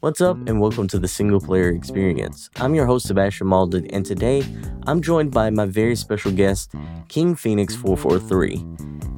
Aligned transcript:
What's 0.00 0.20
up, 0.20 0.36
and 0.46 0.60
welcome 0.60 0.86
to 0.88 0.98
the 1.00 1.08
Single 1.08 1.40
Player 1.40 1.70
Experience. 1.70 2.50
I'm 2.54 2.72
your 2.72 2.86
host, 2.86 3.08
Sebastion 3.08 3.48
Malden, 3.48 3.88
and 3.88 4.06
today 4.06 4.44
I'm 4.86 5.02
joined 5.02 5.32
by 5.32 5.50
my 5.50 5.66
very 5.66 5.96
special 5.96 6.30
guest, 6.30 6.72
King 7.08 7.34
Phoenix 7.34 7.74
443. 7.74 8.64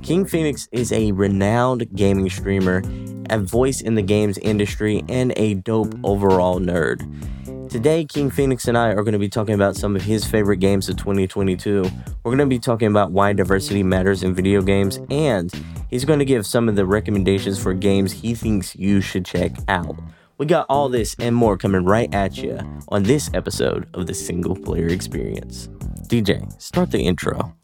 King 0.02 0.24
Phoenix 0.24 0.70
is 0.72 0.90
a 0.90 1.12
renowned 1.12 1.94
gaming 1.94 2.30
streamer, 2.30 2.82
a 3.28 3.38
voice 3.38 3.82
in 3.82 3.94
the 3.94 4.00
games 4.00 4.38
industry, 4.38 5.04
and 5.06 5.34
a 5.36 5.52
dope 5.52 5.94
overall 6.02 6.58
nerd. 6.58 7.68
Today, 7.68 8.06
King 8.06 8.30
Phoenix 8.30 8.66
and 8.66 8.78
I 8.78 8.88
are 8.88 9.02
going 9.02 9.12
to 9.12 9.18
be 9.18 9.28
talking 9.28 9.54
about 9.54 9.76
some 9.76 9.94
of 9.94 10.00
his 10.00 10.24
favorite 10.24 10.60
games 10.60 10.88
of 10.88 10.96
2022. 10.96 11.82
We're 12.24 12.30
going 12.30 12.38
to 12.38 12.46
be 12.46 12.58
talking 12.58 12.88
about 12.88 13.12
why 13.12 13.34
diversity 13.34 13.82
matters 13.82 14.22
in 14.22 14.34
video 14.34 14.62
games, 14.62 14.98
and 15.10 15.52
he's 15.90 16.06
going 16.06 16.20
to 16.20 16.24
give 16.24 16.46
some 16.46 16.70
of 16.70 16.76
the 16.76 16.86
recommendations 16.86 17.62
for 17.62 17.74
games 17.74 18.12
he 18.12 18.34
thinks 18.34 18.74
you 18.76 19.02
should 19.02 19.26
check 19.26 19.52
out. 19.68 19.94
We 20.40 20.46
got 20.46 20.64
all 20.70 20.88
this 20.88 21.14
and 21.18 21.36
more 21.36 21.58
coming 21.58 21.84
right 21.84 22.08
at 22.14 22.38
you 22.38 22.58
on 22.88 23.02
this 23.02 23.28
episode 23.34 23.86
of 23.92 24.06
the 24.06 24.14
Single 24.14 24.56
Player 24.56 24.88
Experience. 24.88 25.68
DJ, 26.08 26.58
start 26.58 26.90
the 26.90 26.98
intro. 26.98 27.54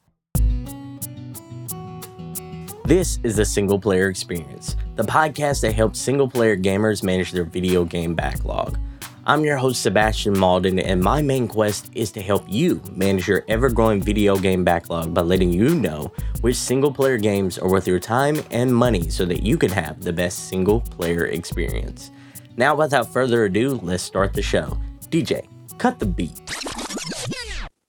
This 2.84 3.18
is 3.22 3.36
the 3.36 3.46
Single 3.46 3.80
Player 3.80 4.10
Experience, 4.10 4.76
the 4.96 5.04
podcast 5.04 5.62
that 5.62 5.72
helps 5.72 5.98
single 5.98 6.28
player 6.28 6.54
gamers 6.54 7.02
manage 7.02 7.32
their 7.32 7.44
video 7.44 7.86
game 7.86 8.14
backlog. 8.14 8.78
I'm 9.24 9.42
your 9.42 9.56
host, 9.56 9.80
Sebastion 9.80 10.38
Malden, 10.38 10.78
and 10.78 11.00
my 11.00 11.22
main 11.22 11.48
quest 11.48 11.90
is 11.94 12.12
to 12.12 12.20
help 12.20 12.44
you 12.46 12.82
manage 12.92 13.26
your 13.26 13.42
ever 13.48 13.70
growing 13.70 14.02
video 14.02 14.36
game 14.36 14.64
backlog 14.64 15.14
by 15.14 15.22
letting 15.22 15.50
you 15.50 15.74
know 15.74 16.12
which 16.42 16.56
single 16.56 16.92
player 16.92 17.16
games 17.16 17.56
are 17.56 17.70
worth 17.70 17.88
your 17.88 18.00
time 18.00 18.42
and 18.50 18.76
money 18.76 19.08
so 19.08 19.24
that 19.24 19.42
you 19.42 19.56
can 19.56 19.70
have 19.70 20.04
the 20.04 20.12
best 20.12 20.50
single 20.50 20.82
player 20.82 21.24
experience. 21.24 22.10
Now, 22.58 22.74
without 22.74 23.12
further 23.12 23.44
ado, 23.44 23.78
let's 23.82 24.02
start 24.02 24.32
the 24.32 24.40
show. 24.40 24.78
DJ, 25.10 25.46
cut 25.76 25.98
the 25.98 26.06
beat. 26.06 26.40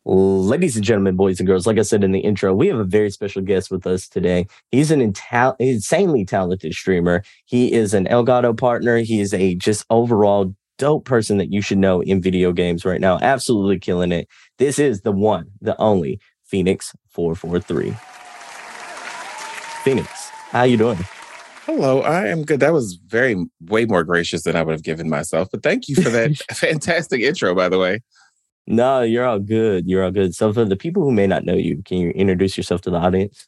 Ladies 0.04 0.76
and 0.76 0.86
gentlemen, 0.86 1.16
boys 1.16 1.40
and 1.40 1.48
girls, 1.48 1.66
like 1.66 1.78
I 1.78 1.84
said 1.84 2.04
in 2.04 2.12
the 2.12 2.20
intro, 2.20 2.54
we 2.54 2.68
have 2.68 2.80
a 2.80 2.84
very 2.84 3.10
special 3.10 3.42
guest 3.42 3.72
with 3.72 3.88
us 3.88 4.08
today. 4.08 4.48
He's 4.72 4.92
an 4.92 5.02
insanely 5.02 6.26
talented 6.26 6.73
streamer. 6.73 7.23
He 7.45 7.72
is 7.73 7.94
an 7.94 8.06
Elgato 8.06 8.58
partner. 8.58 8.98
He 8.98 9.20
is 9.20 9.34
a 9.34 9.56
just 9.56 9.86
overall 9.90 10.54
dope 10.78 11.06
person 11.06 11.38
that 11.38 11.52
you 11.52 11.62
should 11.62 11.78
know 11.78 12.02
in 12.02 12.22
video 12.22 12.52
games 12.52 12.86
right 12.86 13.02
now. 13.02 13.20
Absolutely 13.22 13.80
killing 13.80 14.12
it. 14.12 14.28
This 14.60 14.80
is 14.80 15.02
the 15.02 15.12
one, 15.12 15.50
the 15.62 15.80
only 15.80 16.20
Phoenix 16.45 16.94
443. 17.10 17.95
Phoenix, 19.84 20.30
how 20.52 20.64
you 20.64 20.78
doing? 20.78 21.00
Hello, 21.68 22.00
I 22.00 22.28
am 22.28 22.46
good. 22.46 22.62
That 22.62 22.72
was 22.72 22.94
very 22.94 23.36
way 23.60 23.84
more 23.84 24.06
gracious 24.06 24.44
than 24.44 24.56
I 24.56 24.64
would 24.64 24.72
have 24.72 24.84
given 24.84 25.10
myself. 25.10 25.50
But 25.52 25.64
thank 25.64 25.90
you 25.90 25.96
for 25.96 26.10
that 26.10 26.38
fantastic 26.54 27.20
intro, 27.20 27.54
by 27.54 27.68
the 27.68 27.78
way. 27.78 28.00
No, 28.68 29.02
you're 29.02 29.26
all 29.26 29.40
good. 29.40 29.86
You're 29.86 30.06
all 30.06 30.12
good. 30.12 30.34
So 30.34 30.54
for 30.54 30.64
the 30.64 30.78
people 30.78 31.04
who 31.04 31.12
may 31.12 31.28
not 31.28 31.44
know 31.44 31.56
you, 31.56 31.84
can 31.84 31.98
you 31.98 32.12
introduce 32.12 32.56
yourself 32.56 32.80
to 32.84 32.90
the 32.90 32.95
audience? 32.95 33.45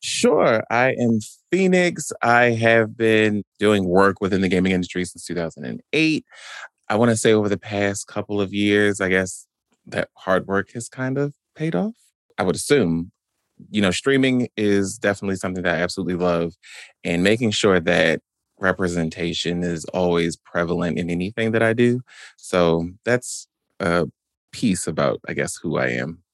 Sure. 0.00 0.62
I 0.68 0.90
am 1.00 1.20
Phoenix. 1.50 2.12
I 2.20 2.50
have 2.50 2.98
been 2.98 3.42
doing 3.58 3.86
work 3.86 4.20
within 4.20 4.42
the 4.42 4.48
gaming 4.50 4.72
industry 4.72 5.06
since 5.06 5.24
2008. 5.24 6.26
I 6.90 6.96
want 6.96 7.12
to 7.12 7.16
say 7.16 7.32
over 7.32 7.48
the 7.48 7.56
past 7.56 8.08
couple 8.08 8.42
of 8.42 8.52
years, 8.52 9.00
I 9.00 9.08
guess 9.08 9.46
that 9.86 10.10
hard 10.18 10.46
work 10.46 10.72
has 10.72 10.90
kind 10.90 11.16
of 11.16 11.32
paid 11.56 11.74
off. 11.74 11.94
I 12.36 12.42
would 12.42 12.56
assume 12.56 13.10
you 13.70 13.80
know, 13.80 13.90
streaming 13.90 14.48
is 14.56 14.98
definitely 14.98 15.36
something 15.36 15.62
that 15.62 15.76
I 15.76 15.82
absolutely 15.82 16.14
love, 16.14 16.54
and 17.04 17.22
making 17.22 17.50
sure 17.52 17.80
that 17.80 18.20
representation 18.58 19.62
is 19.62 19.84
always 19.86 20.36
prevalent 20.36 20.98
in 20.98 21.10
anything 21.10 21.52
that 21.52 21.62
I 21.62 21.72
do. 21.72 22.00
So 22.36 22.88
that's 23.04 23.46
a 23.80 24.06
piece 24.52 24.86
about, 24.86 25.20
I 25.28 25.34
guess, 25.34 25.56
who 25.56 25.76
I 25.76 25.88
am. 25.88 26.24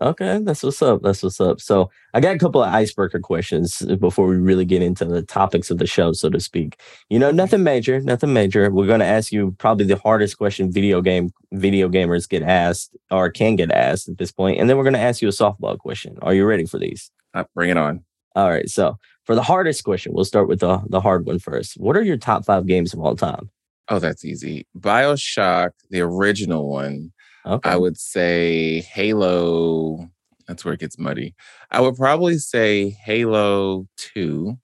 Okay, 0.00 0.38
that's 0.42 0.62
what's 0.62 0.80
up. 0.82 1.02
That's 1.02 1.22
what's 1.22 1.40
up. 1.40 1.60
So 1.60 1.90
I 2.14 2.20
got 2.20 2.36
a 2.36 2.38
couple 2.38 2.62
of 2.62 2.72
icebreaker 2.72 3.18
questions 3.18 3.82
before 3.98 4.28
we 4.28 4.36
really 4.36 4.64
get 4.64 4.82
into 4.82 5.04
the 5.04 5.22
topics 5.22 5.68
of 5.68 5.78
the 5.78 5.86
show, 5.86 6.12
so 6.12 6.30
to 6.30 6.38
speak. 6.38 6.80
You 7.08 7.18
know, 7.18 7.32
nothing 7.32 7.64
major, 7.64 8.00
nothing 8.00 8.32
major. 8.32 8.70
We're 8.70 8.86
going 8.86 9.00
to 9.00 9.06
ask 9.06 9.32
you 9.32 9.56
probably 9.58 9.86
the 9.86 9.98
hardest 9.98 10.38
question 10.38 10.70
video 10.70 11.00
game 11.00 11.30
video 11.52 11.88
gamers 11.88 12.28
get 12.28 12.44
asked 12.44 12.96
or 13.10 13.30
can 13.30 13.56
get 13.56 13.72
asked 13.72 14.08
at 14.08 14.18
this 14.18 14.30
point, 14.30 14.60
and 14.60 14.70
then 14.70 14.76
we're 14.76 14.84
going 14.84 14.94
to 14.94 15.00
ask 15.00 15.22
you 15.22 15.28
a 15.28 15.32
softball 15.32 15.76
question. 15.76 16.16
Are 16.22 16.34
you 16.34 16.44
ready 16.46 16.66
for 16.66 16.78
these? 16.78 17.10
Uh, 17.34 17.44
bring 17.54 17.70
it 17.70 17.76
on. 17.76 18.04
All 18.36 18.48
right. 18.48 18.68
So 18.68 18.96
for 19.24 19.34
the 19.34 19.42
hardest 19.42 19.84
question, 19.84 20.12
we'll 20.12 20.24
start 20.24 20.48
with 20.48 20.60
the 20.60 20.80
the 20.88 21.00
hard 21.00 21.26
one 21.26 21.38
first. 21.38 21.74
What 21.74 21.96
are 21.96 22.02
your 22.02 22.16
top 22.16 22.44
five 22.44 22.66
games 22.66 22.94
of 22.94 23.00
all 23.00 23.16
time? 23.16 23.50
Oh, 23.88 23.98
that's 23.98 24.24
easy. 24.24 24.66
Bioshock, 24.78 25.70
the 25.90 26.00
original 26.00 26.68
one 26.68 27.12
Okay. 27.46 27.70
I 27.70 27.76
would 27.76 27.98
say 27.98 28.80
Halo. 28.82 30.08
That's 30.46 30.64
where 30.64 30.74
it 30.74 30.80
gets 30.80 30.98
muddy. 30.98 31.34
I 31.70 31.80
would 31.80 31.96
probably 31.96 32.38
say 32.38 32.90
Halo 32.90 33.86
2. 33.96 34.58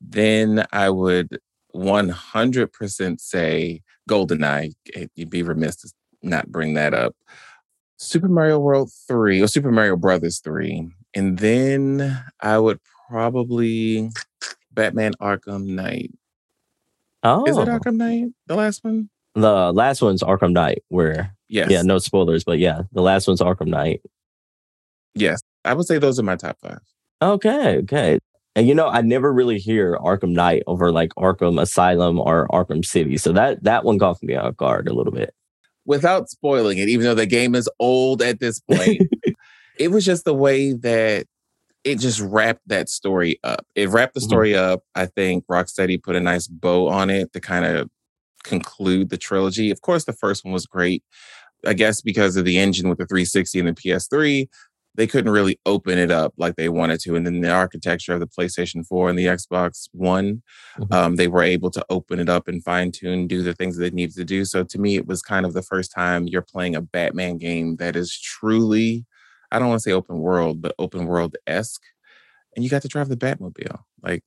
Then 0.00 0.64
I 0.72 0.88
would 0.88 1.38
100% 1.74 3.20
say 3.20 3.82
GoldenEye. 4.08 4.72
You'd 5.14 5.30
be 5.30 5.42
remiss 5.42 5.76
to 5.76 5.92
not 6.22 6.48
bring 6.50 6.74
that 6.74 6.94
up. 6.94 7.14
Super 7.96 8.28
Mario 8.28 8.58
World 8.58 8.90
3 9.08 9.42
or 9.42 9.48
Super 9.48 9.70
Mario 9.70 9.96
Brothers 9.96 10.40
3. 10.40 10.90
And 11.14 11.38
then 11.38 12.22
I 12.40 12.58
would 12.58 12.80
probably 13.08 14.10
Batman 14.72 15.12
Arkham 15.20 15.66
Knight. 15.66 16.12
Oh. 17.22 17.44
Is 17.44 17.56
it 17.56 17.68
oh. 17.68 17.78
Arkham 17.78 17.96
Knight? 17.96 18.28
The 18.46 18.56
last 18.56 18.84
one? 18.84 19.08
The 19.34 19.72
last 19.72 20.02
one's 20.02 20.22
Arkham 20.22 20.52
Knight, 20.52 20.82
where 20.88 21.36
yes. 21.48 21.70
yeah, 21.70 21.82
no 21.82 21.98
spoilers, 21.98 22.42
but 22.42 22.58
yeah, 22.58 22.82
the 22.92 23.02
last 23.02 23.28
one's 23.28 23.40
Arkham 23.40 23.68
Knight. 23.68 24.02
Yes, 25.14 25.40
I 25.64 25.74
would 25.74 25.86
say 25.86 25.98
those 25.98 26.18
are 26.18 26.24
my 26.24 26.36
top 26.36 26.58
five. 26.60 26.80
Okay, 27.22 27.78
okay. 27.78 28.18
And 28.56 28.66
you 28.66 28.74
know, 28.74 28.88
I 28.88 29.02
never 29.02 29.32
really 29.32 29.58
hear 29.58 29.96
Arkham 29.98 30.30
Knight 30.30 30.64
over 30.66 30.90
like 30.90 31.10
Arkham 31.14 31.60
Asylum 31.60 32.18
or 32.18 32.48
Arkham 32.48 32.84
City, 32.84 33.16
so 33.18 33.32
that 33.32 33.62
that 33.62 33.84
one 33.84 33.98
caught 33.98 34.22
me 34.22 34.34
off 34.34 34.56
guard 34.56 34.88
a 34.88 34.92
little 34.92 35.12
bit. 35.12 35.32
Without 35.86 36.28
spoiling 36.28 36.78
it, 36.78 36.88
even 36.88 37.04
though 37.04 37.14
the 37.14 37.26
game 37.26 37.54
is 37.54 37.68
old 37.78 38.22
at 38.22 38.40
this 38.40 38.60
point, 38.60 39.02
it 39.80 39.90
was 39.90 40.04
just 40.04 40.24
the 40.24 40.34
way 40.34 40.74
that 40.74 41.26
it 41.84 41.98
just 41.98 42.20
wrapped 42.20 42.68
that 42.68 42.90
story 42.90 43.40
up. 43.42 43.66
It 43.74 43.88
wrapped 43.88 44.12
the 44.12 44.20
mm-hmm. 44.20 44.28
story 44.28 44.50
mm-hmm. 44.52 44.74
up. 44.74 44.82
I 44.94 45.06
think 45.06 45.46
Rocksteady 45.50 46.00
put 46.00 46.16
a 46.16 46.20
nice 46.20 46.46
bow 46.46 46.88
on 46.88 47.08
it 47.08 47.32
to 47.32 47.40
kind 47.40 47.64
of 47.64 47.88
conclude 48.44 49.08
the 49.08 49.16
trilogy. 49.16 49.70
Of 49.70 49.80
course, 49.80 50.04
the 50.04 50.12
first 50.12 50.44
one 50.44 50.52
was 50.52 50.66
great. 50.66 51.02
I 51.66 51.72
guess 51.72 52.02
because 52.02 52.36
of 52.36 52.44
the 52.44 52.58
engine 52.58 52.88
with 52.88 52.98
the 52.98 53.06
360 53.06 53.58
and 53.58 53.68
the 53.68 53.72
PS3, 53.72 54.48
they 54.96 55.06
couldn't 55.06 55.32
really 55.32 55.58
open 55.66 55.98
it 55.98 56.10
up 56.10 56.34
like 56.36 56.56
they 56.56 56.68
wanted 56.68 57.00
to. 57.00 57.16
And 57.16 57.24
then 57.24 57.40
the 57.40 57.50
architecture 57.50 58.12
of 58.12 58.20
the 58.20 58.26
PlayStation 58.26 58.86
4 58.86 59.08
and 59.08 59.18
the 59.18 59.26
Xbox 59.26 59.88
One, 59.92 60.42
mm-hmm. 60.78 60.92
um, 60.92 61.16
they 61.16 61.28
were 61.28 61.42
able 61.42 61.70
to 61.70 61.84
open 61.88 62.18
it 62.18 62.28
up 62.28 62.48
and 62.48 62.62
fine 62.62 62.92
tune, 62.92 63.26
do 63.26 63.42
the 63.42 63.54
things 63.54 63.76
that 63.76 63.82
they 63.82 63.90
needed 63.90 64.16
to 64.16 64.24
do. 64.24 64.44
So 64.44 64.64
to 64.64 64.78
me, 64.78 64.96
it 64.96 65.06
was 65.06 65.22
kind 65.22 65.46
of 65.46 65.54
the 65.54 65.62
first 65.62 65.92
time 65.92 66.26
you're 66.26 66.42
playing 66.42 66.76
a 66.76 66.82
Batman 66.82 67.38
game 67.38 67.76
that 67.76 67.96
is 67.96 68.18
truly, 68.18 69.06
I 69.50 69.58
don't 69.58 69.68
want 69.68 69.80
to 69.80 69.82
say 69.82 69.92
open 69.92 70.18
world, 70.18 70.62
but 70.62 70.74
open 70.78 71.06
world 71.06 71.36
esque. 71.46 71.82
And 72.54 72.64
you 72.64 72.70
got 72.70 72.82
to 72.82 72.88
drive 72.88 73.08
the 73.08 73.16
Batmobile. 73.16 73.80
Like 74.02 74.22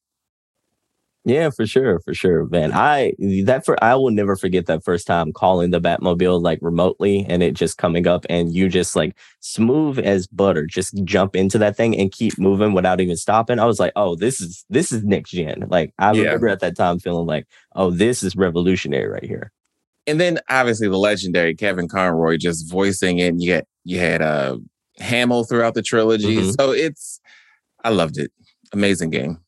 yeah, 1.26 1.52
for 1.52 1.66
sure, 1.66 2.00
for 2.00 2.14
sure, 2.14 2.46
man. 2.48 2.74
I 2.74 3.14
that 3.46 3.64
for 3.64 3.82
I 3.82 3.96
will 3.96 4.12
never 4.12 4.36
forget 4.36 4.66
that 4.66 4.84
first 4.84 5.08
time 5.08 5.32
calling 5.32 5.72
the 5.72 5.80
Batmobile 5.80 6.42
like 6.42 6.60
remotely 6.62 7.26
and 7.30 7.42
it 7.42 7.54
just 7.54 7.78
coming 7.78 8.08
up 8.08 8.26
and 8.30 8.54
you 8.54 8.68
just 8.68 8.94
like 8.94 9.16
smooth 9.40 10.00
as 10.00 10.28
butter, 10.28 10.66
just 10.66 11.02
jump 11.06 11.38
into 11.38 11.58
that 11.60 11.78
thing 11.78 11.98
and 11.98 12.12
keep 12.12 12.38
moving 12.38 12.74
without 12.74 13.00
even 13.00 13.16
stopping. 13.16 13.58
I 13.58 13.66
was 13.66 13.80
like, 13.80 13.94
oh, 13.96 14.16
this 14.16 14.42
is 14.42 14.66
this 14.70 14.92
is 14.92 15.06
next 15.06 15.32
gen. 15.32 15.66
Like 15.70 15.94
I 15.98 16.12
yeah. 16.12 16.24
remember 16.24 16.50
at 16.50 16.60
that 16.60 16.76
time 16.76 17.00
feeling 17.00 17.26
like, 17.26 17.48
oh, 17.74 17.90
this 17.90 18.22
is 18.22 18.36
revolutionary 18.36 19.08
right 19.08 19.24
here. 19.24 19.54
And 20.06 20.20
then 20.20 20.40
obviously 20.50 20.90
the 20.90 20.98
legendary 20.98 21.56
Kevin 21.56 21.88
Conroy 21.88 22.36
just 22.36 22.70
voicing 22.70 23.20
it. 23.20 23.30
And 23.30 23.42
you 23.42 23.48
get 23.48 23.66
you 23.86 23.98
had 23.98 24.22
uh 24.22 24.58
Hamill 25.00 25.44
throughout 25.44 25.74
the 25.74 25.82
trilogy. 25.82 26.38
Mm-hmm. 26.38 26.52
So 26.52 26.72
it's 26.72 27.20
I 27.84 27.90
loved 27.90 28.18
it. 28.18 28.32
Amazing 28.72 29.12
game. 29.12 29.40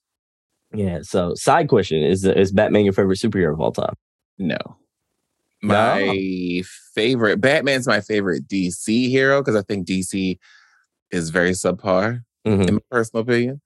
Yeah. 0.73 0.99
So, 1.01 1.33
side 1.35 1.69
question 1.69 2.03
is 2.03 2.25
is 2.25 2.51
Batman 2.51 2.83
your 2.83 2.93
favorite 2.93 3.19
superhero 3.19 3.53
of 3.53 3.61
all 3.61 3.71
time? 3.71 3.95
No. 4.37 4.57
My 5.61 6.03
no. 6.05 6.63
favorite 6.93 7.41
Batman's 7.41 7.87
my 7.87 8.01
favorite 8.01 8.47
DC 8.47 9.09
hero 9.09 9.41
because 9.41 9.55
I 9.55 9.61
think 9.61 9.87
DC 9.87 10.37
is 11.11 11.29
very 11.29 11.51
subpar 11.51 12.23
mm-hmm. 12.45 12.61
in 12.61 12.73
my 12.75 12.81
personal 12.91 13.23
opinion. 13.23 13.61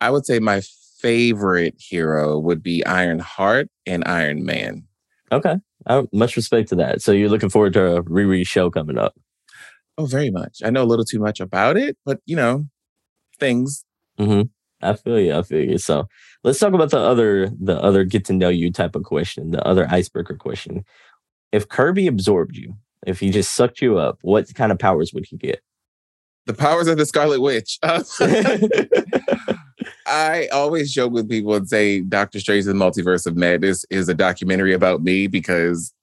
I 0.00 0.10
would 0.10 0.26
say 0.26 0.38
my 0.38 0.62
favorite 0.98 1.74
hero 1.78 2.38
would 2.38 2.62
be 2.62 2.84
Iron 2.86 3.18
Heart 3.18 3.68
and 3.86 4.04
Iron 4.06 4.44
Man. 4.44 4.84
Okay. 5.32 5.56
I, 5.86 6.04
much 6.12 6.36
respect 6.36 6.68
to 6.68 6.76
that. 6.76 7.02
So 7.02 7.10
you're 7.10 7.28
looking 7.28 7.48
forward 7.48 7.72
to 7.72 7.96
a 7.96 8.02
Riri 8.04 8.46
show 8.46 8.70
coming 8.70 8.98
up. 8.98 9.14
Oh, 9.98 10.06
very 10.06 10.30
much. 10.30 10.60
I 10.64 10.70
know 10.70 10.82
a 10.82 10.86
little 10.86 11.04
too 11.04 11.20
much 11.20 11.40
about 11.40 11.76
it, 11.76 11.96
but 12.04 12.20
you 12.24 12.36
know, 12.36 12.66
things. 13.38 13.84
Mm-hmm. 14.18 14.42
I 14.82 14.94
feel 14.94 15.20
you. 15.20 15.34
I 15.34 15.42
feel 15.42 15.62
you. 15.62 15.78
So 15.78 16.08
let's 16.42 16.58
talk 16.58 16.72
about 16.72 16.90
the 16.90 16.98
other 16.98 17.50
the 17.60 17.80
other 17.80 18.04
get 18.04 18.24
to 18.26 18.32
know 18.32 18.48
you 18.48 18.72
type 18.72 18.96
of 18.96 19.04
question, 19.04 19.50
the 19.50 19.66
other 19.66 19.86
icebreaker 19.90 20.34
question. 20.34 20.84
If 21.52 21.68
Kirby 21.68 22.06
absorbed 22.06 22.56
you, 22.56 22.74
if 23.06 23.20
he 23.20 23.30
just 23.30 23.54
sucked 23.54 23.80
you 23.82 23.98
up, 23.98 24.18
what 24.22 24.52
kind 24.54 24.72
of 24.72 24.78
powers 24.78 25.12
would 25.12 25.26
he 25.26 25.36
get? 25.36 25.60
The 26.46 26.54
powers 26.54 26.88
of 26.88 26.96
the 26.96 27.06
Scarlet 27.06 27.40
Witch. 27.40 27.78
I 30.06 30.48
always 30.48 30.92
joke 30.92 31.12
with 31.12 31.30
people 31.30 31.54
and 31.54 31.68
say 31.68 32.00
Doctor 32.00 32.40
Strange 32.40 32.66
and 32.66 32.80
the 32.80 32.84
Multiverse 32.84 33.26
of 33.26 33.36
Madness 33.36 33.84
is 33.90 34.08
a 34.08 34.14
documentary 34.14 34.72
about 34.72 35.02
me 35.02 35.28
because 35.28 35.94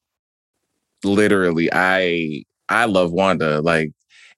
literally 1.04 1.70
I 1.74 2.46
I 2.70 2.86
love 2.86 3.12
Wanda. 3.12 3.62
Like 3.62 3.92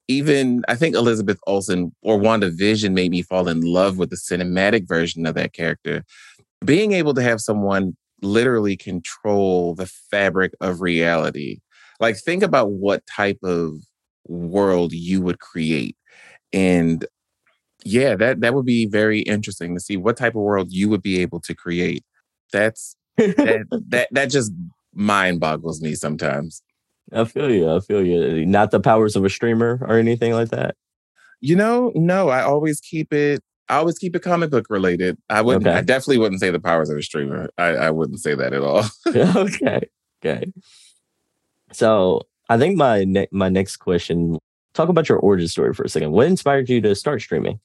even 0.07 0.63
I 0.67 0.75
think 0.75 0.95
Elizabeth 0.95 1.39
Olsen 1.47 1.93
or 2.01 2.17
WandaVision 2.17 2.93
made 2.93 3.11
me 3.11 3.21
fall 3.21 3.47
in 3.47 3.61
love 3.61 3.97
with 3.97 4.09
the 4.09 4.15
cinematic 4.15 4.87
version 4.87 5.25
of 5.25 5.35
that 5.35 5.53
character. 5.53 6.03
Being 6.63 6.91
able 6.91 7.13
to 7.13 7.21
have 7.21 7.41
someone 7.41 7.95
literally 8.21 8.77
control 8.77 9.73
the 9.75 9.85
fabric 9.85 10.53
of 10.61 10.81
reality. 10.81 11.59
Like 11.99 12.17
think 12.17 12.43
about 12.43 12.71
what 12.71 13.03
type 13.07 13.39
of 13.43 13.75
world 14.27 14.93
you 14.93 15.21
would 15.21 15.39
create. 15.39 15.95
And 16.53 17.05
yeah, 17.83 18.15
that 18.15 18.41
that 18.41 18.53
would 18.53 18.65
be 18.65 18.85
very 18.85 19.21
interesting 19.21 19.75
to 19.75 19.79
see 19.79 19.97
what 19.97 20.17
type 20.17 20.35
of 20.35 20.41
world 20.41 20.71
you 20.71 20.89
would 20.89 21.01
be 21.01 21.19
able 21.21 21.39
to 21.41 21.55
create. 21.55 22.03
That's 22.51 22.95
that 23.17 23.65
that, 23.89 24.09
that 24.11 24.25
just 24.25 24.51
mind 24.93 25.39
boggles 25.39 25.81
me 25.81 25.95
sometimes. 25.95 26.61
I 27.11 27.25
feel 27.25 27.51
you. 27.51 27.69
I 27.69 27.79
feel 27.79 28.05
you. 28.05 28.45
Not 28.45 28.71
the 28.71 28.79
powers 28.79 29.15
of 29.15 29.25
a 29.25 29.29
streamer 29.29 29.79
or 29.81 29.97
anything 29.97 30.33
like 30.33 30.49
that. 30.49 30.75
You 31.41 31.55
know, 31.55 31.91
no, 31.95 32.29
I 32.29 32.43
always 32.43 32.79
keep 32.79 33.11
it. 33.11 33.41
I 33.67 33.77
always 33.77 33.97
keep 33.97 34.15
it 34.15 34.19
comic 34.19 34.51
book 34.51 34.67
related. 34.69 35.17
I 35.29 35.41
wouldn't. 35.41 35.65
Okay. 35.65 35.77
I 35.77 35.81
definitely 35.81 36.19
wouldn't 36.19 36.39
say 36.41 36.51
the 36.51 36.59
powers 36.59 36.89
of 36.89 36.97
a 36.97 37.01
streamer. 37.01 37.49
I, 37.57 37.69
I 37.69 37.89
wouldn't 37.89 38.19
say 38.19 38.35
that 38.35 38.53
at 38.53 38.61
all. 38.61 38.83
okay. 39.07 39.81
Okay. 40.23 40.51
So 41.71 42.27
I 42.49 42.57
think 42.57 42.77
my 42.77 43.03
ne- 43.05 43.29
my 43.31 43.49
next 43.49 43.77
question. 43.77 44.37
Talk 44.73 44.87
about 44.87 45.09
your 45.09 45.17
origin 45.19 45.49
story 45.49 45.73
for 45.73 45.83
a 45.83 45.89
second. 45.89 46.11
What 46.11 46.27
inspired 46.27 46.69
you 46.69 46.79
to 46.81 46.95
start 46.95 47.21
streaming? 47.21 47.59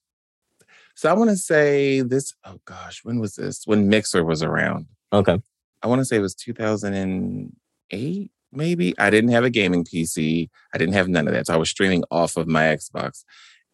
So 0.96 1.08
I 1.10 1.12
want 1.12 1.30
to 1.30 1.36
say 1.36 2.00
this. 2.00 2.34
Oh 2.44 2.60
gosh, 2.64 3.04
when 3.04 3.20
was 3.20 3.34
this? 3.36 3.62
When 3.66 3.88
Mixer 3.88 4.24
was 4.24 4.42
around. 4.42 4.86
Okay. 5.12 5.38
I 5.82 5.86
want 5.86 6.00
to 6.00 6.04
say 6.04 6.16
it 6.16 6.20
was 6.20 6.34
2008 6.34 8.30
maybe. 8.52 8.94
I 8.98 9.10
didn't 9.10 9.30
have 9.30 9.44
a 9.44 9.50
gaming 9.50 9.84
PC. 9.84 10.48
I 10.74 10.78
didn't 10.78 10.94
have 10.94 11.08
none 11.08 11.28
of 11.28 11.34
that. 11.34 11.46
So 11.46 11.54
I 11.54 11.58
was 11.58 11.70
streaming 11.70 12.04
off 12.10 12.36
of 12.36 12.46
my 12.46 12.64
Xbox 12.64 13.24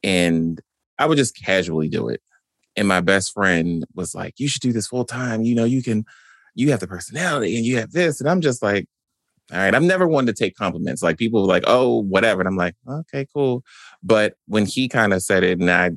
and 0.03 0.61
I 0.99 1.07
would 1.07 1.19
just 1.19 1.37
casually 1.37 1.89
do 1.89 2.09
it. 2.09 2.21
And 2.77 2.89
my 2.89 3.01
best 3.01 3.33
friend 3.33 3.85
was 3.95 4.15
like, 4.15 4.35
You 4.39 4.49
should 4.49 4.63
do 4.63 4.73
this 4.73 4.87
full 4.87 5.05
time. 5.05 5.43
You 5.43 5.55
know, 5.55 5.65
you 5.65 5.83
can, 5.83 6.05
you 6.55 6.71
have 6.71 6.81
the 6.81 6.87
personality 6.87 7.57
and 7.57 7.67
you 7.67 7.79
have 7.79 7.93
this. 7.93 8.21
And 8.21 8.29
I'm 8.29 8.41
just 8.41 8.63
like, 8.63 8.87
all 9.53 9.59
right, 9.59 9.75
I'm 9.75 9.87
never 9.87 10.09
one 10.09 10.27
to 10.27 10.33
take 10.33 10.57
compliments. 10.57 11.03
Like 11.03 11.19
people 11.19 11.43
were 11.43 11.49
like, 11.49 11.65
oh, 11.67 12.03
whatever. 12.03 12.41
And 12.41 12.49
I'm 12.49 12.57
like, 12.57 12.75
okay, 12.89 13.27
cool. 13.35 13.63
But 14.03 14.35
when 14.47 14.65
he 14.65 14.89
kind 14.89 15.13
of 15.13 15.23
said 15.23 15.45
it 15.45 15.61
and 15.61 15.71
I 15.71 15.91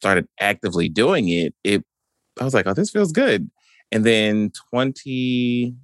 started 0.00 0.28
actively 0.40 0.88
doing 0.88 1.28
it, 1.28 1.54
it 1.64 1.84
I 2.40 2.44
was 2.44 2.54
like, 2.54 2.66
oh, 2.66 2.74
this 2.74 2.90
feels 2.90 3.12
good. 3.12 3.50
And 3.90 4.04
then 4.04 4.52
20, 4.70 5.74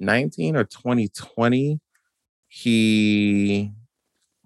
2019 0.00 0.56
or 0.56 0.64
2020, 0.64 1.80
he, 2.48 3.70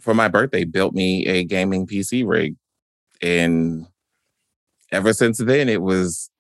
for 0.01 0.15
my 0.15 0.29
birthday, 0.29 0.65
built 0.65 0.95
me 0.95 1.27
a 1.27 1.45
gaming 1.45 1.87
PC 1.87 2.27
rig. 2.27 2.57
And 3.23 3.87
ever 4.93 5.13
since 5.13 5.39
then, 5.39 5.69
it 5.69 5.81
was 5.81 6.31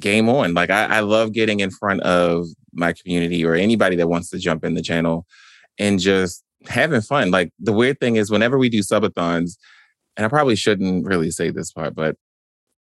game 0.00 0.28
on. 0.28 0.54
Like, 0.54 0.70
I, 0.70 0.96
I 0.96 1.00
love 1.00 1.32
getting 1.32 1.60
in 1.60 1.70
front 1.70 2.02
of 2.02 2.46
my 2.72 2.92
community 2.92 3.44
or 3.44 3.54
anybody 3.54 3.96
that 3.96 4.08
wants 4.08 4.28
to 4.30 4.38
jump 4.38 4.64
in 4.64 4.74
the 4.74 4.82
channel 4.82 5.26
and 5.78 5.98
just 5.98 6.44
having 6.66 7.00
fun. 7.00 7.30
Like, 7.30 7.52
the 7.58 7.72
weird 7.72 8.00
thing 8.00 8.16
is, 8.16 8.30
whenever 8.30 8.58
we 8.58 8.68
do 8.68 8.80
subathons, 8.80 9.56
and 10.16 10.26
I 10.26 10.28
probably 10.28 10.56
shouldn't 10.56 11.06
really 11.06 11.30
say 11.30 11.50
this 11.50 11.72
part, 11.72 11.94
but 11.94 12.16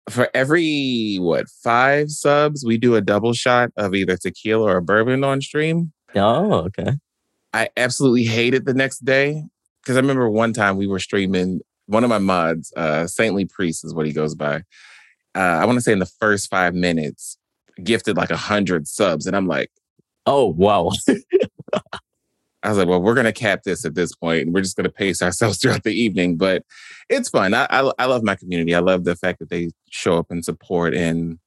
for 0.10 0.30
every 0.34 1.18
what 1.20 1.48
five 1.64 2.10
subs, 2.10 2.66
we 2.66 2.78
do 2.78 2.96
a 2.96 3.02
double 3.02 3.34
shot 3.34 3.72
of 3.78 3.94
either 3.94 4.18
tequila 4.18 4.76
or 4.76 4.82
bourbon 4.82 5.24
on 5.24 5.42
stream. 5.42 5.92
Oh, 6.16 6.54
okay. 6.66 6.94
I 7.54 7.70
absolutely 7.78 8.24
hate 8.24 8.54
it 8.54 8.66
the 8.66 8.74
next 8.74 9.04
day 9.04 9.44
because 9.82 9.98
I 9.98 10.00
remember 10.00 10.30
one 10.30 10.54
time 10.54 10.78
we 10.78 10.88
were 10.88 11.00
streaming. 11.00 11.62
One 11.88 12.04
of 12.04 12.10
my 12.10 12.20
mods, 12.20 12.72
uh, 12.78 13.08
Saintly 13.08 13.46
Priest, 13.46 13.84
is 13.84 13.94
what 13.94 14.06
he 14.06 14.14
goes 14.14 14.36
by. 14.36 14.64
Uh, 15.36 15.40
I 15.40 15.66
want 15.66 15.78
to 15.78 15.82
say 15.82 15.92
in 15.92 16.00
the 16.00 16.06
first 16.06 16.50
five 16.50 16.74
minutes, 16.74 17.38
gifted 17.84 18.18
like 18.18 18.32
a 18.32 18.38
hundred 18.38 18.88
subs, 18.88 19.26
and 19.28 19.36
I'm 19.36 19.48
like, 19.48 19.72
"Oh 20.26 20.48
wow!" 20.48 20.92
I 22.64 22.70
was 22.70 22.78
like, 22.78 22.88
well, 22.88 23.02
we're 23.02 23.16
going 23.16 23.26
to 23.26 23.34
cap 23.34 23.64
this 23.64 23.86
at 23.86 23.96
this 23.96 24.14
point, 24.16 24.44
and 24.44 24.54
we're 24.54 24.62
just 24.62 24.76
going 24.76 24.86
to 24.86 24.92
pace 24.92 25.22
ourselves 25.22 25.58
throughout 25.62 25.84
the 25.84 25.94
evening. 25.94 26.38
But 26.38 26.64
it's 27.10 27.30
fun. 27.30 27.54
I, 27.54 27.68
I, 27.70 27.92
I 27.98 28.06
love 28.06 28.24
my 28.24 28.36
community. 28.36 28.76
I 28.76 28.80
love 28.80 29.04
the 29.04 29.16
fact 29.16 29.40
that 29.40 29.50
they 29.50 29.70
show 29.90 30.18
up 30.18 30.28
and 30.30 30.46
support. 30.46 30.94
And 30.94 31.40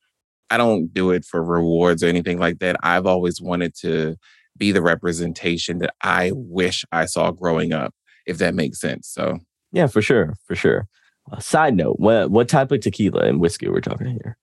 I 0.50 0.56
don't 0.56 0.93
do 0.93 1.11
it 1.11 1.25
for 1.25 1.43
rewards 1.43 2.02
or 2.02 2.08
anything 2.08 2.38
like 2.38 2.58
that. 2.58 2.76
I've 2.82 3.06
always 3.06 3.40
wanted 3.40 3.75
to 3.76 4.16
be 4.56 4.72
the 4.72 4.82
representation 4.82 5.78
that 5.78 5.94
I 6.02 6.32
wish 6.34 6.84
I 6.93 7.06
saw 7.06 7.31
growing 7.31 7.72
up, 7.72 7.94
if 8.26 8.38
that 8.38 8.55
makes 8.55 8.81
sense. 8.81 9.08
So 9.08 9.38
yeah, 9.72 9.87
for 9.87 10.02
sure, 10.02 10.34
for 10.46 10.55
sure. 10.55 10.87
Uh, 11.31 11.38
side 11.40 11.75
note: 11.75 11.99
what 11.99 12.31
what 12.31 12.49
type 12.49 12.70
of 12.70 12.81
tequila 12.81 13.25
and 13.25 13.40
whiskey 13.40 13.69
we're 13.69 13.81
talking 13.81 14.06
here? 14.06 14.37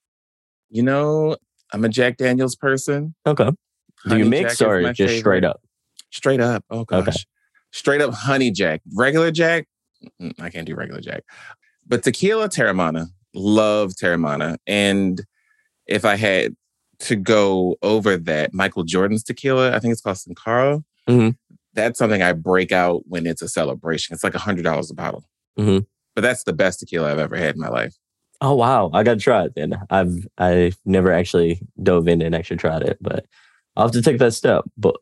You 0.69 0.83
know, 0.83 1.37
I'm 1.71 1.85
a 1.85 1.89
Jack 1.89 2.17
Daniels 2.17 2.55
person. 2.55 3.15
Okay. 3.25 3.45
Do 3.45 4.09
Honey 4.09 4.23
you 4.23 4.29
mix 4.29 4.57
Jack 4.57 4.67
or 4.67 4.81
just 4.87 4.97
favorite. 4.97 5.19
straight 5.19 5.43
up? 5.43 5.61
Straight 6.11 6.39
up. 6.41 6.63
Oh 6.69 6.85
gosh. 6.85 7.07
Okay. 7.07 7.17
Straight 7.71 8.01
up 8.01 8.13
honey 8.13 8.51
jack. 8.51 8.81
Regular 8.95 9.31
jack. 9.31 9.67
I 10.39 10.49
can't 10.49 10.67
do 10.67 10.75
regular 10.75 11.01
jack. 11.01 11.23
But 11.87 12.03
tequila 12.03 12.49
Teremana. 12.49 13.07
Love 13.33 13.91
Teremana. 13.91 14.57
And 14.67 15.21
if 15.87 16.05
I 16.05 16.15
had 16.15 16.55
to 16.99 17.15
go 17.15 17.77
over 17.81 18.17
that, 18.17 18.53
Michael 18.53 18.83
Jordan's 18.83 19.23
tequila, 19.23 19.75
I 19.75 19.79
think 19.79 19.91
it's 19.91 20.01
called 20.01 20.17
Cincoro. 20.17 20.83
Mm-hmm. 21.07 21.29
That's 21.73 21.97
something 21.97 22.21
I 22.21 22.33
break 22.33 22.71
out 22.71 23.03
when 23.07 23.25
it's 23.25 23.41
a 23.41 23.47
celebration. 23.47 24.13
It's 24.13 24.23
like 24.23 24.35
a 24.35 24.39
hundred 24.39 24.63
dollars 24.63 24.91
a 24.91 24.93
bottle. 24.93 25.23
Mm-hmm. 25.57 25.85
But 26.15 26.21
that's 26.21 26.43
the 26.43 26.53
best 26.53 26.81
tequila 26.81 27.11
I've 27.11 27.19
ever 27.19 27.37
had 27.37 27.55
in 27.55 27.61
my 27.61 27.69
life. 27.69 27.95
Oh 28.41 28.55
wow, 28.55 28.89
I 28.93 29.03
gotta 29.03 29.19
try 29.19 29.45
it 29.45 29.53
then. 29.55 29.79
I've 29.89 30.27
I've 30.37 30.77
never 30.83 31.11
actually 31.11 31.61
dove 31.81 32.07
in 32.07 32.21
and 32.21 32.33
actually 32.35 32.57
tried 32.57 32.81
it, 32.81 32.97
but 32.99 33.25
I'll 33.75 33.85
have 33.85 33.93
to 33.93 34.01
take 34.01 34.17
that 34.17 34.33
step. 34.33 34.65
But 34.77 34.95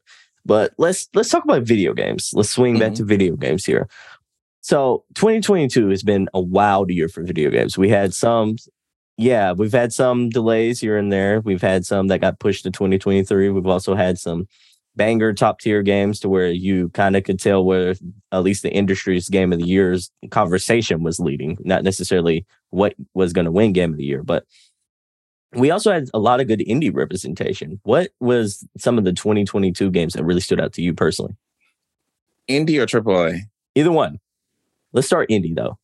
but 0.45 0.73
let's 0.77 1.07
let's 1.13 1.29
talk 1.29 1.43
about 1.43 1.63
video 1.63 1.93
games. 1.93 2.31
Let's 2.33 2.49
swing 2.49 2.75
mm-hmm. 2.75 2.81
back 2.81 2.93
to 2.95 3.03
video 3.03 3.35
games 3.35 3.65
here. 3.65 3.87
So 4.61 5.05
2022 5.15 5.89
has 5.89 6.03
been 6.03 6.27
a 6.33 6.41
wild 6.41 6.91
year 6.91 7.07
for 7.07 7.23
video 7.23 7.49
games. 7.49 7.77
We 7.77 7.89
had 7.89 8.13
some, 8.13 8.57
yeah, 9.17 9.53
we've 9.53 9.71
had 9.71 9.93
some 9.93 10.29
delays 10.29 10.79
here 10.79 10.97
and 10.97 11.11
there. 11.11 11.39
We've 11.41 11.61
had 11.61 11.85
some 11.85 12.07
that 12.07 12.21
got 12.21 12.39
pushed 12.39 12.63
to 12.63 12.71
2023. 12.71 13.49
We've 13.49 13.65
also 13.65 13.95
had 13.95 14.17
some 14.17 14.47
banger 14.95 15.33
top 15.33 15.59
tier 15.61 15.81
games 15.81 16.19
to 16.19 16.29
where 16.29 16.51
you 16.51 16.89
kind 16.89 17.15
of 17.15 17.23
could 17.23 17.39
tell 17.39 17.63
where 17.63 17.95
at 18.31 18.43
least 18.43 18.63
the 18.63 18.71
industry's 18.71 19.29
game 19.29 19.53
of 19.53 19.59
the 19.59 19.65
year's 19.65 20.11
conversation 20.29 21.03
was 21.03 21.19
leading, 21.19 21.57
not 21.61 21.83
necessarily 21.83 22.45
what 22.69 22.95
was 23.13 23.31
going 23.31 23.45
to 23.45 23.51
win 23.51 23.71
game 23.71 23.91
of 23.91 23.97
the 23.97 24.03
year, 24.03 24.23
but 24.23 24.45
we 25.53 25.71
also 25.71 25.91
had 25.91 26.09
a 26.13 26.19
lot 26.19 26.39
of 26.39 26.47
good 26.47 26.59
indie 26.59 26.93
representation. 26.93 27.79
What 27.83 28.11
was 28.19 28.67
some 28.77 28.97
of 28.97 29.03
the 29.03 29.13
2022 29.13 29.89
games 29.91 30.13
that 30.13 30.23
really 30.23 30.41
stood 30.41 30.61
out 30.61 30.73
to 30.73 30.81
you 30.81 30.93
personally? 30.93 31.35
Indie 32.47 32.79
or 32.79 32.85
AAA? 32.85 33.41
Either 33.75 33.91
one. 33.91 34.19
Let's 34.93 35.07
start 35.07 35.29
indie 35.29 35.55
though. 35.55 35.77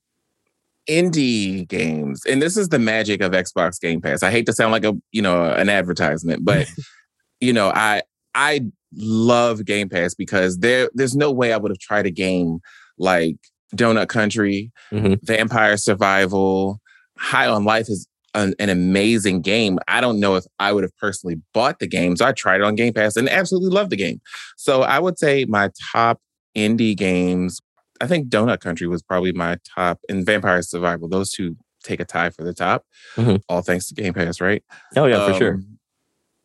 Indie 0.89 1.67
games, 1.67 2.21
and 2.27 2.41
this 2.41 2.57
is 2.57 2.69
the 2.69 2.77
magic 2.77 3.21
of 3.21 3.31
Xbox 3.31 3.79
Game 3.79 4.01
Pass. 4.01 4.21
I 4.21 4.29
hate 4.29 4.45
to 4.45 4.53
sound 4.53 4.71
like 4.71 4.85
a 4.85 4.93
you 5.11 5.21
know 5.21 5.43
an 5.43 5.67
advertisement, 5.67 6.45
but 6.45 6.67
you 7.39 7.53
know 7.53 7.71
I 7.73 8.03
I 8.35 8.61
love 8.95 9.65
Game 9.65 9.89
Pass 9.89 10.13
because 10.13 10.59
there 10.59 10.89
there's 10.93 11.15
no 11.15 11.31
way 11.31 11.53
I 11.53 11.57
would 11.57 11.71
have 11.71 11.79
tried 11.79 12.05
a 12.05 12.11
game 12.11 12.59
like 12.99 13.37
Donut 13.75 14.09
Country, 14.09 14.71
mm-hmm. 14.91 15.15
Vampire 15.23 15.77
Survival, 15.77 16.79
High 17.17 17.47
on 17.47 17.65
Life 17.65 17.89
is 17.89 18.07
an, 18.35 18.53
an, 18.59 18.69
amazing 18.69 19.41
game. 19.41 19.79
I 19.87 20.01
don't 20.01 20.19
know 20.19 20.35
if 20.35 20.45
I 20.59 20.71
would 20.71 20.83
have 20.83 20.95
personally 20.97 21.41
bought 21.53 21.79
the 21.79 21.87
game. 21.87 22.15
So 22.15 22.25
I 22.25 22.31
tried 22.31 22.57
it 22.57 22.63
on 22.63 22.75
Game 22.75 22.93
Pass 22.93 23.15
and 23.15 23.29
absolutely 23.29 23.69
loved 23.69 23.89
the 23.89 23.95
game. 23.95 24.21
So 24.57 24.83
I 24.83 24.99
would 24.99 25.17
say 25.17 25.45
my 25.45 25.71
top 25.91 26.19
indie 26.55 26.95
games, 26.95 27.59
I 28.01 28.07
think 28.07 28.29
Donut 28.29 28.59
Country 28.59 28.87
was 28.87 29.01
probably 29.01 29.31
my 29.31 29.57
top 29.75 29.99
and 30.09 30.25
Vampire 30.25 30.61
Survival. 30.61 31.07
Those 31.07 31.31
two 31.31 31.55
take 31.83 31.99
a 31.99 32.05
tie 32.05 32.29
for 32.29 32.43
the 32.43 32.53
top, 32.53 32.83
mm-hmm. 33.15 33.37
all 33.47 33.61
thanks 33.61 33.87
to 33.87 33.93
Game 33.93 34.13
Pass, 34.13 34.41
right? 34.41 34.63
Oh, 34.95 35.05
yeah, 35.05 35.17
um, 35.17 35.31
for 35.31 35.37
sure. 35.37 35.53
Um, 35.55 35.77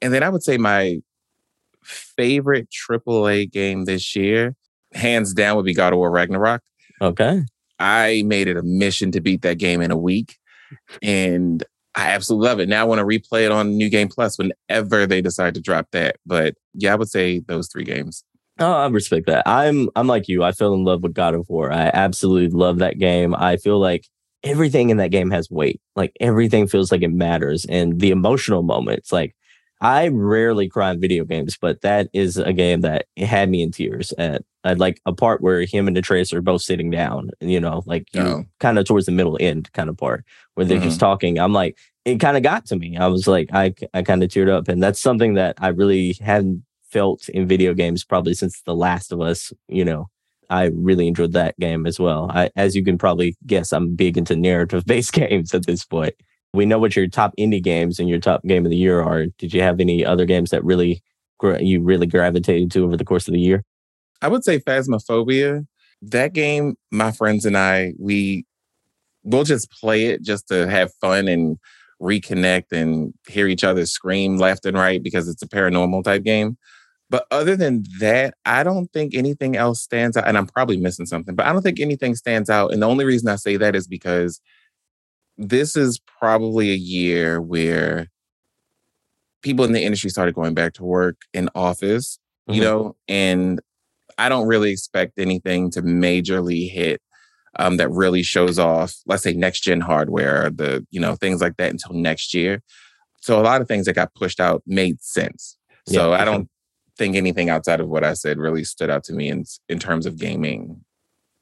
and 0.02 0.14
then 0.14 0.22
I 0.22 0.28
would 0.28 0.42
say 0.42 0.58
my 0.58 1.00
favorite 1.82 2.68
AAA 2.70 3.50
game 3.50 3.84
this 3.84 4.14
year, 4.14 4.54
hands 4.92 5.32
down, 5.32 5.56
would 5.56 5.64
be 5.64 5.74
God 5.74 5.92
of 5.92 5.98
War 5.98 6.10
Ragnarok. 6.10 6.62
Okay. 7.00 7.42
I 7.78 8.22
made 8.26 8.46
it 8.46 8.56
a 8.56 8.62
mission 8.62 9.10
to 9.12 9.20
beat 9.20 9.42
that 9.42 9.58
game 9.58 9.80
in 9.80 9.90
a 9.90 9.96
week. 9.96 10.36
And 11.02 11.64
I 12.00 12.08
absolutely 12.12 12.48
love 12.48 12.60
it. 12.60 12.68
Now 12.68 12.80
I 12.80 12.84
want 12.84 12.98
to 13.00 13.04
replay 13.04 13.44
it 13.44 13.52
on 13.52 13.76
New 13.76 13.90
Game 13.90 14.08
Plus 14.08 14.38
whenever 14.38 15.06
they 15.06 15.20
decide 15.20 15.54
to 15.54 15.60
drop 15.60 15.88
that. 15.92 16.16
But 16.24 16.54
yeah, 16.72 16.92
I 16.92 16.96
would 16.96 17.10
say 17.10 17.40
those 17.40 17.68
three 17.68 17.84
games. 17.84 18.24
Oh, 18.58 18.72
I 18.72 18.86
respect 18.88 19.26
that. 19.26 19.46
I'm 19.46 19.90
I'm 19.96 20.06
like 20.06 20.26
you. 20.26 20.42
I 20.42 20.52
fell 20.52 20.72
in 20.72 20.84
love 20.84 21.02
with 21.02 21.12
God 21.12 21.34
of 21.34 21.46
War. 21.50 21.70
I 21.70 21.90
absolutely 21.92 22.56
love 22.58 22.78
that 22.78 22.98
game. 22.98 23.34
I 23.34 23.58
feel 23.58 23.78
like 23.78 24.06
everything 24.42 24.88
in 24.88 24.96
that 24.96 25.10
game 25.10 25.30
has 25.30 25.50
weight. 25.50 25.80
Like 25.94 26.12
everything 26.20 26.66
feels 26.66 26.90
like 26.90 27.02
it 27.02 27.12
matters. 27.12 27.66
And 27.68 28.00
the 28.00 28.10
emotional 28.10 28.62
moments, 28.62 29.12
like 29.12 29.36
I 29.80 30.08
rarely 30.08 30.68
cry 30.68 30.90
in 30.90 31.00
video 31.00 31.24
games, 31.24 31.56
but 31.58 31.80
that 31.80 32.08
is 32.12 32.36
a 32.36 32.52
game 32.52 32.82
that 32.82 33.06
had 33.16 33.48
me 33.48 33.62
in 33.62 33.72
tears 33.72 34.12
at, 34.18 34.42
at 34.62 34.78
like 34.78 35.00
a 35.06 35.12
part 35.12 35.40
where 35.40 35.64
him 35.64 35.86
and 35.86 35.96
the 35.96 36.00
Atreus 36.00 36.34
are 36.34 36.42
both 36.42 36.60
sitting 36.60 36.90
down, 36.90 37.30
you 37.40 37.58
know, 37.58 37.82
like 37.86 38.06
oh. 38.14 38.44
kind 38.58 38.78
of 38.78 38.84
towards 38.84 39.06
the 39.06 39.12
middle 39.12 39.38
end 39.40 39.72
kind 39.72 39.88
of 39.88 39.96
part 39.96 40.24
where 40.54 40.66
they're 40.66 40.78
mm-hmm. 40.78 40.88
just 40.88 41.00
talking. 41.00 41.38
I'm 41.38 41.54
like, 41.54 41.78
it 42.04 42.18
kind 42.18 42.36
of 42.36 42.42
got 42.42 42.66
to 42.66 42.76
me. 42.76 42.98
I 42.98 43.06
was 43.06 43.26
like, 43.26 43.48
I, 43.54 43.74
I 43.94 44.02
kind 44.02 44.22
of 44.22 44.28
teared 44.28 44.50
up. 44.50 44.68
And 44.68 44.82
that's 44.82 45.00
something 45.00 45.34
that 45.34 45.56
I 45.58 45.68
really 45.68 46.12
hadn't 46.20 46.62
felt 46.82 47.28
in 47.30 47.48
video 47.48 47.72
games 47.72 48.04
probably 48.04 48.34
since 48.34 48.60
The 48.62 48.74
Last 48.74 49.12
of 49.12 49.20
Us, 49.20 49.52
you 49.68 49.84
know. 49.84 50.08
I 50.50 50.64
really 50.74 51.06
enjoyed 51.06 51.32
that 51.34 51.56
game 51.60 51.86
as 51.86 52.00
well. 52.00 52.28
I, 52.28 52.50
as 52.56 52.74
you 52.74 52.84
can 52.84 52.98
probably 52.98 53.36
guess, 53.46 53.72
I'm 53.72 53.94
big 53.94 54.18
into 54.18 54.34
narrative 54.34 54.84
based 54.84 55.12
games 55.14 55.54
at 55.54 55.64
this 55.64 55.84
point 55.84 56.14
we 56.52 56.66
know 56.66 56.78
what 56.78 56.96
your 56.96 57.06
top 57.06 57.34
indie 57.38 57.62
games 57.62 57.98
and 57.98 58.08
your 58.08 58.18
top 58.18 58.42
game 58.44 58.64
of 58.64 58.70
the 58.70 58.76
year 58.76 59.00
are. 59.00 59.26
Did 59.38 59.54
you 59.54 59.62
have 59.62 59.80
any 59.80 60.04
other 60.04 60.24
games 60.24 60.50
that 60.50 60.64
really 60.64 61.02
you 61.60 61.80
really 61.80 62.06
gravitated 62.06 62.70
to 62.72 62.84
over 62.84 62.96
the 62.96 63.04
course 63.04 63.26
of 63.28 63.34
the 63.34 63.40
year? 63.40 63.64
I 64.20 64.28
would 64.28 64.44
say 64.44 64.58
Phasmophobia. 64.58 65.66
That 66.02 66.32
game, 66.32 66.76
my 66.90 67.12
friends 67.12 67.44
and 67.44 67.56
I, 67.56 67.94
we 67.98 68.44
we'll 69.22 69.44
just 69.44 69.70
play 69.70 70.06
it 70.06 70.22
just 70.22 70.48
to 70.48 70.68
have 70.68 70.92
fun 70.94 71.28
and 71.28 71.58
reconnect 72.00 72.72
and 72.72 73.12
hear 73.28 73.46
each 73.46 73.64
other 73.64 73.84
scream 73.84 74.38
left 74.38 74.64
and 74.64 74.76
right 74.76 75.02
because 75.02 75.28
it's 75.28 75.42
a 75.42 75.48
paranormal 75.48 76.02
type 76.04 76.22
game. 76.22 76.56
But 77.10 77.26
other 77.30 77.56
than 77.56 77.84
that, 77.98 78.34
I 78.44 78.62
don't 78.62 78.86
think 78.92 79.14
anything 79.14 79.56
else 79.56 79.82
stands 79.82 80.16
out. 80.16 80.28
And 80.28 80.38
I'm 80.38 80.46
probably 80.46 80.76
missing 80.76 81.06
something, 81.06 81.34
but 81.34 81.44
I 81.44 81.52
don't 81.52 81.62
think 81.62 81.80
anything 81.80 82.14
stands 82.14 82.48
out. 82.48 82.72
And 82.72 82.80
the 82.80 82.86
only 82.86 83.04
reason 83.04 83.28
I 83.28 83.36
say 83.36 83.56
that 83.56 83.74
is 83.74 83.86
because 83.86 84.40
this 85.40 85.74
is 85.74 85.98
probably 86.18 86.70
a 86.70 86.76
year 86.76 87.40
where 87.40 88.08
people 89.42 89.64
in 89.64 89.72
the 89.72 89.82
industry 89.82 90.10
started 90.10 90.34
going 90.34 90.52
back 90.52 90.74
to 90.74 90.84
work 90.84 91.16
in 91.32 91.48
office, 91.54 92.18
mm-hmm. 92.48 92.58
you 92.58 92.62
know, 92.62 92.94
and 93.08 93.60
I 94.18 94.28
don't 94.28 94.46
really 94.46 94.70
expect 94.70 95.18
anything 95.18 95.70
to 95.70 95.82
majorly 95.82 96.70
hit 96.70 97.00
um, 97.58 97.78
that 97.78 97.90
really 97.90 98.22
shows 98.22 98.58
off, 98.58 98.94
let's 99.06 99.22
say 99.22 99.32
next 99.32 99.60
gen 99.60 99.80
hardware, 99.80 100.50
the, 100.50 100.86
you 100.90 101.00
know, 101.00 101.16
things 101.16 101.40
like 101.40 101.56
that 101.56 101.70
until 101.70 101.94
next 101.94 102.34
year. 102.34 102.62
So 103.22 103.40
a 103.40 103.42
lot 103.42 103.62
of 103.62 103.68
things 103.68 103.86
that 103.86 103.94
got 103.94 104.14
pushed 104.14 104.40
out 104.40 104.62
made 104.66 105.00
sense. 105.02 105.56
So 105.86 106.10
yeah, 106.10 106.20
I 106.20 106.24
don't 106.26 106.48
think 106.98 107.16
anything 107.16 107.48
outside 107.48 107.80
of 107.80 107.88
what 107.88 108.04
I 108.04 108.12
said 108.12 108.36
really 108.36 108.62
stood 108.62 108.90
out 108.90 109.04
to 109.04 109.14
me 109.14 109.30
in 109.30 109.44
in 109.70 109.78
terms 109.78 110.04
of 110.04 110.18
gaming. 110.18 110.84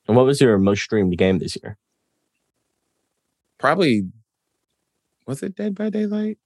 And 0.06 0.16
what 0.16 0.24
was 0.24 0.40
your 0.40 0.56
most 0.56 0.82
streamed 0.82 1.18
game 1.18 1.38
this 1.38 1.56
year? 1.60 1.76
Probably 3.58 4.04
was 5.26 5.42
it 5.42 5.54
Dead 5.56 5.74
by 5.74 5.90
Daylight? 5.90 6.38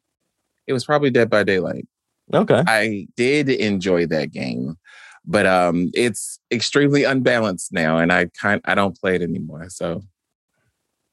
It 0.67 0.73
was 0.73 0.85
probably 0.85 1.11
Dead 1.11 1.31
by 1.31 1.45
Daylight. 1.45 1.87
Okay. 2.33 2.63
I 2.67 3.07
did 3.17 3.49
enjoy 3.49 4.07
that 4.07 4.33
game, 4.33 4.77
but 5.25 5.47
um 5.47 5.91
it's 5.95 6.39
extremely 6.51 7.05
unbalanced 7.05 7.73
now 7.73 7.99
and 7.99 8.13
I 8.13 8.27
kind 8.41 8.61
I 8.65 8.75
don't 8.75 8.99
play 8.99 9.15
it 9.15 9.23
anymore. 9.23 9.69
So 9.69 10.03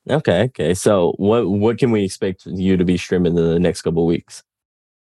Okay, 0.10 0.44
okay. 0.44 0.74
So 0.74 1.14
what 1.18 1.48
what 1.48 1.78
can 1.78 1.92
we 1.92 2.04
expect 2.04 2.46
you 2.46 2.78
to 2.78 2.86
be 2.86 2.98
streaming 2.98 3.38
in 3.38 3.44
the 3.46 3.60
next 3.60 3.82
couple 3.82 4.06
weeks? 4.06 4.44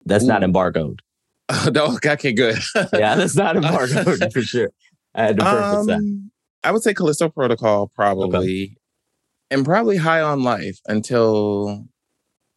That's 0.05 0.25
Ooh. 0.25 0.29
not 0.29 0.43
embargoed. 0.43 1.01
no, 1.73 1.97
okay, 2.05 2.33
good. 2.33 2.59
yeah, 2.93 3.15
that's 3.15 3.37
not 3.37 3.57
embargoed 3.57 4.33
for 4.33 4.43
sure. 4.43 4.71
I 5.15 5.23
had 5.25 5.39
to 5.39 5.43
preface 5.43 5.79
um, 5.79 5.87
that. 5.87 6.31
I 6.65 6.73
would 6.73 6.83
say 6.83 6.93
Callisto 6.93 7.29
Protocol 7.29 7.89
probably. 7.89 8.77
And 9.51 9.65
probably 9.65 9.97
high 9.97 10.21
on 10.21 10.43
life 10.43 10.79
until 10.87 11.87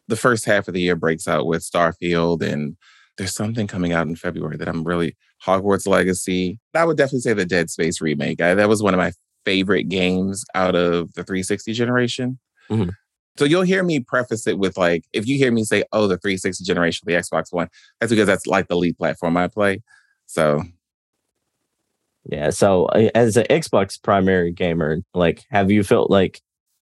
the 0.08 0.16
first 0.16 0.44
half 0.44 0.68
of 0.68 0.74
the 0.74 0.80
year 0.80 0.96
breaks 0.96 1.26
out 1.26 1.46
with 1.46 1.62
Starfield 1.62 2.42
and 2.42 2.76
there's 3.18 3.34
something 3.34 3.66
coming 3.66 3.92
out 3.92 4.06
in 4.06 4.16
February 4.16 4.56
that 4.56 4.68
I'm 4.68 4.84
really 4.84 5.16
Hogwarts 5.44 5.86
Legacy. 5.86 6.58
I 6.74 6.84
would 6.84 6.96
definitely 6.96 7.20
say 7.20 7.34
the 7.34 7.44
Dead 7.44 7.70
Space 7.70 8.00
remake. 8.00 8.40
I, 8.40 8.54
that 8.54 8.68
was 8.68 8.82
one 8.82 8.94
of 8.94 8.98
my 8.98 9.12
favorite 9.44 9.84
games 9.84 10.44
out 10.54 10.74
of 10.74 11.12
the 11.14 11.24
360 11.24 11.72
generation. 11.72 12.38
Mm-hmm. 12.70 12.90
So 13.36 13.44
you'll 13.44 13.62
hear 13.62 13.82
me 13.82 14.00
preface 14.00 14.46
it 14.46 14.58
with 14.58 14.76
like, 14.76 15.04
if 15.12 15.26
you 15.26 15.38
hear 15.38 15.50
me 15.50 15.64
say, 15.64 15.84
"Oh, 15.92 16.06
the 16.06 16.18
360 16.18 16.64
generation, 16.64 17.04
the 17.06 17.14
Xbox 17.14 17.46
One," 17.50 17.68
that's 17.98 18.10
because 18.10 18.26
that's 18.26 18.46
like 18.46 18.68
the 18.68 18.76
lead 18.76 18.98
platform 18.98 19.36
I 19.36 19.48
play. 19.48 19.82
So, 20.26 20.62
yeah. 22.24 22.50
So 22.50 22.86
as 23.14 23.36
an 23.36 23.46
Xbox 23.48 24.00
primary 24.02 24.52
gamer, 24.52 24.98
like, 25.14 25.44
have 25.50 25.70
you 25.70 25.82
felt 25.82 26.10
like 26.10 26.42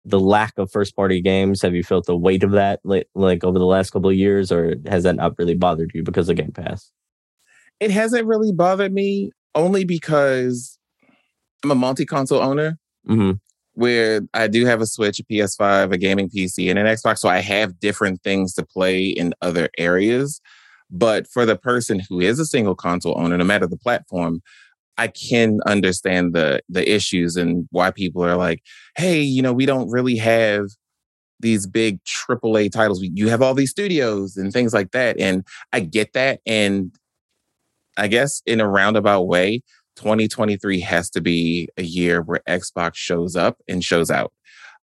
the 0.05 0.21
lack 0.21 0.57
of 0.57 0.71
first 0.71 0.97
party 0.97 1.21
games 1.21 1.61
have 1.63 1.75
you 1.75 1.83
felt 1.83 2.07
the 2.07 2.17
weight 2.17 2.43
of 2.43 2.53
that 2.53 2.81
like, 2.85 3.09
like 3.15 3.45
over 3.45 3.59
the 3.59 3.67
last 3.67 3.91
couple 3.91 4.09
of 4.09 4.17
years 4.17 4.51
or 4.51 4.77
has 4.87 5.03
that 5.03 5.17
not 5.17 5.35
really 5.39 5.55
bothered 5.55 5.91
you 5.95 6.03
because 6.03 6.29
of 6.29 6.37
game 6.37 6.53
pass? 6.53 6.91
It 7.81 7.91
hasn't 7.91 8.27
really 8.27 8.53
bothered 8.53 8.93
me 8.93 9.33
only 9.55 9.85
because 9.85 10.79
i'm 11.65 11.71
a 11.71 11.75
multi-console 11.75 12.41
owner. 12.41 12.79
Mm-hmm. 13.09 13.33
where 13.73 14.21
i 14.35 14.47
do 14.47 14.67
have 14.67 14.81
a 14.81 14.87
switch 14.87 15.19
a 15.21 15.25
ps5 15.25 15.93
a 15.93 15.99
gaming 15.99 16.29
pc 16.29 16.69
and 16.69 16.79
an 16.79 16.87
xbox 16.87 17.19
so 17.19 17.29
i 17.29 17.39
have 17.39 17.81
different 17.81 18.23
things 18.23 18.53
to 18.55 18.65
play 18.65 19.07
in 19.07 19.35
other 19.43 19.69
areas. 19.79 20.41
But 20.91 21.27
for 21.27 21.45
the 21.45 21.57
person 21.57 22.01
who 22.09 22.21
is 22.21 22.39
a 22.39 22.47
single 22.47 22.75
console 22.75 23.19
owner 23.19 23.37
no 23.37 23.45
matter 23.45 23.67
the 23.67 23.77
platform 23.77 24.41
I 24.99 25.09
can 25.09 25.61
understand 25.67 26.35
the 26.35 26.61
the 26.69 26.93
issues 26.93 27.37
and 27.37 27.67
why 27.71 27.91
people 27.91 28.23
are 28.25 28.37
like, 28.37 28.63
hey, 28.97 29.21
you 29.21 29.41
know, 29.41 29.53
we 29.53 29.65
don't 29.65 29.91
really 29.91 30.17
have 30.17 30.67
these 31.41 31.67
big 31.67 32.01
AAA 32.05 32.73
titles. 32.73 33.01
You 33.01 33.29
have 33.29 33.41
all 33.41 33.55
these 33.55 33.71
studios 33.71 34.37
and 34.37 34.53
things 34.53 34.75
like 34.75 34.91
that. 34.91 35.19
And 35.21 35.47
I 35.73 35.81
get 35.81 36.13
that. 36.15 36.41
And 36.47 36.93
I 37.97 38.09
guess 38.09 38.43
in 38.45 38.61
a 38.61 38.69
roundabout 38.69 39.23
way, 39.23 39.63
2023 39.97 40.81
has 40.81 41.11
to 41.11 41.21
be 41.21 41.69
a 41.77 41.83
year 41.83 42.23
where 42.23 42.41
Xbox 42.49 42.97
shows 42.97 43.37
up 43.37 43.59
and 43.69 43.85
shows 43.85 44.11
out. 44.11 44.33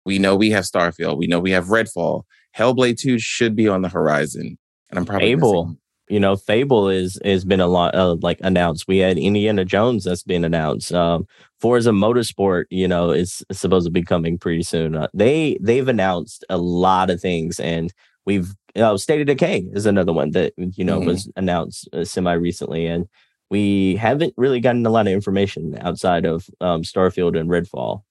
We 0.04 0.18
know 0.18 0.36
we 0.36 0.50
have 0.50 0.64
Starfield. 0.64 1.16
We 1.16 1.26
know 1.26 1.40
we 1.40 1.52
have 1.52 1.66
Redfall. 1.66 2.22
Hellblade 2.56 2.98
2 2.98 3.18
should 3.18 3.56
be 3.56 3.68
on 3.68 3.82
the 3.82 3.88
horizon. 3.88 4.58
And 4.90 4.98
I'm 4.98 5.06
probably 5.06 5.28
able 5.28 5.76
you 6.12 6.20
know, 6.20 6.36
Fable 6.36 6.90
is 6.90 7.18
has 7.24 7.42
been 7.42 7.60
a 7.60 7.66
lot 7.66 7.94
uh, 7.94 8.16
like 8.20 8.38
announced. 8.42 8.86
We 8.86 8.98
had 8.98 9.16
Indiana 9.16 9.64
Jones 9.64 10.04
that's 10.04 10.22
been 10.22 10.44
announced. 10.44 10.92
Um, 10.92 11.26
Forza 11.58 11.88
Motorsport, 11.88 12.66
you 12.68 12.86
know, 12.86 13.12
is, 13.12 13.42
supposed 13.50 13.86
to 13.86 13.90
be 13.90 14.02
coming 14.02 14.36
pretty 14.36 14.62
soon. 14.62 14.94
Uh, 14.94 15.08
they 15.14 15.56
they've 15.62 15.88
announced 15.88 16.44
a 16.50 16.58
lot 16.58 17.08
of 17.08 17.18
things, 17.18 17.58
and 17.58 17.94
we've 18.26 18.54
uh, 18.76 18.98
State 18.98 19.22
of 19.22 19.26
Decay 19.26 19.70
is 19.72 19.86
another 19.86 20.12
one 20.12 20.32
that 20.32 20.52
you 20.58 20.84
know 20.84 20.98
mm-hmm. 20.98 21.08
was 21.08 21.30
announced 21.34 21.88
uh, 21.94 22.04
semi 22.04 22.34
recently, 22.34 22.86
and 22.86 23.08
we 23.50 23.96
haven't 23.96 24.34
really 24.36 24.60
gotten 24.60 24.84
a 24.84 24.90
lot 24.90 25.06
of 25.06 25.14
information 25.14 25.78
outside 25.80 26.26
of 26.26 26.46
um, 26.60 26.82
Starfield 26.82 27.40
and 27.40 27.48
Redfall. 27.48 28.02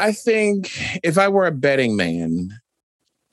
I 0.00 0.10
think 0.10 0.72
if 1.04 1.18
I 1.18 1.28
were 1.28 1.46
a 1.46 1.52
betting 1.52 1.94
man, 1.94 2.50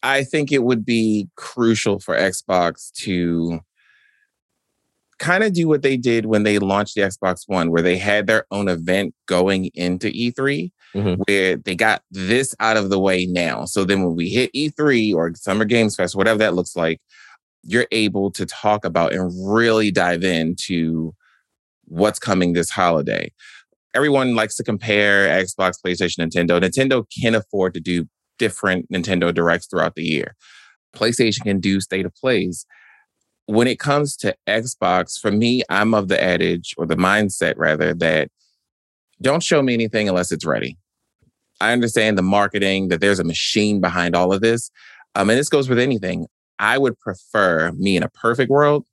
I 0.03 0.23
think 0.25 0.51
it 0.51 0.63
would 0.63 0.85
be 0.85 1.27
crucial 1.35 1.99
for 1.99 2.15
Xbox 2.15 2.91
to 3.05 3.61
kind 5.19 5.43
of 5.43 5.53
do 5.53 5.67
what 5.67 5.81
they 5.81 5.97
did 5.97 6.25
when 6.25 6.43
they 6.43 6.59
launched 6.59 6.95
the 6.95 7.01
Xbox 7.01 7.43
One, 7.47 7.71
where 7.71 7.81
they 7.81 7.97
had 7.97 8.25
their 8.25 8.45
own 8.51 8.67
event 8.67 9.13
going 9.27 9.69
into 9.75 10.07
E3, 10.07 10.71
mm-hmm. 10.95 11.21
where 11.27 11.57
they 11.57 11.75
got 11.75 12.01
this 12.09 12.55
out 12.59 12.77
of 12.77 12.89
the 12.89 12.99
way 12.99 13.25
now. 13.25 13.65
So 13.65 13.83
then 13.83 14.03
when 14.03 14.15
we 14.15 14.29
hit 14.29 14.51
E3 14.53 15.13
or 15.13 15.33
Summer 15.35 15.65
Games 15.65 15.95
Fest, 15.95 16.15
whatever 16.15 16.39
that 16.39 16.55
looks 16.55 16.75
like, 16.75 16.99
you're 17.63 17.87
able 17.91 18.31
to 18.31 18.45
talk 18.45 18.85
about 18.85 19.13
and 19.13 19.31
really 19.53 19.91
dive 19.91 20.23
into 20.23 21.13
what's 21.85 22.19
coming 22.19 22.53
this 22.53 22.69
holiday. 22.69 23.31
Everyone 23.93 24.35
likes 24.35 24.55
to 24.55 24.63
compare 24.63 25.27
Xbox, 25.27 25.77
PlayStation, 25.85 26.19
Nintendo. 26.19 26.61
Nintendo 26.61 27.05
can 27.21 27.35
afford 27.35 27.73
to 27.73 27.79
do 27.79 28.07
different 28.37 28.89
Nintendo 28.89 29.33
Directs 29.33 29.67
throughout 29.67 29.95
the 29.95 30.03
year. 30.03 30.35
PlayStation 30.95 31.43
can 31.43 31.59
do 31.59 31.81
state 31.81 32.05
of 32.05 32.15
plays 32.15 32.65
when 33.49 33.67
it 33.67 33.79
comes 33.79 34.15
to 34.15 34.35
Xbox, 34.47 35.19
for 35.19 35.31
me, 35.31 35.63
I'm 35.69 35.95
of 35.95 36.07
the 36.07 36.21
adage 36.21 36.75
or 36.77 36.85
the 36.85 36.95
mindset 36.95 37.55
rather 37.57 37.95
that 37.95 38.29
don't 39.23 39.41
show 39.41 39.63
me 39.63 39.73
anything 39.73 40.07
unless 40.07 40.31
it's 40.31 40.45
ready. 40.45 40.77
I 41.59 41.73
understand 41.73 42.15
the 42.15 42.21
marketing, 42.21 42.89
that 42.89 43.01
there's 43.01 43.17
a 43.17 43.23
machine 43.23 43.81
behind 43.81 44.15
all 44.15 44.31
of 44.31 44.41
this. 44.41 44.69
Um, 45.15 45.31
and 45.31 45.39
this 45.39 45.49
goes 45.49 45.67
with 45.67 45.79
anything. 45.79 46.27
I 46.59 46.77
would 46.77 46.99
prefer 46.99 47.71
me 47.71 47.97
in 47.97 48.03
a 48.03 48.09
perfect 48.09 48.51
world. 48.51 48.85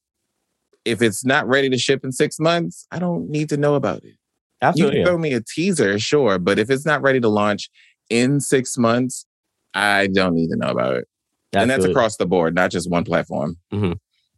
If 0.87 1.03
it's 1.03 1.23
not 1.23 1.47
ready 1.47 1.69
to 1.69 1.77
ship 1.77 2.03
in 2.03 2.11
six 2.11 2.41
months, 2.41 2.87
I 2.91 2.99
don't 2.99 3.29
need 3.29 3.51
to 3.51 3.59
know 3.59 3.75
about 3.75 4.05
it. 4.05 4.15
Absolutely. 4.63 5.01
You 5.01 5.05
can 5.05 5.13
throw 5.13 5.19
me 5.19 5.35
a 5.35 5.43
teaser, 5.43 5.99
sure, 5.99 6.39
but 6.39 6.59
if 6.59 6.71
it's 6.71 6.87
not 6.87 7.03
ready 7.03 7.21
to 7.21 7.29
launch 7.29 7.69
in 8.09 8.41
six 8.41 8.79
months, 8.79 9.27
I 9.75 10.07
don't 10.07 10.35
need 10.35 10.49
to 10.49 10.57
know 10.57 10.71
about 10.71 10.95
it. 10.95 11.09
I 11.55 11.61
and 11.61 11.71
that's 11.71 11.85
across 11.85 12.17
the 12.17 12.25
board, 12.27 12.55
not 12.55 12.71
just 12.71 12.91
one 12.91 13.05
platform. 13.05 13.59
Mm-hmm. 13.71 13.93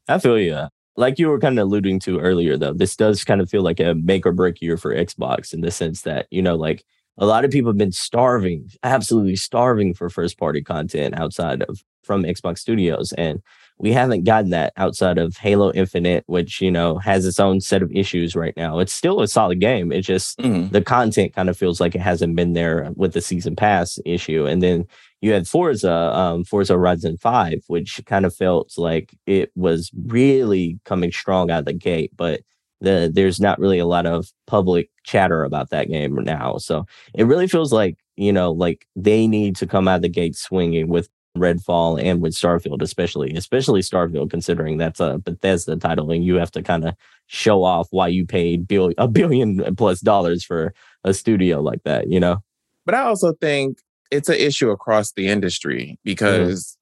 I 0.09 0.19
feel 0.19 0.38
you. 0.38 0.69
Like 0.97 1.19
you 1.19 1.29
were 1.29 1.38
kind 1.38 1.59
of 1.59 1.67
alluding 1.67 2.00
to 2.00 2.19
earlier, 2.19 2.57
though, 2.57 2.73
this 2.73 2.97
does 2.97 3.23
kind 3.23 3.41
of 3.41 3.49
feel 3.49 3.62
like 3.62 3.79
a 3.79 3.95
make 3.95 4.27
or 4.27 4.33
break 4.33 4.61
year 4.61 4.77
for 4.77 4.95
Xbox 4.95 5.55
in 5.55 5.61
the 5.61 5.71
sense 5.71 6.03
that, 6.03 6.27
you 6.31 6.43
know, 6.43 6.57
like 6.57 6.85
a 7.19 7.27
lot 7.27 7.45
of 7.45 7.50
people 7.50 7.71
have 7.71 7.79
been 7.79 7.93
starving, 7.93 8.69
absolutely 8.83 9.37
starving 9.37 9.95
for 9.95 10.09
first 10.09 10.38
party 10.38 10.62
content 10.62 11.19
outside 11.19 11.62
of 11.62 11.85
from 12.03 12.25
Xbox 12.25 12.59
Studios. 12.59 13.12
And 13.12 13.43
we 13.79 13.93
haven't 13.93 14.25
gotten 14.25 14.50
that 14.50 14.73
outside 14.77 15.19
of 15.19 15.37
Halo 15.37 15.71
Infinite, 15.73 16.25
which, 16.27 16.61
you 16.61 16.71
know, 16.71 16.99
has 16.99 17.25
its 17.27 17.38
own 17.38 17.61
set 17.61 17.83
of 17.83 17.93
issues 17.93 18.35
right 18.35 18.55
now. 18.57 18.81
It's 18.81 18.93
still 18.93 19.21
a 19.21 19.29
solid 19.29 19.61
game. 19.61 19.93
It 19.93 20.00
just, 20.00 20.38
mm-hmm. 20.38 20.73
the 20.73 20.83
content 20.83 21.35
kind 21.35 21.49
of 21.49 21.57
feels 21.57 21.81
like 21.81 21.95
it 21.95 22.00
hasn't 22.00 22.35
been 22.35 22.55
there 22.55 22.91
with 22.97 23.12
the 23.12 23.21
season 23.21 23.55
pass 23.55 24.00
issue. 24.05 24.47
And 24.47 24.62
then 24.62 24.87
you 25.21 25.33
had 25.33 25.49
Forza, 25.49 25.93
um, 25.93 26.45
Forza 26.45 26.75
Horizon 26.75 27.17
5, 27.17 27.65
which 27.67 28.01
kind 28.07 28.25
of 28.25 28.35
felt 28.35 28.73
like 28.77 29.17
it 29.27 29.51
was 29.57 29.91
really 30.07 30.79
coming 30.85 31.11
strong 31.11 31.51
out 31.51 31.61
of 31.61 31.65
the 31.65 31.73
gate, 31.73 32.13
but 32.17 32.43
the, 32.81 33.11
there's 33.13 33.41
not 33.41 33.59
really 33.59 33.81
a 33.81 33.87
lot 33.87 34.07
of 34.07 34.33
public 34.47 34.91
chatter 35.03 35.43
about 35.43 35.71
that 35.71 35.89
game 35.89 36.15
now. 36.23 36.59
So 36.59 36.87
it 37.15 37.25
really 37.25 37.49
feels 37.49 37.73
like, 37.73 37.99
you 38.17 38.33
know, 38.33 38.53
like 38.53 38.87
they 38.95 39.27
need 39.27 39.57
to 39.57 39.67
come 39.67 39.89
out 39.89 39.97
of 39.97 40.03
the 40.03 40.09
gate 40.09 40.37
swinging 40.37 40.89
with 40.89 41.09
Redfall 41.37 42.03
and 42.03 42.21
with 42.21 42.35
Starfield, 42.35 42.83
especially, 42.83 43.35
especially 43.35 43.81
Starfield, 43.81 44.31
considering 44.31 44.79
that's 44.79 45.01
a 45.01 45.19
Bethesda 45.19 45.77
title 45.77 46.11
and 46.13 46.25
you 46.25 46.37
have 46.37 46.51
to 46.53 46.63
kind 46.63 46.87
of 46.87 46.95
show 47.27 47.65
off 47.65 47.89
why 47.91 48.09
you 48.09 48.25
paid 48.25 48.69
bill- 48.69 48.95
a 48.99 49.09
billion 49.09 49.75
plus 49.77 50.01
dollars 50.01 50.45
for 50.45 50.73
a 51.05 51.13
studio 51.13 51.61
like 51.61 51.83
that, 51.83 52.09
you 52.09 52.21
know? 52.21 52.39
But 52.87 52.95
I 52.95 53.01
also 53.01 53.33
think 53.35 53.79
it's 54.11 54.29
an 54.29 54.37
issue 54.37 54.71
across 54.71 55.12
the 55.12 55.29
industry 55.29 55.83
mm-hmm. 55.85 56.00
because 56.05 56.77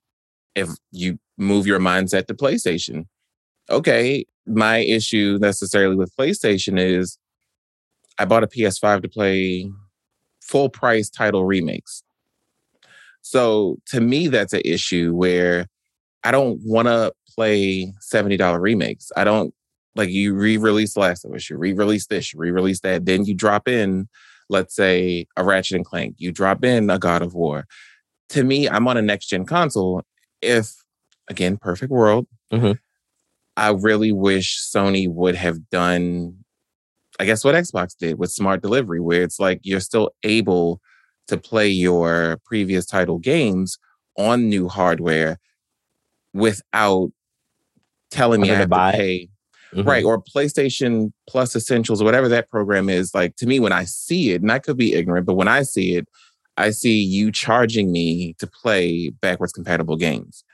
mm-hmm. 0.57 0.71
if 0.71 0.77
you 0.93 1.19
move 1.39 1.67
your 1.67 1.81
mindset 1.81 2.27
to 2.27 2.35
PlayStation, 2.35 3.07
okay, 3.71 4.25
my 4.47 4.79
issue 4.79 5.39
necessarily 5.41 5.97
with 5.97 6.15
PlayStation 6.17 6.79
is 6.79 7.19
I 8.19 8.25
bought 8.25 8.45
a 8.45 8.49
PS5 8.49 9.03
to 9.03 9.09
play 9.09 9.71
full 10.41 10.69
price 10.69 11.11
title 11.11 11.45
remakes. 11.45 12.03
So 13.23 13.79
to 13.87 14.01
me, 14.01 14.29
that's 14.29 14.53
an 14.53 14.63
issue 14.65 15.13
where 15.13 15.67
I 16.23 16.31
don't 16.31 16.61
want 16.65 16.87
to 16.87 17.13
play 17.35 17.93
$70 18.01 18.61
remakes. 18.61 19.11
I 19.17 19.25
don't 19.25 19.53
like 19.97 20.11
you 20.11 20.35
re-release 20.35 20.97
Last 20.97 21.25
of 21.25 21.33
Us, 21.33 21.51
you 21.51 21.57
re-release 21.57 22.07
this, 22.07 22.33
you 22.33 22.39
re-release 22.39 22.81
that, 22.81 23.07
then 23.07 23.25
you 23.25 23.35
drop 23.35 23.67
in, 23.67 24.09
let's 24.49 24.75
say, 24.75 25.27
a 25.37 25.45
Ratchet 25.45 25.77
and 25.77 25.85
Clank, 25.85 26.17
you 26.19 26.33
drop 26.33 26.65
in 26.65 26.91
a 26.91 26.99
God 26.99 27.23
of 27.23 27.35
War. 27.35 27.67
To 28.31 28.43
me, 28.43 28.69
I'm 28.69 28.89
on 28.89 28.97
a 28.97 29.03
next 29.03 29.27
gen 29.27 29.45
console. 29.45 30.03
If 30.43 30.75
again, 31.29 31.57
perfect 31.57 31.91
world, 31.91 32.27
mm-hmm. 32.53 32.73
I 33.57 33.71
really 33.71 34.13
wish 34.13 34.61
Sony 34.61 35.09
would 35.09 35.35
have 35.35 35.69
done, 35.71 36.37
I 37.19 37.25
guess, 37.25 37.45
what 37.45 37.55
Xbox 37.55 37.97
did 37.97 38.19
with 38.19 38.31
smart 38.31 38.63
delivery, 38.63 39.01
where 39.01 39.23
it's 39.23 39.41
like 39.41 39.61
you're 39.63 39.81
still 39.81 40.11
able 40.23 40.81
to 41.29 41.37
play 41.37 41.69
your 41.69 42.39
previous 42.45 42.87
title 42.87 43.19
games 43.19 43.79
on 44.17 44.49
new 44.49 44.69
hardware 44.69 45.39
without 46.33 47.11
telling 48.11 48.41
me 48.41 48.51
I 48.51 48.55
have 48.55 48.65
to 48.65 48.69
buy. 48.69 48.93
pay. 48.93 49.29
Mm-hmm. 49.77 49.89
Right. 49.89 50.05
Or 50.05 50.23
PlayStation 50.23 51.13
Plus 51.29 51.55
Essentials, 51.55 52.03
whatever 52.03 52.29
that 52.29 52.51
program 52.51 52.89
is. 52.89 53.15
Like 53.15 53.37
to 53.37 53.47
me, 53.47 53.61
when 53.61 53.73
I 53.73 53.85
see 53.85 54.33
it, 54.33 54.41
and 54.41 54.51
I 54.51 54.59
could 54.59 54.77
be 54.77 54.95
ignorant, 54.95 55.27
but 55.27 55.35
when 55.35 55.49
I 55.49 55.63
see 55.63 55.97
it, 55.97 56.09
I 56.57 56.71
see 56.71 57.03
you 57.03 57.31
charging 57.31 57.93
me 57.93 58.35
to 58.39 58.47
play 58.47 59.11
backwards 59.11 59.53
compatible 59.53 59.97
games. 59.97 60.45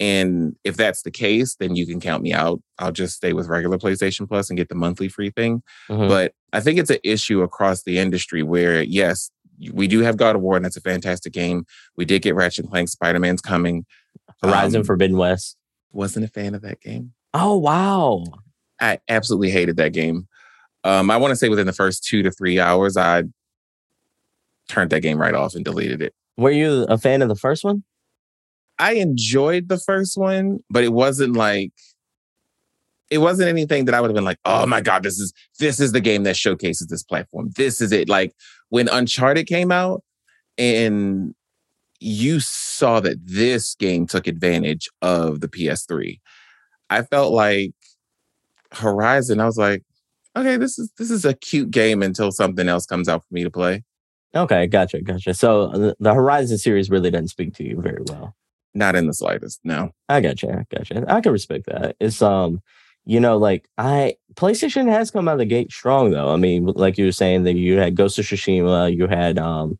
And 0.00 0.56
if 0.64 0.76
that's 0.76 1.02
the 1.02 1.12
case, 1.12 1.54
then 1.54 1.76
you 1.76 1.86
can 1.86 2.00
count 2.00 2.22
me 2.22 2.32
out. 2.32 2.60
I'll 2.80 2.90
just 2.90 3.14
stay 3.14 3.32
with 3.32 3.46
regular 3.46 3.78
PlayStation 3.78 4.26
Plus 4.26 4.50
and 4.50 4.56
get 4.56 4.68
the 4.68 4.74
monthly 4.74 5.08
free 5.08 5.30
thing. 5.30 5.62
Mm-hmm. 5.88 6.08
But 6.08 6.32
I 6.52 6.60
think 6.60 6.80
it's 6.80 6.90
an 6.90 6.98
issue 7.04 7.42
across 7.42 7.84
the 7.84 7.98
industry 7.98 8.42
where, 8.42 8.82
yes, 8.82 9.30
we 9.72 9.86
do 9.86 10.00
have 10.00 10.16
God 10.16 10.34
of 10.34 10.42
War, 10.42 10.56
and 10.56 10.64
that's 10.64 10.76
a 10.76 10.80
fantastic 10.80 11.32
game. 11.32 11.64
We 11.96 12.04
did 12.04 12.22
get 12.22 12.34
Ratchet 12.34 12.64
and 12.64 12.70
Clank. 12.72 12.88
Spider 12.88 13.20
Man's 13.20 13.40
coming. 13.40 13.86
Horizon 14.42 14.80
um, 14.80 14.84
Forbidden 14.84 15.16
West. 15.16 15.56
Wasn't 15.92 16.24
a 16.24 16.28
fan 16.28 16.56
of 16.56 16.62
that 16.62 16.80
game. 16.80 17.12
Oh 17.32 17.56
wow! 17.56 18.24
I 18.80 18.98
absolutely 19.08 19.50
hated 19.50 19.76
that 19.76 19.92
game. 19.92 20.28
Um, 20.82 21.10
I 21.10 21.16
want 21.16 21.32
to 21.32 21.36
say 21.36 21.48
within 21.48 21.66
the 21.66 21.72
first 21.72 22.04
two 22.04 22.22
to 22.22 22.30
three 22.30 22.60
hours, 22.60 22.96
I 22.96 23.24
turned 24.68 24.90
that 24.90 25.00
game 25.00 25.18
right 25.18 25.34
off 25.34 25.54
and 25.54 25.64
deleted 25.64 26.02
it. 26.02 26.14
Were 26.36 26.50
you 26.50 26.84
a 26.88 26.98
fan 26.98 27.22
of 27.22 27.28
the 27.28 27.36
first 27.36 27.64
one? 27.64 27.84
I 28.78 28.94
enjoyed 28.94 29.68
the 29.68 29.78
first 29.78 30.16
one, 30.16 30.58
but 30.68 30.84
it 30.84 30.92
wasn't 30.92 31.36
like 31.36 31.72
it 33.10 33.18
wasn't 33.18 33.48
anything 33.48 33.84
that 33.84 33.94
I 33.94 34.00
would 34.00 34.10
have 34.10 34.14
been 34.14 34.24
like, 34.24 34.40
oh 34.44 34.66
my 34.66 34.80
God, 34.80 35.02
this 35.02 35.18
is 35.18 35.32
this 35.58 35.78
is 35.78 35.92
the 35.92 36.00
game 36.00 36.24
that 36.24 36.36
showcases 36.36 36.88
this 36.88 37.02
platform. 37.02 37.50
This 37.56 37.80
is 37.80 37.92
it. 37.92 38.08
Like 38.08 38.34
when 38.70 38.88
Uncharted 38.88 39.46
came 39.46 39.70
out 39.70 40.02
and 40.58 41.34
you 42.00 42.40
saw 42.40 43.00
that 43.00 43.24
this 43.24 43.74
game 43.76 44.06
took 44.06 44.26
advantage 44.26 44.88
of 45.00 45.40
the 45.40 45.48
PS3. 45.48 46.20
I 46.90 47.02
felt 47.02 47.32
like 47.32 47.72
Horizon, 48.74 49.40
I 49.40 49.46
was 49.46 49.58
like, 49.58 49.82
okay, 50.36 50.56
this 50.56 50.78
is 50.78 50.90
this 50.98 51.10
is 51.10 51.24
a 51.24 51.34
cute 51.34 51.70
game 51.70 52.02
until 52.02 52.30
something 52.30 52.68
else 52.68 52.86
comes 52.86 53.08
out 53.08 53.22
for 53.22 53.34
me 53.34 53.44
to 53.44 53.50
play. 53.50 53.84
Okay, 54.34 54.66
gotcha, 54.66 55.00
gotcha. 55.00 55.32
So 55.34 55.68
the, 55.68 55.96
the 56.00 56.14
Horizon 56.14 56.58
series 56.58 56.90
really 56.90 57.10
doesn't 57.10 57.28
speak 57.28 57.54
to 57.54 57.64
you 57.64 57.80
very 57.80 58.02
well. 58.08 58.34
Not 58.74 58.96
in 58.96 59.06
the 59.06 59.14
slightest, 59.14 59.60
no. 59.62 59.90
I 60.08 60.20
gotcha, 60.20 60.52
I 60.52 60.76
gotcha. 60.76 61.04
I 61.08 61.20
can 61.20 61.32
respect 61.32 61.66
that. 61.66 61.96
It's 62.00 62.20
um 62.20 62.60
you 63.06 63.20
know, 63.20 63.36
like 63.36 63.68
I 63.78 64.16
PlayStation 64.34 64.88
has 64.88 65.10
come 65.10 65.28
out 65.28 65.34
of 65.34 65.38
the 65.38 65.44
gate 65.44 65.70
strong 65.70 66.10
though. 66.10 66.32
I 66.32 66.36
mean, 66.36 66.66
like 66.66 66.98
you 66.98 67.04
were 67.04 67.12
saying 67.12 67.44
that 67.44 67.54
you 67.54 67.78
had 67.78 67.96
Ghost 67.96 68.18
of 68.18 68.24
Tsushima, 68.24 68.94
you 68.94 69.06
had 69.06 69.38
um 69.38 69.78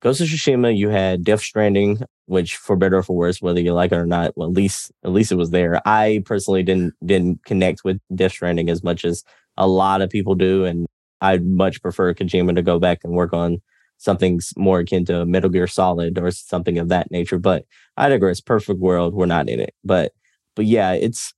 Ghost 0.00 0.20
of 0.20 0.26
Tsushima, 0.26 0.76
you 0.76 0.88
had 0.88 1.24
Death 1.24 1.40
Stranding, 1.40 2.02
which 2.26 2.56
for 2.56 2.76
better 2.76 2.98
or 2.98 3.02
for 3.02 3.16
worse, 3.16 3.42
whether 3.42 3.60
you 3.60 3.72
like 3.74 3.92
it 3.92 3.96
or 3.96 4.06
not, 4.06 4.32
well, 4.36 4.48
at 4.48 4.54
least 4.54 4.92
at 5.04 5.12
least 5.12 5.32
it 5.32 5.36
was 5.36 5.50
there. 5.50 5.80
I 5.86 6.22
personally 6.24 6.62
didn't 6.62 6.94
didn't 7.04 7.44
connect 7.44 7.84
with 7.84 7.98
Death 8.14 8.32
Stranding 8.32 8.70
as 8.70 8.82
much 8.82 9.04
as 9.04 9.22
a 9.56 9.68
lot 9.68 10.02
of 10.02 10.10
people 10.10 10.34
do, 10.34 10.64
and 10.64 10.86
I'd 11.20 11.46
much 11.46 11.82
prefer 11.82 12.14
Kojima 12.14 12.54
to 12.56 12.62
go 12.62 12.78
back 12.78 13.00
and 13.04 13.14
work 13.14 13.32
on 13.32 13.58
something 13.98 14.40
more 14.56 14.80
akin 14.80 15.04
to 15.06 15.24
Metal 15.26 15.50
Gear 15.50 15.66
Solid 15.66 16.18
or 16.18 16.30
something 16.30 16.78
of 16.78 16.88
that 16.88 17.10
nature. 17.10 17.38
But 17.38 17.64
I 17.96 18.08
digress. 18.08 18.40
Perfect 18.40 18.80
world, 18.80 19.14
we're 19.14 19.26
not 19.26 19.48
in 19.48 19.60
it. 19.60 19.74
But 19.84 20.12
but 20.56 20.66
yeah, 20.66 20.92
it's 20.92 21.34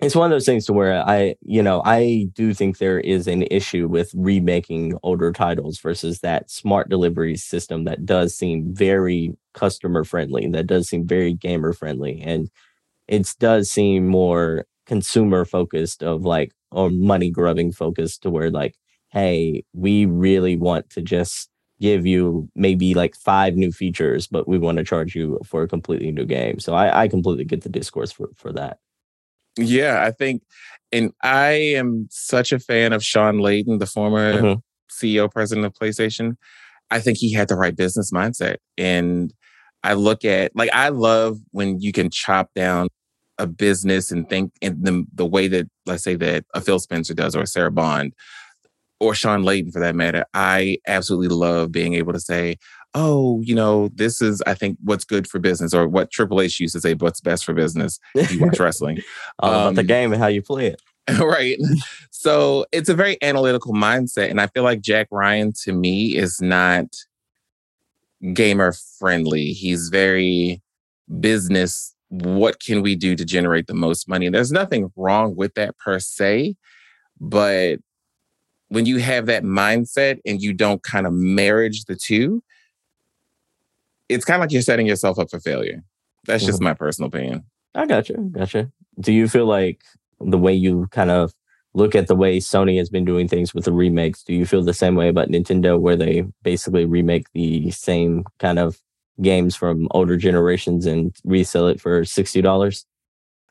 it's 0.00 0.14
one 0.14 0.26
of 0.30 0.34
those 0.34 0.44
things 0.44 0.66
to 0.66 0.74
where 0.74 1.02
I, 1.08 1.36
you 1.40 1.62
know, 1.62 1.80
I 1.84 2.28
do 2.34 2.52
think 2.52 2.78
there 2.78 3.00
is 3.00 3.26
an 3.26 3.44
issue 3.50 3.88
with 3.88 4.10
remaking 4.14 4.98
older 5.02 5.32
titles 5.32 5.78
versus 5.78 6.20
that 6.20 6.50
smart 6.50 6.90
delivery 6.90 7.36
system 7.36 7.84
that 7.84 8.04
does 8.04 8.36
seem 8.36 8.74
very 8.74 9.32
customer 9.54 10.04
friendly, 10.04 10.44
and 10.44 10.54
that 10.54 10.66
does 10.66 10.88
seem 10.88 11.06
very 11.06 11.32
gamer 11.32 11.72
friendly, 11.72 12.20
and 12.22 12.50
it 13.08 13.34
does 13.40 13.70
seem 13.70 14.06
more 14.08 14.66
consumer 14.86 15.44
focused 15.44 16.02
of 16.02 16.24
like 16.24 16.52
or 16.72 16.90
money 16.90 17.30
grubbing 17.30 17.72
focused 17.72 18.22
to 18.22 18.30
where 18.30 18.50
like, 18.50 18.76
hey, 19.10 19.64
we 19.72 20.06
really 20.06 20.56
want 20.56 20.90
to 20.90 21.02
just 21.02 21.48
give 21.80 22.06
you 22.06 22.48
maybe 22.54 22.94
like 22.94 23.16
five 23.16 23.56
new 23.56 23.72
features, 23.72 24.26
but 24.26 24.48
we 24.48 24.58
want 24.58 24.78
to 24.78 24.84
charge 24.84 25.14
you 25.14 25.40
for 25.44 25.62
a 25.62 25.68
completely 25.68 26.10
new 26.12 26.24
game. 26.24 26.58
So 26.60 26.74
I, 26.74 27.02
I 27.02 27.08
completely 27.08 27.44
get 27.44 27.62
the 27.62 27.68
discourse 27.68 28.12
for, 28.12 28.28
for 28.36 28.52
that. 28.54 28.78
Yeah, 29.58 30.02
I 30.04 30.10
think, 30.10 30.42
and 30.92 31.12
I 31.22 31.50
am 31.50 32.08
such 32.10 32.52
a 32.52 32.58
fan 32.58 32.92
of 32.92 33.04
Shawn 33.04 33.36
Layden, 33.36 33.78
the 33.78 33.86
former 33.86 34.34
mm-hmm. 34.34 34.60
CEO 34.90 35.30
president 35.30 35.66
of 35.66 35.72
PlayStation. 35.74 36.36
I 36.90 37.00
think 37.00 37.18
he 37.18 37.32
had 37.32 37.48
the 37.48 37.56
right 37.56 37.74
business 37.74 38.12
mindset. 38.12 38.56
And 38.78 39.32
I 39.82 39.94
look 39.94 40.24
at, 40.24 40.54
like, 40.54 40.70
I 40.72 40.90
love 40.90 41.38
when 41.50 41.80
you 41.80 41.92
can 41.92 42.10
chop 42.10 42.50
down 42.54 42.88
a 43.38 43.46
business 43.46 44.10
and 44.10 44.28
think 44.28 44.52
in 44.60 44.82
the, 44.82 45.04
the 45.14 45.26
way 45.26 45.48
that, 45.48 45.68
let's 45.84 46.04
say, 46.04 46.16
that 46.16 46.44
a 46.54 46.60
Phil 46.60 46.78
Spencer 46.78 47.14
does 47.14 47.34
or 47.34 47.46
Sarah 47.46 47.70
Bond 47.70 48.12
or 49.00 49.14
Shawn 49.14 49.42
Layden 49.42 49.72
for 49.72 49.80
that 49.80 49.94
matter. 49.94 50.24
I 50.32 50.78
absolutely 50.86 51.28
love 51.28 51.72
being 51.72 51.94
able 51.94 52.12
to 52.12 52.20
say, 52.20 52.56
oh, 52.96 53.42
you 53.42 53.54
know, 53.54 53.88
this 53.94 54.22
is, 54.22 54.42
I 54.46 54.54
think, 54.54 54.78
what's 54.82 55.04
good 55.04 55.28
for 55.28 55.38
business, 55.38 55.74
or 55.74 55.86
what 55.86 56.10
Triple 56.10 56.40
H 56.40 56.58
used 56.58 56.74
to 56.74 56.80
say, 56.80 56.94
what's 56.94 57.20
best 57.20 57.44
for 57.44 57.52
business 57.52 58.00
if 58.14 58.32
you 58.32 58.40
watch 58.40 58.58
wrestling. 58.58 59.00
All 59.38 59.52
um, 59.52 59.60
about 59.60 59.74
the 59.74 59.80
um, 59.82 59.86
game 59.86 60.12
and 60.12 60.20
how 60.20 60.28
you 60.28 60.42
play 60.42 60.68
it. 60.68 60.82
right. 61.20 61.58
So 62.10 62.64
it's 62.72 62.88
a 62.88 62.94
very 62.94 63.18
analytical 63.22 63.74
mindset. 63.74 64.30
And 64.30 64.40
I 64.40 64.46
feel 64.48 64.64
like 64.64 64.80
Jack 64.80 65.08
Ryan 65.10 65.52
to 65.62 65.72
me 65.72 66.16
is 66.16 66.40
not 66.40 66.86
gamer 68.32 68.72
friendly. 68.98 69.52
He's 69.52 69.88
very 69.90 70.62
business. 71.20 71.94
What 72.08 72.60
can 72.60 72.82
we 72.82 72.96
do 72.96 73.14
to 73.14 73.24
generate 73.24 73.66
the 73.66 73.74
most 73.74 74.08
money? 74.08 74.26
And 74.26 74.34
there's 74.34 74.50
nothing 74.50 74.90
wrong 74.96 75.36
with 75.36 75.54
that 75.54 75.76
per 75.76 76.00
se. 76.00 76.56
But 77.20 77.78
when 78.68 78.86
you 78.86 78.96
have 78.96 79.26
that 79.26 79.44
mindset 79.44 80.18
and 80.24 80.40
you 80.40 80.54
don't 80.54 80.82
kind 80.82 81.06
of 81.06 81.12
marriage 81.12 81.84
the 81.84 81.94
two, 81.94 82.42
it's 84.08 84.24
kind 84.24 84.36
of 84.36 84.42
like 84.42 84.52
you're 84.52 84.62
setting 84.62 84.86
yourself 84.86 85.18
up 85.18 85.30
for 85.30 85.40
failure. 85.40 85.82
That's 86.26 86.44
just 86.44 86.58
mm-hmm. 86.58 86.64
my 86.64 86.74
personal 86.74 87.08
opinion. 87.08 87.44
I 87.74 87.86
gotcha. 87.86 88.14
Gotcha. 88.14 88.70
Do 89.00 89.12
you 89.12 89.28
feel 89.28 89.46
like 89.46 89.82
the 90.20 90.38
way 90.38 90.54
you 90.54 90.88
kind 90.90 91.10
of 91.10 91.34
look 91.76 91.94
at 91.94 92.06
the 92.06 92.16
way 92.16 92.38
Sony 92.38 92.78
has 92.78 92.88
been 92.88 93.04
doing 93.04 93.28
things 93.28 93.54
with 93.54 93.66
the 93.66 93.72
remakes, 93.72 94.22
do 94.22 94.34
you 94.34 94.46
feel 94.46 94.62
the 94.62 94.72
same 94.72 94.94
way 94.94 95.08
about 95.08 95.28
Nintendo 95.28 95.78
where 95.78 95.94
they 95.94 96.24
basically 96.42 96.86
remake 96.86 97.26
the 97.34 97.70
same 97.70 98.24
kind 98.38 98.58
of 98.58 98.80
games 99.20 99.54
from 99.54 99.86
older 99.90 100.16
generations 100.16 100.86
and 100.86 101.14
resell 101.24 101.68
it 101.68 101.80
for 101.80 102.00
$60? 102.00 102.84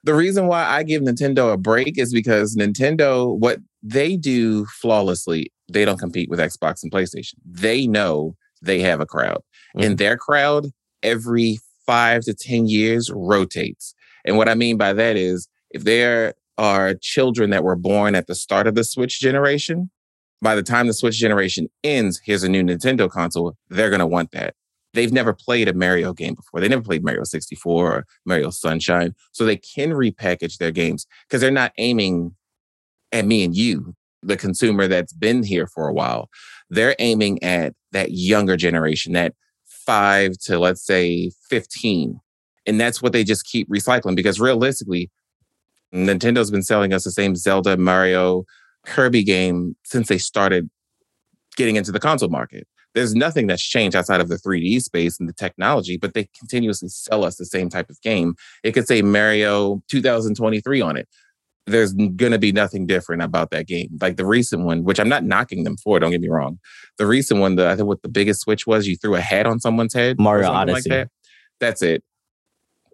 The 0.03 0.15
reason 0.15 0.47
why 0.47 0.65
I 0.65 0.83
give 0.83 1.03
Nintendo 1.03 1.53
a 1.53 1.57
break 1.57 1.99
is 1.99 2.11
because 2.11 2.55
Nintendo, 2.55 3.37
what 3.37 3.59
they 3.83 4.17
do 4.17 4.65
flawlessly, 4.65 5.51
they 5.71 5.85
don't 5.85 5.99
compete 5.99 6.29
with 6.29 6.39
Xbox 6.39 6.81
and 6.81 6.91
PlayStation. 6.91 7.35
They 7.45 7.85
know 7.85 8.35
they 8.61 8.79
have 8.81 9.01
a 9.01 9.05
crowd, 9.05 9.41
mm-hmm. 9.75 9.83
and 9.83 9.97
their 9.97 10.17
crowd 10.17 10.67
every 11.03 11.59
five 11.85 12.23
to 12.23 12.33
10 12.33 12.67
years 12.67 13.11
rotates. 13.13 13.93
And 14.25 14.37
what 14.37 14.49
I 14.49 14.55
mean 14.55 14.77
by 14.77 14.93
that 14.93 15.15
is 15.15 15.47
if 15.69 15.83
there 15.83 16.33
are 16.57 16.93
children 16.95 17.49
that 17.51 17.63
were 17.63 17.75
born 17.75 18.15
at 18.15 18.27
the 18.27 18.35
start 18.35 18.67
of 18.67 18.75
the 18.75 18.83
Switch 18.83 19.19
generation, 19.19 19.89
by 20.41 20.55
the 20.55 20.63
time 20.63 20.87
the 20.87 20.93
Switch 20.93 21.17
generation 21.17 21.67
ends, 21.83 22.21
here's 22.23 22.43
a 22.43 22.49
new 22.49 22.63
Nintendo 22.63 23.09
console, 23.09 23.55
they're 23.69 23.89
going 23.89 23.99
to 23.99 24.07
want 24.07 24.31
that. 24.31 24.55
They've 24.93 25.11
never 25.11 25.33
played 25.33 25.67
a 25.67 25.73
Mario 25.73 26.13
game 26.13 26.35
before. 26.35 26.61
They 26.61 26.69
never 26.69 26.81
played 26.81 27.03
Mario 27.03 27.25
64 27.25 27.93
or 27.93 28.05
Mario 28.25 28.49
Sunshine. 28.49 29.13
So 29.33 29.43
they 29.45 29.57
can 29.57 29.91
repackage 29.91 30.57
their 30.57 30.71
games 30.71 31.05
because 31.27 31.41
they're 31.41 31.51
not 31.51 31.73
aiming 31.77 32.33
at 33.11 33.25
me 33.25 33.43
and 33.43 33.55
you, 33.55 33.93
the 34.23 34.37
consumer 34.37 34.87
that's 34.87 35.13
been 35.13 35.43
here 35.43 35.67
for 35.67 35.87
a 35.87 35.93
while. 35.93 36.29
They're 36.69 36.95
aiming 36.99 37.43
at 37.43 37.73
that 37.91 38.11
younger 38.11 38.55
generation, 38.55 39.13
that 39.13 39.33
five 39.85 40.33
to 40.43 40.59
let's 40.59 40.85
say 40.85 41.31
15. 41.49 42.19
And 42.65 42.81
that's 42.81 43.01
what 43.01 43.13
they 43.13 43.23
just 43.23 43.45
keep 43.45 43.69
recycling 43.69 44.15
because 44.15 44.39
realistically, 44.39 45.11
Nintendo's 45.93 46.51
been 46.51 46.63
selling 46.63 46.93
us 46.93 47.03
the 47.03 47.11
same 47.11 47.35
Zelda, 47.35 47.77
Mario, 47.77 48.43
Kirby 48.85 49.23
game 49.23 49.75
since 49.83 50.07
they 50.07 50.17
started 50.17 50.69
getting 51.55 51.75
into 51.75 51.91
the 51.91 51.99
console 51.99 52.29
market. 52.29 52.67
There's 52.93 53.13
nothing 53.13 53.47
that's 53.47 53.61
changed 53.61 53.95
outside 53.95 54.21
of 54.21 54.29
the 54.29 54.37
3D 54.37 54.81
space 54.81 55.19
and 55.19 55.27
the 55.27 55.33
technology, 55.33 55.97
but 55.97 56.13
they 56.13 56.29
continuously 56.37 56.87
sell 56.87 57.25
us 57.25 57.35
the 57.35 57.45
same 57.45 57.69
type 57.69 57.89
of 57.89 58.01
game. 58.01 58.35
It 58.63 58.71
could 58.71 58.87
say 58.87 59.01
Mario 59.01 59.83
2023 59.89 60.81
on 60.81 60.95
it. 60.97 61.07
There's 61.67 61.93
going 61.93 62.31
to 62.31 62.37
be 62.37 62.51
nothing 62.51 62.85
different 62.85 63.23
about 63.23 63.49
that 63.49 63.67
game. 63.67 63.97
Like 63.99 64.17
the 64.17 64.25
recent 64.25 64.65
one, 64.65 64.83
which 64.83 64.99
I'm 64.99 65.09
not 65.09 65.23
knocking 65.23 65.63
them 65.63 65.77
for, 65.77 65.99
don't 65.99 66.11
get 66.11 66.21
me 66.21 66.29
wrong. 66.29 66.59
The 66.97 67.07
recent 67.07 67.39
one, 67.39 67.55
the, 67.55 67.67
I 67.67 67.75
think 67.75 67.87
what 67.87 68.03
the 68.03 68.09
biggest 68.09 68.41
switch 68.41 68.67
was, 68.67 68.87
you 68.87 68.95
threw 68.95 69.15
a 69.15 69.21
hat 69.21 69.47
on 69.47 69.59
someone's 69.59 69.93
head. 69.93 70.19
Mario 70.19 70.51
Odyssey. 70.51 70.89
Like 70.89 70.99
that. 70.99 71.09
That's 71.59 71.81
it 71.81 72.03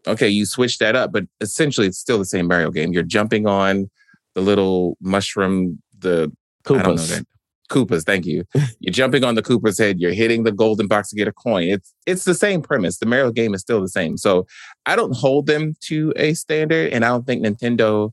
okay, 0.08 0.28
you 0.28 0.46
switch 0.46 0.78
that 0.80 0.96
up, 0.96 1.12
but 1.12 1.26
essentially 1.40 1.88
it's 1.88 2.00
still 2.00 2.18
the 2.18 2.26
same 2.26 2.48
Mario 2.48 2.72
game. 2.72 2.94
You're 2.94 3.04
jumping 3.04 3.48
on 3.48 3.90
the 4.36 4.42
little 4.42 4.98
mushroom, 5.02 5.82
the 5.98 6.32
Koopas. 6.64 6.80
I 6.80 6.84
don't 6.84 6.96
know 6.96 7.02
that. 7.04 7.26
Koopas, 7.70 8.04
thank 8.04 8.26
you. 8.26 8.44
You're 8.82 8.92
jumping 8.92 9.24
on 9.24 9.36
the 9.36 9.42
Koopa's 9.42 9.78
head. 9.78 9.98
You're 9.98 10.12
hitting 10.12 10.44
the 10.44 10.52
golden 10.52 10.88
box 10.88 11.10
to 11.10 11.16
get 11.16 11.30
a 11.30 11.32
coin. 11.32 11.70
It's 11.70 11.94
it's 12.06 12.26
the 12.26 12.34
same 12.34 12.62
premise. 12.62 12.98
The 12.98 13.06
Mario 13.06 13.32
game 13.32 13.54
is 13.54 13.62
still 13.62 13.80
the 13.80 13.88
same. 13.88 14.18
So 14.18 14.46
I 14.86 14.98
don't 14.98 15.16
hold 15.16 15.46
them 15.46 15.76
to 15.84 16.12
a 16.18 16.34
standard, 16.34 16.92
and 16.92 17.06
I 17.06 17.08
don't 17.08 17.26
think 17.26 17.46
Nintendo 17.46 18.12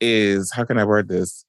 is. 0.00 0.52
How 0.52 0.64
can 0.64 0.78
I 0.78 0.84
word 0.84 1.08
this? 1.08 1.44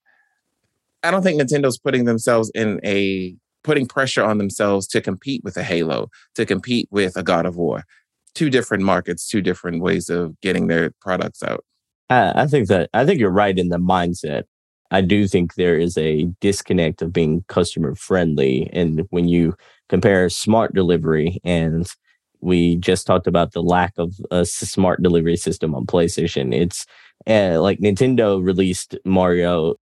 I 1.04 1.12
don't 1.12 1.24
think 1.24 1.40
Nintendo's 1.40 1.78
putting 1.78 2.06
themselves 2.06 2.52
in 2.56 2.80
a 2.84 3.36
putting 3.64 3.86
pressure 3.86 4.24
on 4.24 4.38
themselves 4.38 4.88
to 4.88 5.02
compete 5.02 5.44
with 5.44 5.58
a 5.58 5.64
Halo, 5.64 6.10
to 6.36 6.46
compete 6.46 6.88
with 6.92 7.18
a 7.18 7.24
God 7.24 7.46
of 7.46 7.56
War 7.56 7.84
two 8.38 8.52
different 8.52 8.84
markets, 8.84 9.28
two 9.28 9.42
different 9.42 9.82
ways 9.82 10.10
of 10.10 10.40
getting 10.42 10.68
their 10.68 10.92
products 11.02 11.42
out. 11.42 11.66
I, 12.12 12.46
think 12.46 12.68
that 12.68 12.88
I 12.94 13.04
think 13.04 13.20
you're 13.20 13.32
right 13.32 13.58
in 13.58 13.70
the 13.70 13.80
mindset. 13.80 14.44
I 14.92 15.02
do 15.02 15.28
think 15.28 15.56
there 15.56 15.78
is 15.78 15.98
a 15.98 16.26
disconnect 16.40 17.02
of 17.02 17.12
being 17.12 17.44
customer 17.48 17.96
friendly. 17.96 18.70
And 18.72 19.08
when 19.10 19.28
you 19.28 19.56
compare 19.90 20.30
smart 20.30 20.76
delivery 20.76 21.42
and 21.44 21.92
we 22.40 22.76
just 22.76 23.08
talked 23.08 23.26
about 23.26 23.54
the 23.54 23.64
lack 23.64 23.94
of 23.98 24.14
a 24.30 24.46
smart 24.46 25.02
delivery 25.02 25.36
system 25.36 25.74
on 25.74 25.88
PlayStation. 25.88 26.54
It's 26.54 26.86
uh, 27.26 27.62
like 27.62 27.80
Nintendo 27.80 28.44
released 28.44 28.98
Mario 29.06 29.76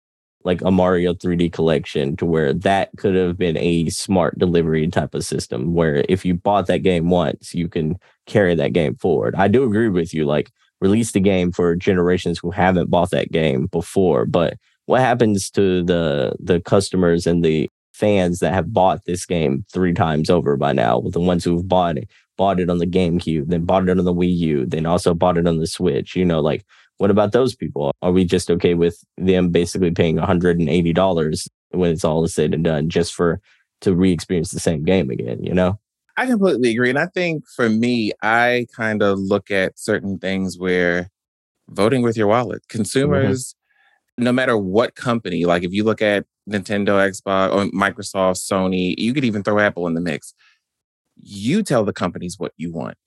like 0.45 0.61
a 0.61 0.69
Mario 0.71 1.13
3D 1.13 1.51
collection 1.51 2.15
to 2.17 2.25
where 2.25 2.53
that 2.53 2.91
could 2.97 3.15
have 3.15 3.35
been 3.35 3.57
a 3.57 3.89
smart 3.89 4.37
delivery 4.37 4.87
type 4.87 5.15
of 5.15 5.25
system 5.25 5.73
where 5.73 6.05
if 6.07 6.23
you 6.23 6.35
bought 6.35 6.67
that 6.67 6.83
game 6.83 7.09
once, 7.09 7.55
you 7.55 7.67
can 7.67 7.97
carry 8.27 8.53
that 8.53 8.71
game 8.71 8.95
forward. 8.95 9.33
I 9.35 9.47
do 9.47 9.63
agree 9.63 9.89
with 9.89 10.13
you, 10.13 10.25
like 10.25 10.51
release 10.81 11.11
the 11.11 11.19
game 11.19 11.51
for 11.51 11.75
generations 11.75 12.37
who 12.37 12.51
haven't 12.51 12.91
bought 12.91 13.09
that 13.09 13.31
game 13.31 13.65
before. 13.67 14.25
But 14.25 14.57
what 14.85 15.01
happens 15.01 15.49
to 15.51 15.83
the 15.83 16.35
the 16.39 16.61
customers 16.61 17.25
and 17.25 17.43
the 17.43 17.67
fans 17.93 18.39
that 18.39 18.53
have 18.53 18.73
bought 18.73 19.05
this 19.05 19.25
game 19.25 19.65
three 19.71 19.93
times 19.93 20.29
over 20.29 20.57
by 20.57 20.73
now, 20.73 20.99
with 20.99 21.13
the 21.13 21.19
ones 21.19 21.43
who've 21.43 21.67
bought 21.67 21.97
it, 21.97 22.09
bought 22.37 22.59
it 22.59 22.69
on 22.69 22.77
the 22.77 22.85
GameCube, 22.85 23.47
then 23.47 23.65
bought 23.65 23.87
it 23.87 23.97
on 23.97 24.03
the 24.03 24.13
Wii 24.13 24.35
U, 24.37 24.65
then 24.65 24.85
also 24.85 25.13
bought 25.13 25.37
it 25.37 25.47
on 25.47 25.57
the 25.57 25.67
Switch, 25.67 26.15
you 26.15 26.25
know, 26.25 26.41
like 26.41 26.65
what 26.97 27.11
about 27.11 27.31
those 27.31 27.55
people? 27.55 27.93
Are 28.01 28.11
we 28.11 28.25
just 28.25 28.49
okay 28.49 28.73
with 28.73 29.03
them 29.17 29.49
basically 29.49 29.91
paying 29.91 30.17
$180 30.17 31.47
when 31.71 31.91
it's 31.91 32.05
all 32.05 32.27
said 32.27 32.53
and 32.53 32.63
done 32.63 32.89
just 32.89 33.13
for 33.13 33.41
to 33.81 33.93
re-experience 33.93 34.51
the 34.51 34.59
same 34.59 34.83
game 34.83 35.09
again, 35.09 35.43
you 35.43 35.53
know? 35.53 35.79
I 36.17 36.25
completely 36.25 36.71
agree. 36.71 36.89
And 36.89 36.99
I 36.99 37.07
think 37.07 37.43
for 37.55 37.67
me, 37.67 38.13
I 38.21 38.67
kind 38.73 39.03
of 39.03 39.19
look 39.19 39.51
at 39.51 39.77
certain 39.77 40.17
things 40.17 40.57
where 40.57 41.09
voting 41.69 42.01
with 42.01 42.15
your 42.15 42.27
wallet, 42.27 42.61
mm-hmm. 42.61 42.77
consumers, 42.77 43.53
mm-hmm. 43.53 44.23
no 44.23 44.31
matter 44.31 44.57
what 44.57 44.95
company, 44.95 45.45
like 45.45 45.63
if 45.63 45.73
you 45.73 45.83
look 45.83 46.01
at 46.01 46.25
Nintendo, 46.49 47.09
Xbox, 47.09 47.53
or 47.53 47.65
Microsoft, 47.71 48.37
Sony, 48.37 48.95
you 48.97 49.13
could 49.13 49.25
even 49.25 49.43
throw 49.43 49.59
Apple 49.59 49.87
in 49.87 49.95
the 49.95 50.01
mix. 50.01 50.33
You 51.17 51.63
tell 51.63 51.83
the 51.83 51.93
companies 51.93 52.39
what 52.39 52.53
you 52.55 52.71
want 52.71 52.97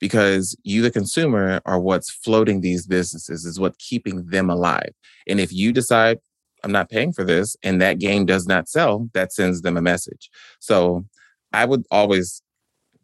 because 0.00 0.56
you, 0.62 0.82
the 0.82 0.90
consumer, 0.90 1.60
are 1.66 1.80
what's 1.80 2.10
floating 2.10 2.60
these 2.60 2.86
businesses, 2.86 3.44
is 3.44 3.58
what 3.58 3.78
keeping 3.78 4.26
them 4.26 4.50
alive. 4.50 4.92
And 5.26 5.40
if 5.40 5.52
you 5.52 5.72
decide, 5.72 6.18
I'm 6.64 6.72
not 6.72 6.90
paying 6.90 7.12
for 7.12 7.24
this, 7.24 7.56
and 7.62 7.80
that 7.80 7.98
game 7.98 8.26
does 8.26 8.46
not 8.46 8.68
sell, 8.68 9.08
that 9.14 9.32
sends 9.32 9.62
them 9.62 9.76
a 9.76 9.82
message. 9.82 10.30
So 10.60 11.04
I 11.52 11.64
would 11.64 11.84
always 11.90 12.42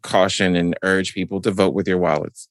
caution 0.01 0.55
and 0.55 0.77
urge 0.83 1.13
people 1.13 1.41
to 1.41 1.51
vote 1.51 1.73
with 1.73 1.87
your 1.87 1.97
wallets. 1.97 2.47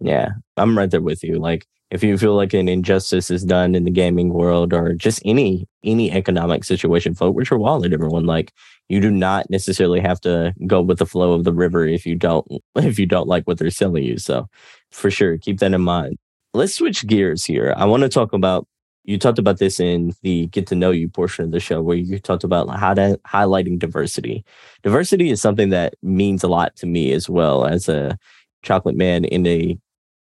Yeah, 0.00 0.30
I'm 0.56 0.76
right 0.76 0.90
there 0.90 1.00
with 1.00 1.24
you. 1.24 1.38
Like, 1.38 1.66
if 1.90 2.02
you 2.02 2.18
feel 2.18 2.34
like 2.34 2.52
an 2.52 2.68
injustice 2.68 3.30
is 3.30 3.44
done 3.44 3.74
in 3.74 3.84
the 3.84 3.90
gaming 3.90 4.30
world 4.32 4.72
or 4.72 4.92
just 4.94 5.20
any 5.24 5.68
any 5.84 6.10
economic 6.10 6.64
situation, 6.64 7.14
vote 7.14 7.34
with 7.34 7.50
your 7.50 7.60
wallet, 7.60 7.92
everyone. 7.92 8.24
Like 8.24 8.52
you 8.88 9.00
do 9.00 9.10
not 9.10 9.48
necessarily 9.50 10.00
have 10.00 10.20
to 10.22 10.52
go 10.66 10.80
with 10.80 10.98
the 10.98 11.06
flow 11.06 11.32
of 11.32 11.44
the 11.44 11.52
river 11.52 11.86
if 11.86 12.04
you 12.04 12.16
don't 12.16 12.46
if 12.76 12.98
you 12.98 13.06
don't 13.06 13.28
like 13.28 13.44
what 13.44 13.58
they're 13.58 13.70
selling 13.70 14.04
you. 14.04 14.18
So 14.18 14.48
for 14.90 15.10
sure, 15.10 15.38
keep 15.38 15.58
that 15.60 15.74
in 15.74 15.82
mind. 15.82 16.18
Let's 16.54 16.74
switch 16.74 17.06
gears 17.06 17.44
here. 17.44 17.74
I 17.76 17.84
want 17.84 18.02
to 18.02 18.08
talk 18.08 18.32
about 18.32 18.66
you 19.04 19.18
talked 19.18 19.38
about 19.38 19.58
this 19.58 19.78
in 19.78 20.12
the 20.22 20.48
get 20.48 20.66
to 20.66 20.74
know 20.74 20.90
you 20.90 21.08
portion 21.08 21.44
of 21.44 21.52
the 21.52 21.60
show 21.60 21.80
where 21.80 21.96
you 21.96 22.18
talked 22.18 22.42
about 22.42 22.68
how 22.76 22.92
to 22.94 23.20
highlighting 23.26 23.78
diversity. 23.78 24.44
Diversity 24.82 25.30
is 25.30 25.40
something 25.40 25.70
that 25.70 25.94
means 26.02 26.42
a 26.42 26.48
lot 26.48 26.74
to 26.76 26.86
me 26.86 27.12
as 27.12 27.28
well 27.30 27.64
as 27.64 27.88
a 27.88 28.18
chocolate 28.64 28.96
man 28.96 29.24
in 29.24 29.46
a 29.46 29.78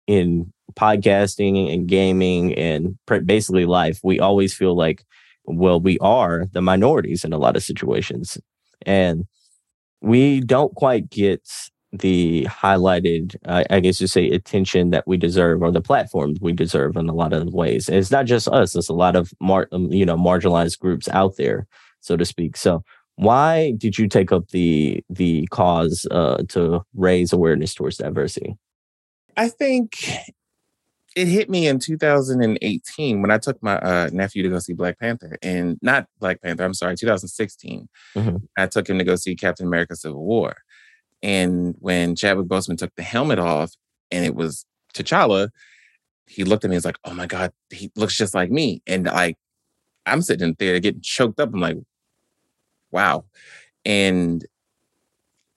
in 0.07 0.53
podcasting 0.75 1.73
and 1.73 1.87
gaming 1.87 2.55
and 2.55 2.99
basically 3.25 3.67
life, 3.67 4.01
we 4.03 4.21
always 4.21 4.55
feel 4.55 4.77
like, 4.77 5.05
well, 5.45 5.81
we 5.81 5.99
are 5.99 6.47
the 6.53 6.63
minorities 6.63 7.25
in 7.25 7.33
a 7.33 7.39
lot 7.39 7.57
of 7.57 7.63
situations. 7.63 8.39
And 8.83 9.27
we 10.01 10.41
don't 10.41 10.75
quite 10.75 11.11
get 11.11 11.49
the 11.93 12.47
highlighted, 12.51 13.37
uh, 13.47 13.65
I 13.71 13.81
guess 13.81 14.01
you 14.01 14.07
say, 14.07 14.29
attention 14.29 14.91
that 14.91 15.07
we 15.07 15.17
deserve 15.17 15.63
or 15.63 15.71
the 15.71 15.81
platforms 15.81 16.39
we 16.41 16.53
deserve 16.53 16.97
in 16.97 17.09
a 17.09 17.15
lot 17.15 17.33
of 17.33 17.55
ways. 17.55 17.89
And 17.89 17.97
it's 17.97 18.11
not 18.11 18.27
just 18.27 18.49
us; 18.49 18.75
it's 18.75 18.89
a 18.89 18.95
lot 18.95 19.17
of 19.17 19.33
mar- 19.41 19.69
um, 19.73 19.93
you 19.93 20.05
know 20.05 20.17
marginalized 20.17 20.79
groups 20.81 21.09
out 21.09 21.37
there, 21.37 21.67
so 22.01 22.17
to 22.17 22.25
speak. 22.25 22.57
So, 22.57 22.83
why 23.17 23.75
did 23.79 23.97
you 23.97 24.09
take 24.09 24.33
up 24.33 24.49
the 24.49 25.05
the 25.09 25.47
cause 25.51 26.07
uh, 26.11 26.43
to 26.49 26.83
raise 26.95 27.33
awareness 27.33 27.75
towards 27.75 27.99
diversity? 27.99 28.57
I 29.37 29.49
think 29.49 29.99
it 31.15 31.29
hit 31.29 31.49
me 31.49 31.67
in 31.67 31.79
2018 31.79 33.23
when 33.23 33.31
I 33.31 33.39
took 33.39 33.63
my 33.63 33.77
uh, 33.79 34.11
nephew 34.13 34.43
to 34.43 34.49
go 34.49 34.59
see 34.59 34.73
Black 34.73 34.99
Panther, 34.99 35.39
and 35.43 35.79
not 35.83 36.07
Black 36.19 36.43
Panther. 36.43 36.65
I'm 36.65 36.75
sorry, 36.75 36.97
2016. 36.97 37.89
Mm-hmm. 38.17 38.37
I 38.57 38.67
took 38.67 38.89
him 38.89 38.99
to 38.99 39.05
go 39.05 39.17
see 39.17 39.37
Captain 39.37 39.67
America: 39.67 39.97
Civil 39.97 40.25
War, 40.25 40.57
and 41.23 41.75
when 41.79 42.17
Chadwick 42.17 42.49
Boseman 42.49 42.79
took 42.79 42.95
the 42.97 43.03
helmet 43.03 43.39
off, 43.39 43.73
and 44.11 44.25
it 44.25 44.35
was 44.35 44.67
T'Challa, 44.95 45.51
he 46.27 46.45
looked 46.45 46.65
at 46.65 46.71
me. 46.71 46.77
He's 46.77 46.85
like, 46.85 46.99
"Oh 47.05 47.15
my 47.15 47.27
god, 47.27 47.53
he 47.71 47.91
looks 47.97 48.17
just 48.17 48.35
like 48.35 48.51
me." 48.51 48.83
And 48.87 49.07
like, 49.07 49.37
I'm 50.07 50.23
sitting 50.23 50.57
there 50.59 50.81
getting 50.81 51.01
choked 51.03 51.41
up. 51.41 51.53
I'm 51.53 51.61
like, 51.61 51.79
"Wow," 52.91 53.25
and 53.85 54.45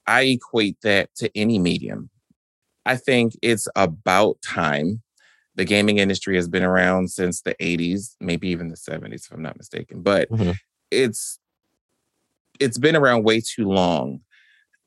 I 0.05 0.21
equate 0.23 0.77
that 0.81 1.13
to 1.15 1.35
any 1.37 1.59
medium 1.59 2.09
I 2.87 2.95
think 2.95 3.37
it's 3.41 3.67
about 3.75 4.41
time. 4.41 5.01
The 5.57 5.65
gaming 5.65 5.97
industry 5.97 6.35
has 6.35 6.47
been 6.47 6.63
around 6.63 7.09
since 7.09 7.41
the 7.41 7.55
80s, 7.55 8.15
maybe 8.21 8.47
even 8.49 8.69
the 8.69 8.75
70s, 8.75 9.25
if 9.25 9.31
I'm 9.31 9.41
not 9.41 9.57
mistaken. 9.57 10.01
But 10.01 10.29
mm-hmm. 10.29 10.51
it's 10.91 11.39
it's 12.59 12.77
been 12.77 12.95
around 12.95 13.23
way 13.23 13.41
too 13.41 13.67
long 13.67 14.21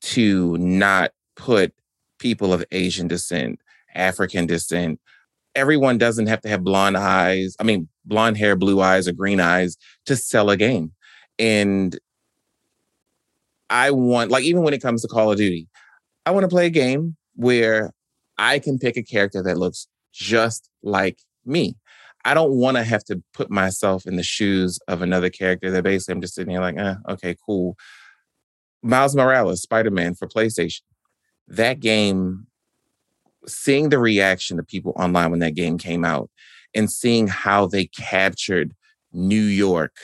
to 0.00 0.56
not 0.58 1.12
put 1.36 1.74
people 2.18 2.52
of 2.52 2.64
Asian 2.70 3.08
descent, 3.08 3.60
African 3.94 4.46
descent. 4.46 5.00
Everyone 5.54 5.98
doesn't 5.98 6.26
have 6.26 6.40
to 6.42 6.48
have 6.48 6.62
blonde 6.62 6.96
eyes. 6.96 7.56
I 7.58 7.64
mean, 7.64 7.88
blonde 8.04 8.36
hair, 8.36 8.56
blue 8.56 8.80
eyes, 8.80 9.08
or 9.08 9.12
green 9.12 9.40
eyes 9.40 9.76
to 10.06 10.16
sell 10.16 10.50
a 10.50 10.56
game. 10.56 10.92
And 11.38 11.98
I 13.68 13.90
want, 13.90 14.30
like, 14.30 14.44
even 14.44 14.62
when 14.62 14.74
it 14.74 14.82
comes 14.82 15.02
to 15.02 15.08
Call 15.08 15.32
of 15.32 15.38
Duty, 15.38 15.68
I 16.26 16.30
want 16.30 16.44
to 16.44 16.48
play 16.48 16.66
a 16.66 16.70
game 16.70 17.16
where 17.34 17.92
I 18.38 18.58
can 18.58 18.78
pick 18.78 18.96
a 18.96 19.02
character 19.02 19.42
that 19.42 19.58
looks 19.58 19.88
just 20.12 20.70
like 20.82 21.18
me. 21.44 21.76
I 22.24 22.34
don't 22.34 22.52
want 22.52 22.76
to 22.76 22.84
have 22.84 23.04
to 23.04 23.22
put 23.32 23.50
myself 23.50 24.06
in 24.06 24.16
the 24.16 24.22
shoes 24.22 24.78
of 24.88 25.02
another 25.02 25.30
character 25.30 25.70
that 25.70 25.84
basically 25.84 26.12
I'm 26.12 26.20
just 26.20 26.34
sitting 26.34 26.50
here 26.50 26.60
like, 26.60 26.76
eh, 26.76 26.94
okay, 27.08 27.34
cool. 27.46 27.76
Miles 28.82 29.16
Morales, 29.16 29.62
Spider 29.62 29.90
Man 29.90 30.14
for 30.14 30.28
PlayStation. 30.28 30.82
That 31.48 31.80
game, 31.80 32.46
seeing 33.46 33.88
the 33.88 33.98
reaction 33.98 34.58
of 34.58 34.66
people 34.66 34.92
online 34.96 35.30
when 35.30 35.40
that 35.40 35.54
game 35.54 35.78
came 35.78 36.04
out 36.04 36.30
and 36.74 36.90
seeing 36.90 37.26
how 37.26 37.66
they 37.66 37.86
captured 37.86 38.74
New 39.12 39.42
York. 39.42 39.96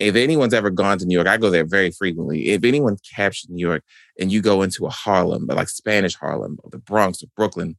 If 0.00 0.16
anyone's 0.16 0.54
ever 0.54 0.70
gone 0.70 0.98
to 0.98 1.06
New 1.06 1.14
York, 1.14 1.28
I 1.28 1.36
go 1.36 1.50
there 1.50 1.64
very 1.64 1.90
frequently. 1.90 2.48
If 2.48 2.64
anyone 2.64 2.96
captured 3.14 3.50
New 3.50 3.64
York 3.64 3.84
and 4.18 4.32
you 4.32 4.42
go 4.42 4.62
into 4.62 4.86
a 4.86 4.90
Harlem, 4.90 5.46
but 5.46 5.56
like 5.56 5.68
Spanish 5.68 6.16
Harlem 6.16 6.58
or 6.64 6.70
the 6.70 6.78
Bronx 6.78 7.22
or 7.22 7.28
Brooklyn, 7.36 7.76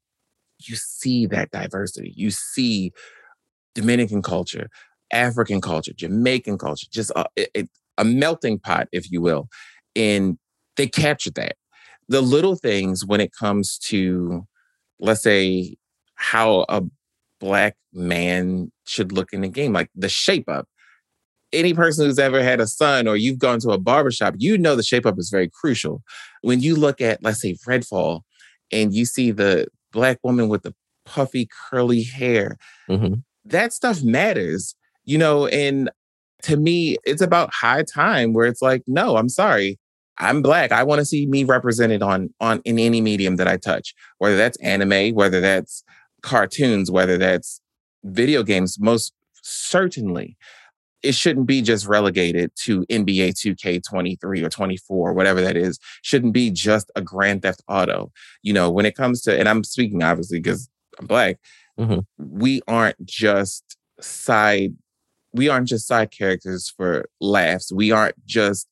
you 0.59 0.75
see 0.75 1.25
that 1.27 1.51
diversity. 1.51 2.13
You 2.15 2.31
see 2.31 2.91
Dominican 3.73 4.21
culture, 4.21 4.69
African 5.11 5.61
culture, 5.61 5.93
Jamaican 5.93 6.57
culture, 6.57 6.87
just 6.91 7.11
a, 7.15 7.25
a, 7.57 7.67
a 7.97 8.05
melting 8.05 8.59
pot, 8.59 8.87
if 8.91 9.11
you 9.11 9.21
will. 9.21 9.47
And 9.95 10.37
they 10.77 10.87
captured 10.87 11.35
that. 11.35 11.55
The 12.07 12.21
little 12.21 12.55
things 12.55 13.05
when 13.05 13.21
it 13.21 13.31
comes 13.33 13.77
to, 13.79 14.45
let's 14.99 15.23
say, 15.23 15.75
how 16.15 16.65
a 16.69 16.83
black 17.39 17.75
man 17.93 18.71
should 18.85 19.11
look 19.11 19.33
in 19.33 19.41
the 19.41 19.47
game, 19.47 19.73
like 19.73 19.89
the 19.95 20.09
shape 20.09 20.47
up. 20.47 20.67
Any 21.53 21.73
person 21.73 22.05
who's 22.05 22.19
ever 22.19 22.43
had 22.43 22.59
a 22.59 22.67
son 22.67 23.07
or 23.07 23.15
you've 23.15 23.39
gone 23.39 23.59
to 23.61 23.69
a 23.69 23.77
barbershop, 23.77 24.35
you 24.37 24.57
know 24.57 24.75
the 24.75 24.83
shape 24.83 25.05
up 25.05 25.17
is 25.17 25.29
very 25.29 25.49
crucial. 25.49 26.03
When 26.41 26.59
you 26.59 26.75
look 26.75 27.01
at, 27.01 27.23
let's 27.23 27.41
say, 27.41 27.55
Redfall, 27.67 28.21
and 28.71 28.93
you 28.93 29.05
see 29.05 29.31
the 29.31 29.67
black 29.95 30.19
woman 30.21 30.49
with 30.49 30.61
the 30.61 30.75
puffy, 31.05 31.47
curly 31.69 32.03
hair, 32.03 32.57
mm-hmm 32.87 33.15
that 33.45 33.73
stuff 33.73 34.03
matters, 34.03 34.75
you 35.05 35.17
know, 35.17 35.47
and 35.47 35.89
to 36.43 36.57
me, 36.57 36.97
it's 37.05 37.21
about 37.21 37.53
high 37.53 37.83
time 37.83 38.33
where 38.33 38.45
it's 38.45 38.61
like, 38.61 38.83
no, 38.87 39.17
I'm 39.17 39.29
sorry. 39.29 39.79
I'm 40.17 40.41
black. 40.41 40.71
I 40.71 40.83
want 40.83 40.99
to 40.99 41.05
see 41.05 41.25
me 41.25 41.43
represented 41.43 42.01
on 42.01 42.33
on 42.39 42.61
in 42.63 42.79
any 42.79 43.01
medium 43.01 43.35
that 43.35 43.47
I 43.47 43.57
touch, 43.57 43.93
whether 44.19 44.37
that's 44.37 44.57
anime, 44.57 45.13
whether 45.13 45.41
that's 45.41 45.83
cartoons, 46.21 46.89
whether 46.89 47.17
that's 47.17 47.59
video 48.03 48.41
games, 48.41 48.79
most 48.79 49.13
certainly. 49.41 50.37
It 51.05 51.15
shouldn't 51.15 51.45
be 51.47 51.61
just 51.61 51.85
relegated 51.85 52.51
to 52.63 52.85
NBA 52.87 53.33
2K23 53.33 54.43
or 54.43 54.49
24, 54.49 55.13
whatever 55.13 55.41
that 55.41 55.55
is. 55.55 55.79
Shouldn't 56.01 56.33
be 56.33 56.51
just 56.51 56.91
a 56.95 57.01
Grand 57.01 57.41
Theft 57.41 57.63
Auto. 57.67 58.11
You 58.41 58.53
know, 58.53 58.69
when 58.69 58.85
it 58.85 58.95
comes 58.95 59.21
to, 59.23 59.37
and 59.37 59.47
I'm 59.47 59.63
speaking 59.63 60.03
obviously 60.03 60.39
because 60.39 60.69
I'm 60.99 61.07
black, 61.07 61.37
mm-hmm. 61.79 61.99
we 62.17 62.61
aren't 62.67 63.03
just 63.05 63.77
side 64.01 64.73
we 65.35 65.49
aren't 65.49 65.67
just 65.67 65.85
side 65.85 66.11
characters 66.11 66.73
for 66.75 67.09
laughs. 67.19 67.71
We 67.71 67.91
aren't 67.91 68.25
just 68.25 68.69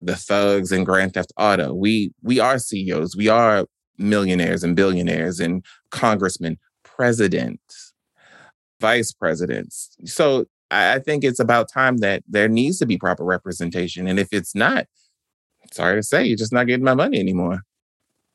the 0.00 0.16
thugs 0.16 0.72
in 0.72 0.82
Grand 0.82 1.14
Theft 1.14 1.32
Auto. 1.38 1.72
We 1.72 2.12
we 2.22 2.40
are 2.40 2.58
CEOs. 2.58 3.16
We 3.16 3.28
are 3.28 3.66
millionaires 3.98 4.64
and 4.64 4.74
billionaires 4.74 5.38
and 5.38 5.64
congressmen, 5.90 6.58
presidents, 6.82 7.94
vice 8.80 9.12
presidents. 9.12 9.96
So 10.04 10.46
I, 10.72 10.98
think 10.98 11.24
it's 11.24 11.40
about 11.40 11.70
time 11.70 11.98
that 11.98 12.22
there 12.26 12.48
needs 12.48 12.78
to 12.78 12.86
be 12.86 12.98
proper 12.98 13.24
representation. 13.24 14.06
And 14.06 14.18
if 14.18 14.28
it's 14.32 14.54
not, 14.54 14.86
sorry 15.72 15.96
to 15.96 16.02
say, 16.02 16.24
you're 16.24 16.36
just 16.36 16.52
not 16.52 16.66
getting 16.66 16.84
my 16.84 16.94
money 16.94 17.20
anymore. 17.20 17.62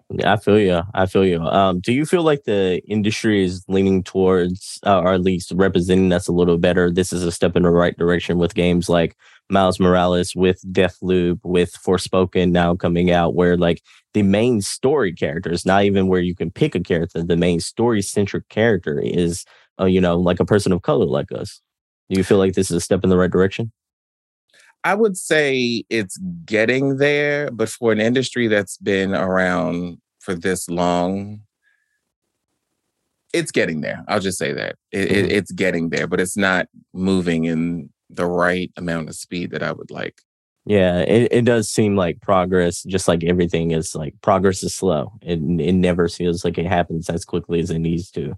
Yeah, 0.09 0.33
I 0.33 0.37
feel 0.37 0.57
you. 0.57 0.81
I 0.93 1.05
feel 1.05 1.25
you. 1.25 1.41
Um, 1.41 1.81
do 1.81 1.91
you 1.91 2.05
feel 2.05 2.23
like 2.23 2.45
the 2.45 2.81
industry 2.87 3.43
is 3.43 3.65
leaning 3.67 4.03
towards, 4.03 4.79
uh, 4.85 5.01
or 5.01 5.13
at 5.13 5.21
least 5.21 5.51
representing 5.53 6.13
us 6.13 6.29
a 6.29 6.31
little 6.31 6.57
better? 6.57 6.89
This 6.89 7.11
is 7.11 7.23
a 7.23 7.31
step 7.31 7.57
in 7.57 7.63
the 7.63 7.69
right 7.69 7.97
direction 7.97 8.37
with 8.37 8.55
games 8.55 8.87
like 8.87 9.17
Miles 9.49 9.81
Morales, 9.81 10.33
with 10.33 10.61
Deathloop, 10.71 11.39
with 11.43 11.73
Forspoken 11.85 12.51
now 12.51 12.73
coming 12.73 13.11
out, 13.11 13.35
where 13.35 13.57
like 13.57 13.81
the 14.13 14.23
main 14.23 14.61
story 14.61 15.11
characters, 15.11 15.65
not 15.65 15.83
even 15.83 16.07
where 16.07 16.21
you 16.21 16.35
can 16.35 16.51
pick 16.51 16.73
a 16.73 16.79
character, 16.79 17.21
the 17.21 17.35
main 17.35 17.59
story 17.59 18.01
centric 18.01 18.47
character 18.47 19.01
is, 19.01 19.43
uh, 19.77 19.85
you 19.85 19.99
know, 19.99 20.17
like 20.17 20.39
a 20.39 20.45
person 20.45 20.71
of 20.71 20.83
color 20.83 21.05
like 21.05 21.33
us. 21.33 21.61
Do 22.09 22.17
you 22.17 22.23
feel 22.23 22.37
like 22.37 22.53
this 22.53 22.71
is 22.71 22.77
a 22.77 22.81
step 22.81 23.03
in 23.03 23.09
the 23.09 23.17
right 23.17 23.31
direction? 23.31 23.71
I 24.83 24.93
would 24.93 25.17
say 25.17 25.83
it's 25.89 26.17
getting 26.45 26.97
there, 26.97 27.51
but 27.51 27.69
for 27.69 27.91
an 27.91 27.99
industry 27.99 28.47
that's 28.47 28.77
been 28.77 29.13
around 29.13 29.99
for 30.19 30.33
this 30.33 30.69
long, 30.69 31.41
it's 33.33 33.51
getting 33.51 33.81
there. 33.81 34.05
I'll 34.07 34.19
just 34.19 34.37
say 34.37 34.53
that 34.53 34.75
it, 34.91 35.09
mm-hmm. 35.09 35.15
it, 35.15 35.31
it's 35.31 35.51
getting 35.51 35.89
there, 35.89 36.07
but 36.07 36.19
it's 36.19 36.37
not 36.37 36.67
moving 36.93 37.45
in 37.45 37.89
the 38.09 38.25
right 38.25 38.71
amount 38.77 39.09
of 39.09 39.15
speed 39.15 39.51
that 39.51 39.63
I 39.63 39.73
would 39.73 39.91
like. 39.91 40.21
Yeah, 40.65 40.99
it, 40.99 41.31
it 41.31 41.45
does 41.45 41.69
seem 41.69 41.95
like 41.95 42.21
progress, 42.21 42.83
just 42.83 43.07
like 43.07 43.23
everything 43.23 43.71
is 43.71 43.95
like 43.95 44.15
progress 44.21 44.63
is 44.63 44.75
slow. 44.75 45.13
It 45.21 45.39
it 45.39 45.73
never 45.73 46.09
feels 46.09 46.43
like 46.43 46.57
it 46.57 46.65
happens 46.65 47.09
as 47.09 47.23
quickly 47.23 47.61
as 47.61 47.71
it 47.71 47.79
needs 47.79 48.11
to. 48.11 48.37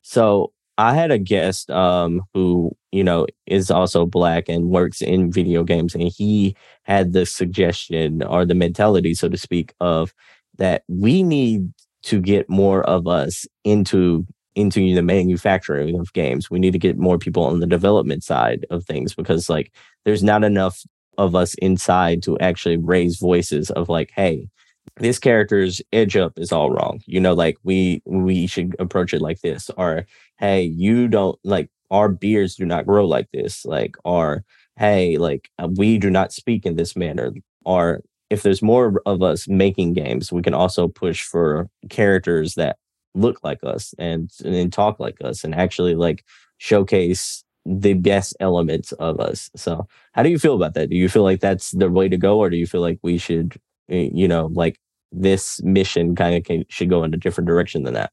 So 0.00 0.52
I 0.78 0.94
had 0.94 1.10
a 1.10 1.18
guest 1.18 1.70
um, 1.70 2.22
who, 2.32 2.74
you 2.92 3.02
know, 3.04 3.26
is 3.46 3.70
also 3.70 4.06
black 4.06 4.48
and 4.48 4.68
works 4.70 5.02
in 5.02 5.32
video 5.32 5.64
games, 5.64 5.94
and 5.94 6.04
he 6.04 6.56
had 6.82 7.12
the 7.12 7.26
suggestion 7.26 8.22
or 8.22 8.44
the 8.44 8.54
mentality, 8.54 9.14
so 9.14 9.28
to 9.28 9.36
speak, 9.36 9.74
of 9.80 10.14
that 10.58 10.84
we 10.88 11.22
need 11.22 11.72
to 12.04 12.20
get 12.20 12.48
more 12.48 12.82
of 12.84 13.06
us 13.06 13.46
into 13.64 14.26
into 14.54 14.94
the 14.94 15.02
manufacturing 15.02 15.98
of 15.98 16.12
games. 16.12 16.50
We 16.50 16.58
need 16.58 16.72
to 16.72 16.78
get 16.78 16.98
more 16.98 17.18
people 17.18 17.44
on 17.44 17.60
the 17.60 17.66
development 17.66 18.22
side 18.22 18.66
of 18.70 18.84
things 18.84 19.14
because 19.14 19.48
like 19.48 19.72
there's 20.04 20.22
not 20.22 20.44
enough 20.44 20.82
of 21.18 21.34
us 21.34 21.54
inside 21.54 22.22
to 22.24 22.38
actually 22.38 22.76
raise 22.76 23.18
voices 23.18 23.70
of 23.70 23.88
like, 23.88 24.10
hey, 24.14 24.48
this 24.96 25.18
character's 25.18 25.80
edge 25.92 26.16
up 26.16 26.38
is 26.38 26.52
all 26.52 26.70
wrong. 26.70 27.00
You 27.06 27.20
know, 27.20 27.32
like 27.34 27.56
we 27.62 28.02
we 28.06 28.46
should 28.46 28.76
approach 28.78 29.14
it 29.14 29.22
like 29.22 29.40
this, 29.40 29.70
or 29.76 30.06
hey, 30.38 30.62
you 30.64 31.08
don't 31.08 31.38
like 31.44 31.70
our 31.92 32.08
beards 32.08 32.56
do 32.56 32.66
not 32.66 32.86
grow 32.86 33.06
like 33.06 33.28
this, 33.32 33.64
like 33.66 33.96
or 34.04 34.44
hey, 34.78 35.18
like 35.18 35.50
uh, 35.58 35.68
we 35.76 35.98
do 35.98 36.10
not 36.10 36.32
speak 36.32 36.66
in 36.66 36.76
this 36.76 36.96
manner, 36.96 37.32
or 37.64 38.02
if 38.30 38.42
there's 38.42 38.62
more 38.62 39.02
of 39.06 39.22
us 39.22 39.46
making 39.48 39.92
games, 39.94 40.32
we 40.32 40.42
can 40.42 40.54
also 40.54 40.88
push 40.88 41.22
for 41.22 41.68
characters 41.90 42.54
that 42.54 42.78
look 43.14 43.38
like 43.44 43.60
us 43.64 43.94
and 43.98 44.30
and 44.44 44.72
talk 44.72 44.98
like 45.00 45.18
us 45.22 45.44
and 45.44 45.54
actually 45.54 45.94
like 45.94 46.24
showcase 46.58 47.44
the 47.66 47.94
best 47.94 48.34
elements 48.40 48.92
of 48.92 49.20
us. 49.20 49.50
So, 49.56 49.86
how 50.12 50.22
do 50.24 50.30
you 50.30 50.38
feel 50.38 50.56
about 50.56 50.74
that? 50.74 50.90
Do 50.90 50.96
you 50.96 51.08
feel 51.08 51.22
like 51.22 51.40
that's 51.40 51.72
the 51.72 51.90
way 51.90 52.08
to 52.08 52.16
go, 52.16 52.38
or 52.38 52.50
do 52.50 52.56
you 52.56 52.66
feel 52.66 52.80
like 52.80 52.98
we 53.02 53.18
should 53.18 53.56
you 53.88 54.28
know, 54.28 54.50
like 54.54 54.78
this 55.12 55.62
mission 55.62 56.14
kind 56.14 56.36
of 56.36 56.64
should 56.68 56.88
go 56.88 57.04
in 57.04 57.14
a 57.14 57.16
different 57.16 57.48
direction 57.48 57.82
than 57.82 57.94
that. 57.94 58.12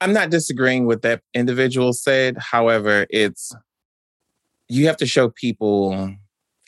I'm 0.00 0.12
not 0.12 0.30
disagreeing 0.30 0.86
with 0.86 1.02
that 1.02 1.22
individual 1.34 1.92
said. 1.92 2.36
However, 2.38 3.06
it's 3.10 3.54
you 4.68 4.86
have 4.86 4.96
to 4.98 5.06
show 5.06 5.30
people 5.30 6.14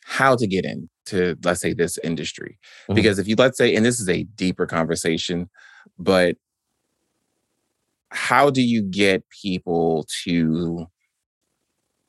how 0.05 0.35
to 0.37 0.47
get 0.47 0.65
into, 0.65 1.37
let's 1.45 1.61
say, 1.61 1.75
this 1.75 1.99
industry. 1.99 2.59
Mm-hmm. 2.85 2.95
Because 2.95 3.19
if 3.19 3.29
you, 3.29 3.35
let's 3.37 3.59
say, 3.59 3.75
and 3.75 3.85
this 3.85 4.01
is 4.01 4.09
a 4.09 4.23
deeper 4.23 4.67
conversation, 4.67 5.51
but 5.99 6.37
how 8.11 8.49
do 8.49 8.63
you 8.63 8.83
get 8.83 9.29
people 9.29 10.07
to 10.25 10.87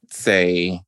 say, 0.10 0.80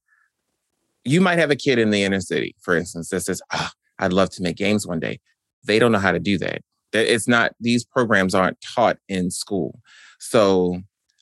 you 1.04 1.20
might 1.20 1.40
have 1.40 1.52
a 1.52 1.56
kid 1.56 1.80
in 1.80 1.90
the 1.90 2.04
inner 2.04 2.22
city, 2.22 2.56
for 2.62 2.76
instance, 2.76 3.10
that 3.10 3.22
says, 3.22 3.42
ah, 3.52 3.72
I'd 4.00 4.14
love 4.14 4.30
to 4.32 4.44
make 4.44 4.56
games 4.56 4.88
one 4.88 5.00
day. 5.00 5.20
They 5.66 5.80
don't 5.80 5.92
know 5.92 6.00
how 6.00 6.12
to 6.12 6.20
do 6.20 6.38
that. 6.38 6.62
It's 6.94 7.28
not, 7.28 7.54
these 7.60 7.84
programs 7.84 8.34
aren't 8.36 8.62
taught 8.62 8.98
in 9.10 9.32
school. 9.32 9.80
So 10.22 10.82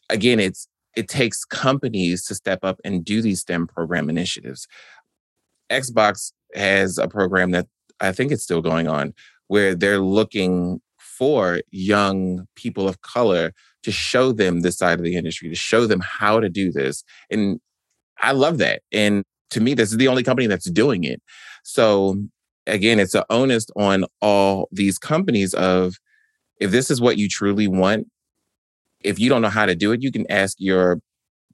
again, 0.10 0.42
it's, 0.42 0.68
it 0.98 1.08
takes 1.08 1.46
companies 1.46 2.26
to 2.26 2.36
step 2.36 2.60
up 2.64 2.82
and 2.84 3.06
do 3.06 3.22
these 3.22 3.40
STEM 3.40 3.68
program 3.68 4.10
initiatives. 4.10 4.68
Xbox 5.72 6.34
has 6.54 6.98
a 6.98 7.08
program 7.08 7.52
that 7.52 7.68
I 8.02 8.12
think 8.12 8.32
it's 8.32 8.44
still 8.44 8.62
going 8.62 8.90
on 8.90 9.14
where 9.48 9.74
they're 9.74 10.00
looking 10.00 10.82
for 10.98 11.62
young 11.72 12.46
people 12.56 12.90
of 12.90 13.02
color 13.02 13.54
to 13.84 13.92
show 13.92 14.34
them 14.34 14.62
this 14.62 14.78
side 14.78 15.00
of 15.00 15.06
the 15.06 15.16
industry, 15.16 15.48
to 15.48 15.56
show 15.56 15.88
them 15.88 16.02
how 16.02 16.42
to 16.42 16.50
do 16.50 16.70
this. 16.70 17.04
And 17.30 17.62
I 18.22 18.34
love 18.34 18.58
that. 18.58 18.82
And 18.92 19.24
to 19.52 19.62
me, 19.62 19.76
this 19.76 19.92
is 19.92 19.98
the 19.98 20.10
only 20.10 20.24
company 20.24 20.48
that's 20.48 20.70
doing 20.70 21.06
it. 21.06 21.22
So 21.64 22.22
again, 22.68 23.00
it's 23.00 23.16
an 23.16 23.24
onus 23.30 23.68
on 23.78 24.04
all 24.22 24.68
these 24.74 24.98
companies 24.98 25.54
of 25.54 25.96
if 26.60 26.72
this 26.72 26.92
is 26.92 27.00
what 27.00 27.18
you 27.18 27.30
truly 27.30 27.68
want, 27.68 28.08
if 29.02 29.20
you 29.20 29.30
don't 29.30 29.42
know 29.42 29.50
how 29.50 29.66
to 29.66 29.76
do 29.76 29.92
it, 29.92 30.02
you 30.02 30.12
can 30.12 30.30
ask 30.30 30.58
your 30.60 31.00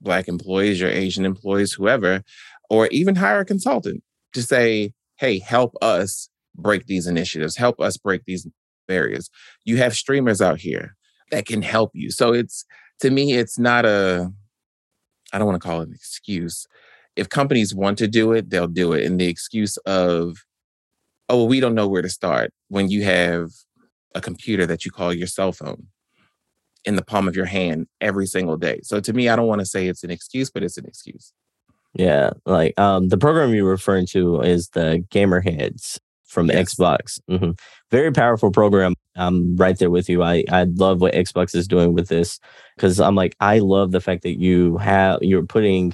black 0.01 0.27
employees, 0.27 0.79
your 0.79 0.89
Asian 0.89 1.25
employees, 1.25 1.73
whoever, 1.73 2.23
or 2.69 2.87
even 2.87 3.15
hire 3.15 3.39
a 3.39 3.45
consultant 3.45 4.03
to 4.33 4.41
say, 4.41 4.93
hey, 5.17 5.39
help 5.39 5.75
us 5.81 6.29
break 6.55 6.85
these 6.87 7.07
initiatives, 7.07 7.57
help 7.57 7.79
us 7.79 7.97
break 7.97 8.23
these 8.25 8.47
barriers. 8.87 9.29
You 9.63 9.77
have 9.77 9.95
streamers 9.95 10.41
out 10.41 10.59
here 10.59 10.95
that 11.31 11.45
can 11.45 11.61
help 11.61 11.91
you. 11.93 12.11
So 12.11 12.33
it's 12.33 12.65
to 13.01 13.09
me, 13.09 13.33
it's 13.33 13.59
not 13.59 13.85
a, 13.85 14.31
I 15.33 15.37
don't 15.37 15.47
want 15.47 15.61
to 15.61 15.67
call 15.67 15.81
it 15.81 15.89
an 15.89 15.93
excuse. 15.93 16.65
If 17.15 17.29
companies 17.29 17.73
want 17.73 17.97
to 17.99 18.07
do 18.07 18.31
it, 18.33 18.49
they'll 18.49 18.67
do 18.67 18.93
it. 18.93 19.05
And 19.05 19.19
the 19.19 19.27
excuse 19.27 19.77
of, 19.85 20.37
oh, 21.29 21.37
well, 21.37 21.47
we 21.47 21.59
don't 21.59 21.75
know 21.75 21.87
where 21.87 22.01
to 22.01 22.09
start 22.09 22.51
when 22.69 22.89
you 22.89 23.03
have 23.03 23.49
a 24.13 24.21
computer 24.21 24.65
that 24.65 24.85
you 24.85 24.91
call 24.91 25.13
your 25.13 25.27
cell 25.27 25.51
phone 25.51 25.87
in 26.85 26.95
the 26.95 27.03
palm 27.03 27.27
of 27.27 27.35
your 27.35 27.45
hand 27.45 27.87
every 28.01 28.27
single 28.27 28.57
day. 28.57 28.79
So 28.83 28.99
to 28.99 29.13
me, 29.13 29.29
I 29.29 29.35
don't 29.35 29.47
want 29.47 29.59
to 29.59 29.65
say 29.65 29.87
it's 29.87 30.03
an 30.03 30.11
excuse, 30.11 30.49
but 30.49 30.63
it's 30.63 30.77
an 30.77 30.85
excuse. 30.85 31.33
Yeah, 31.93 32.31
like 32.45 32.77
um, 32.79 33.07
the 33.07 33.17
program 33.17 33.53
you're 33.53 33.69
referring 33.69 34.05
to 34.07 34.41
is 34.41 34.69
the 34.69 35.05
Gamer 35.09 35.39
Heads 35.39 35.99
from 36.25 36.47
yes. 36.47 36.75
Xbox. 36.75 37.19
Mm-hmm. 37.29 37.51
Very 37.89 38.11
powerful 38.11 38.51
program. 38.51 38.95
I'm 39.15 39.55
right 39.55 39.77
there 39.77 39.89
with 39.89 40.09
you. 40.09 40.21
I 40.21 40.43
I 40.51 40.63
love 40.63 40.99
what 40.99 41.13
Xbox 41.13 41.55
is 41.55 41.67
doing 41.67 41.93
with 41.93 42.09
this 42.09 42.39
because 42.75 42.99
I'm 42.99 43.15
like 43.15 43.35
I 43.39 43.59
love 43.59 43.91
the 43.91 44.01
fact 44.01 44.23
that 44.23 44.39
you 44.39 44.77
have 44.77 45.19
you're 45.21 45.45
putting 45.45 45.93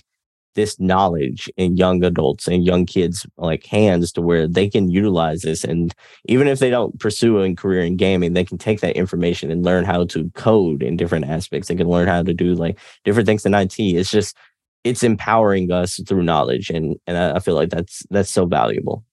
this 0.56 0.80
knowledge 0.80 1.50
in 1.58 1.78
young 1.78 2.04
adults 2.04 2.48
and 2.48 2.66
young 2.66 2.86
kids 2.86 3.26
like 3.38 3.66
hands 3.66 4.12
to 4.12 4.22
where 4.22 4.48
they 4.48 4.70
can 4.70 4.90
utilize 4.90 5.42
this 5.42 5.64
and 5.64 5.94
even 6.26 6.48
if 6.48 6.60
they 6.60 6.70
don't 6.70 7.00
pursue 7.00 7.40
a 7.40 7.56
career 7.56 7.82
in 7.82 7.96
gaming 7.96 8.34
they 8.34 8.44
can 8.44 8.58
take 8.58 8.82
that 8.82 8.96
information 8.96 9.50
and 9.50 9.64
learn 9.64 9.84
how 9.86 10.06
to 10.06 10.30
code 10.32 10.84
in 10.84 10.98
different 10.98 11.26
aspects. 11.26 11.68
They 11.68 11.76
can 11.76 11.90
learn 11.90 12.08
how 12.08 12.24
to 12.24 12.34
do 12.34 12.54
like 12.54 12.80
different 13.04 13.28
things 13.28 13.46
in 13.46 13.54
IT 13.54 13.80
it's 13.80 14.12
just 14.12 14.36
it's 14.84 15.04
empowering 15.04 15.72
us 15.72 16.00
through 16.08 16.24
knowledge 16.24 16.70
and 16.70 16.98
and 17.08 17.18
I 17.18 17.40
feel 17.40 17.56
like 17.56 17.70
that's 17.70 18.04
that's 18.10 18.32
so 18.32 18.46
valuable. 18.46 19.06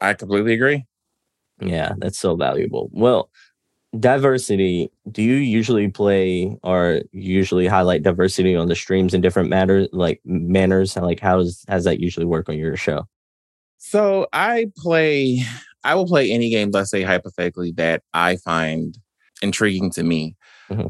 I 0.00 0.14
completely 0.14 0.54
agree. 0.54 0.84
Yeah 1.60 1.92
that's 1.98 2.18
so 2.18 2.34
valuable. 2.34 2.88
Well 2.92 3.30
diversity 3.98 4.90
do 5.10 5.22
you 5.22 5.34
usually 5.34 5.88
play 5.88 6.56
or 6.62 7.02
usually 7.12 7.66
highlight 7.66 8.02
diversity 8.02 8.56
on 8.56 8.68
the 8.68 8.74
streams 8.74 9.12
in 9.12 9.20
different 9.20 9.50
matters 9.50 9.88
like 9.92 10.20
manners? 10.24 10.96
Like 10.96 11.20
how 11.20 11.38
does 11.38 11.64
has 11.68 11.84
that 11.84 12.00
usually 12.00 12.26
work 12.26 12.48
on 12.48 12.56
your 12.56 12.76
show? 12.76 13.06
So 13.78 14.28
i 14.32 14.66
play 14.76 15.42
i 15.84 15.94
will 15.94 16.06
play 16.06 16.30
any 16.30 16.50
game 16.50 16.70
let's 16.70 16.90
say 16.90 17.02
hypothetically 17.02 17.72
that 17.72 18.02
i 18.14 18.36
find 18.36 18.96
intriguing 19.42 19.90
to 19.90 20.02
me. 20.02 20.36
Mm-hmm. 20.70 20.86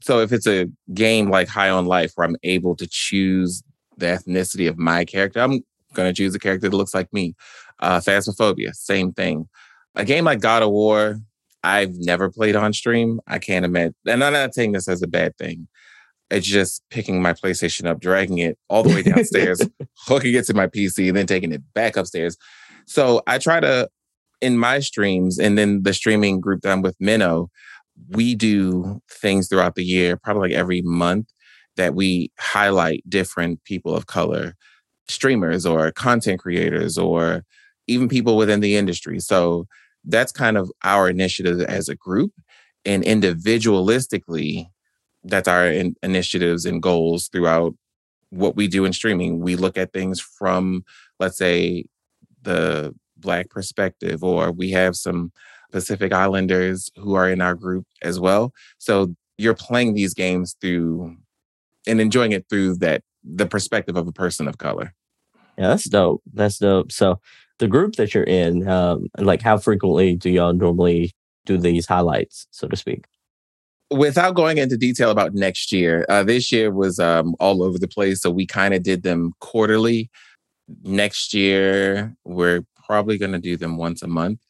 so 0.00 0.20
if 0.20 0.32
it's 0.32 0.46
a 0.46 0.66
game 0.94 1.30
like 1.30 1.48
high 1.48 1.70
on 1.70 1.86
life 1.86 2.12
where 2.14 2.28
i'm 2.28 2.36
able 2.44 2.76
to 2.76 2.86
choose 2.86 3.62
the 3.96 4.06
ethnicity 4.06 4.68
of 4.68 4.78
my 4.78 5.04
character 5.04 5.40
i'm 5.40 5.64
going 5.94 6.08
to 6.08 6.16
choose 6.16 6.34
a 6.34 6.38
character 6.38 6.68
that 6.68 6.76
looks 6.76 6.94
like 6.94 7.12
me. 7.12 7.34
Uh 7.80 7.98
phasmophobia 7.98 8.72
same 8.74 9.12
thing. 9.12 9.48
A 9.96 10.04
game 10.04 10.24
like 10.24 10.40
god 10.40 10.62
of 10.62 10.70
war 10.70 11.18
I've 11.62 11.94
never 11.94 12.30
played 12.30 12.56
on 12.56 12.72
stream. 12.72 13.20
I 13.26 13.38
can't 13.38 13.64
imagine. 13.64 13.94
And 14.06 14.24
I'm 14.24 14.32
not 14.32 14.54
saying 14.54 14.72
this 14.72 14.88
as 14.88 15.02
a 15.02 15.06
bad 15.06 15.36
thing. 15.36 15.68
It's 16.30 16.46
just 16.46 16.82
picking 16.90 17.20
my 17.20 17.32
PlayStation 17.32 17.86
up, 17.86 18.00
dragging 18.00 18.38
it 18.38 18.56
all 18.68 18.82
the 18.82 18.90
way 18.90 19.02
downstairs, 19.02 19.60
hooking 20.06 20.34
it 20.34 20.46
to 20.46 20.54
my 20.54 20.68
PC, 20.68 21.08
and 21.08 21.16
then 21.16 21.26
taking 21.26 21.52
it 21.52 21.62
back 21.74 21.96
upstairs. 21.96 22.36
So 22.86 23.22
I 23.26 23.38
try 23.38 23.60
to, 23.60 23.88
in 24.40 24.56
my 24.56 24.78
streams, 24.78 25.38
and 25.38 25.58
then 25.58 25.82
the 25.82 25.92
streaming 25.92 26.40
group 26.40 26.62
that 26.62 26.70
I'm 26.70 26.82
with, 26.82 26.96
Minnow, 27.00 27.50
we 28.08 28.34
do 28.34 29.00
things 29.10 29.48
throughout 29.48 29.74
the 29.74 29.84
year, 29.84 30.16
probably 30.16 30.50
like 30.50 30.58
every 30.58 30.82
month, 30.82 31.28
that 31.76 31.94
we 31.94 32.30
highlight 32.38 33.02
different 33.08 33.62
people 33.64 33.94
of 33.94 34.06
color, 34.06 34.54
streamers 35.08 35.66
or 35.66 35.90
content 35.92 36.40
creators, 36.40 36.96
or 36.96 37.44
even 37.88 38.08
people 38.08 38.36
within 38.36 38.60
the 38.60 38.76
industry. 38.76 39.18
So 39.18 39.66
that's 40.04 40.32
kind 40.32 40.56
of 40.56 40.70
our 40.82 41.08
initiative 41.08 41.60
as 41.60 41.88
a 41.88 41.94
group. 41.94 42.32
And 42.84 43.04
individualistically, 43.04 44.66
that's 45.24 45.48
our 45.48 45.66
in- 45.66 45.96
initiatives 46.02 46.64
and 46.64 46.82
goals 46.82 47.28
throughout 47.28 47.74
what 48.30 48.56
we 48.56 48.68
do 48.68 48.84
in 48.84 48.92
streaming. 48.92 49.40
We 49.40 49.56
look 49.56 49.76
at 49.76 49.92
things 49.92 50.20
from, 50.20 50.84
let's 51.18 51.36
say, 51.36 51.84
the 52.42 52.94
Black 53.16 53.50
perspective, 53.50 54.24
or 54.24 54.50
we 54.50 54.70
have 54.70 54.96
some 54.96 55.30
Pacific 55.72 56.12
Islanders 56.12 56.90
who 56.96 57.14
are 57.14 57.28
in 57.28 57.40
our 57.40 57.54
group 57.54 57.86
as 58.02 58.18
well. 58.18 58.52
So 58.78 59.14
you're 59.36 59.54
playing 59.54 59.94
these 59.94 60.14
games 60.14 60.56
through 60.60 61.16
and 61.86 62.00
enjoying 62.00 62.32
it 62.32 62.46
through 62.48 62.76
that 62.76 63.02
the 63.22 63.46
perspective 63.46 63.96
of 63.96 64.08
a 64.08 64.12
person 64.12 64.48
of 64.48 64.58
color. 64.58 64.94
Yeah, 65.58 65.68
that's 65.68 65.88
dope. 65.88 66.22
That's 66.32 66.58
dope. 66.58 66.90
So 66.90 67.20
the 67.60 67.68
group 67.68 67.94
that 67.96 68.14
you're 68.14 68.24
in, 68.24 68.66
um, 68.68 69.06
like 69.18 69.42
how 69.42 69.58
frequently 69.58 70.16
do 70.16 70.30
y'all 70.30 70.54
normally 70.54 71.12
do 71.44 71.58
these 71.58 71.86
highlights, 71.86 72.46
so 72.50 72.66
to 72.66 72.74
speak? 72.74 73.04
Without 73.90 74.34
going 74.34 74.58
into 74.58 74.76
detail 74.76 75.10
about 75.10 75.34
next 75.34 75.70
year, 75.70 76.06
uh, 76.08 76.22
this 76.22 76.50
year 76.50 76.70
was 76.72 76.98
um, 76.98 77.34
all 77.38 77.62
over 77.62 77.78
the 77.78 77.88
place. 77.88 78.22
So 78.22 78.30
we 78.30 78.46
kind 78.46 78.72
of 78.72 78.82
did 78.82 79.02
them 79.02 79.32
quarterly. 79.40 80.10
Next 80.84 81.34
year, 81.34 82.16
we're 82.24 82.62
probably 82.86 83.18
going 83.18 83.32
to 83.32 83.38
do 83.38 83.56
them 83.56 83.76
once 83.76 84.02
a 84.02 84.08
month. 84.08 84.40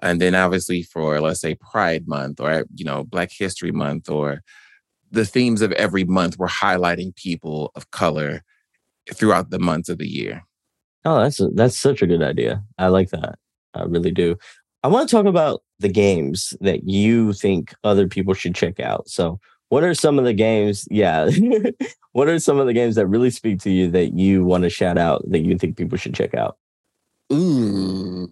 And 0.00 0.20
then 0.20 0.34
obviously 0.34 0.82
for, 0.82 1.20
let's 1.20 1.40
say, 1.40 1.56
Pride 1.56 2.08
Month 2.08 2.40
or, 2.40 2.64
you 2.74 2.84
know, 2.84 3.04
Black 3.04 3.30
History 3.30 3.72
Month 3.72 4.08
or 4.08 4.42
the 5.10 5.24
themes 5.26 5.60
of 5.60 5.72
every 5.72 6.04
month, 6.04 6.38
we're 6.38 6.48
highlighting 6.48 7.14
people 7.14 7.72
of 7.74 7.90
color 7.90 8.42
throughout 9.12 9.50
the 9.50 9.58
months 9.58 9.88
of 9.88 9.98
the 9.98 10.08
year. 10.08 10.44
Oh, 11.04 11.20
that's 11.20 11.40
a, 11.40 11.48
that's 11.48 11.78
such 11.78 12.02
a 12.02 12.06
good 12.06 12.22
idea. 12.22 12.62
I 12.78 12.88
like 12.88 13.10
that. 13.10 13.38
I 13.74 13.82
really 13.82 14.10
do. 14.10 14.36
I 14.82 14.88
want 14.88 15.08
to 15.08 15.14
talk 15.16 15.26
about 15.26 15.62
the 15.78 15.88
games 15.88 16.54
that 16.60 16.88
you 16.88 17.32
think 17.32 17.74
other 17.84 18.06
people 18.06 18.34
should 18.34 18.54
check 18.54 18.80
out. 18.80 19.08
So, 19.08 19.40
what 19.68 19.82
are 19.82 19.94
some 19.94 20.18
of 20.18 20.24
the 20.24 20.32
games? 20.32 20.86
Yeah, 20.90 21.30
what 22.12 22.28
are 22.28 22.38
some 22.38 22.58
of 22.58 22.66
the 22.66 22.72
games 22.72 22.94
that 22.94 23.06
really 23.06 23.30
speak 23.30 23.60
to 23.60 23.70
you 23.70 23.90
that 23.90 24.14
you 24.14 24.44
want 24.44 24.64
to 24.64 24.70
shout 24.70 24.98
out 24.98 25.22
that 25.30 25.40
you 25.40 25.58
think 25.58 25.76
people 25.76 25.98
should 25.98 26.14
check 26.14 26.34
out? 26.34 26.58
Ooh, 27.32 28.30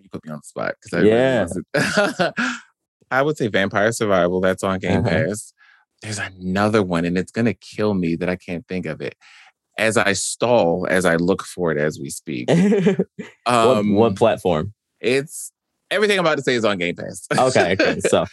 you 0.00 0.08
put 0.10 0.24
me 0.24 0.32
on 0.32 0.38
the 0.38 0.46
spot 0.46 0.74
because 0.80 0.98
I 0.98 1.06
yeah. 1.06 1.46
Really 1.74 2.32
I 3.10 3.22
would 3.22 3.36
say 3.36 3.48
Vampire 3.48 3.92
Survivors. 3.92 4.42
That's 4.42 4.62
on 4.62 4.78
Game 4.78 5.00
uh-huh. 5.00 5.08
Pass. 5.08 5.52
There's 6.02 6.18
another 6.18 6.82
one, 6.82 7.04
and 7.04 7.18
it's 7.18 7.32
gonna 7.32 7.54
kill 7.54 7.94
me 7.94 8.16
that 8.16 8.28
I 8.28 8.36
can't 8.36 8.66
think 8.66 8.86
of 8.86 9.00
it 9.00 9.16
as 9.78 9.96
I 9.96 10.12
stall, 10.12 10.86
as 10.90 11.04
I 11.04 11.16
look 11.16 11.42
for 11.44 11.70
it 11.72 11.78
as 11.78 11.98
we 11.98 12.10
speak. 12.10 12.50
um, 12.50 12.96
what, 13.46 13.86
what, 13.86 14.16
platform? 14.16 14.74
It's 15.00 15.52
everything 15.90 16.18
I'm 16.18 16.26
about 16.26 16.36
to 16.38 16.42
say 16.42 16.54
is 16.54 16.64
on 16.64 16.78
Game 16.78 16.96
Pass. 16.96 17.26
okay, 17.38 17.72
okay. 17.72 18.00
So 18.00 18.26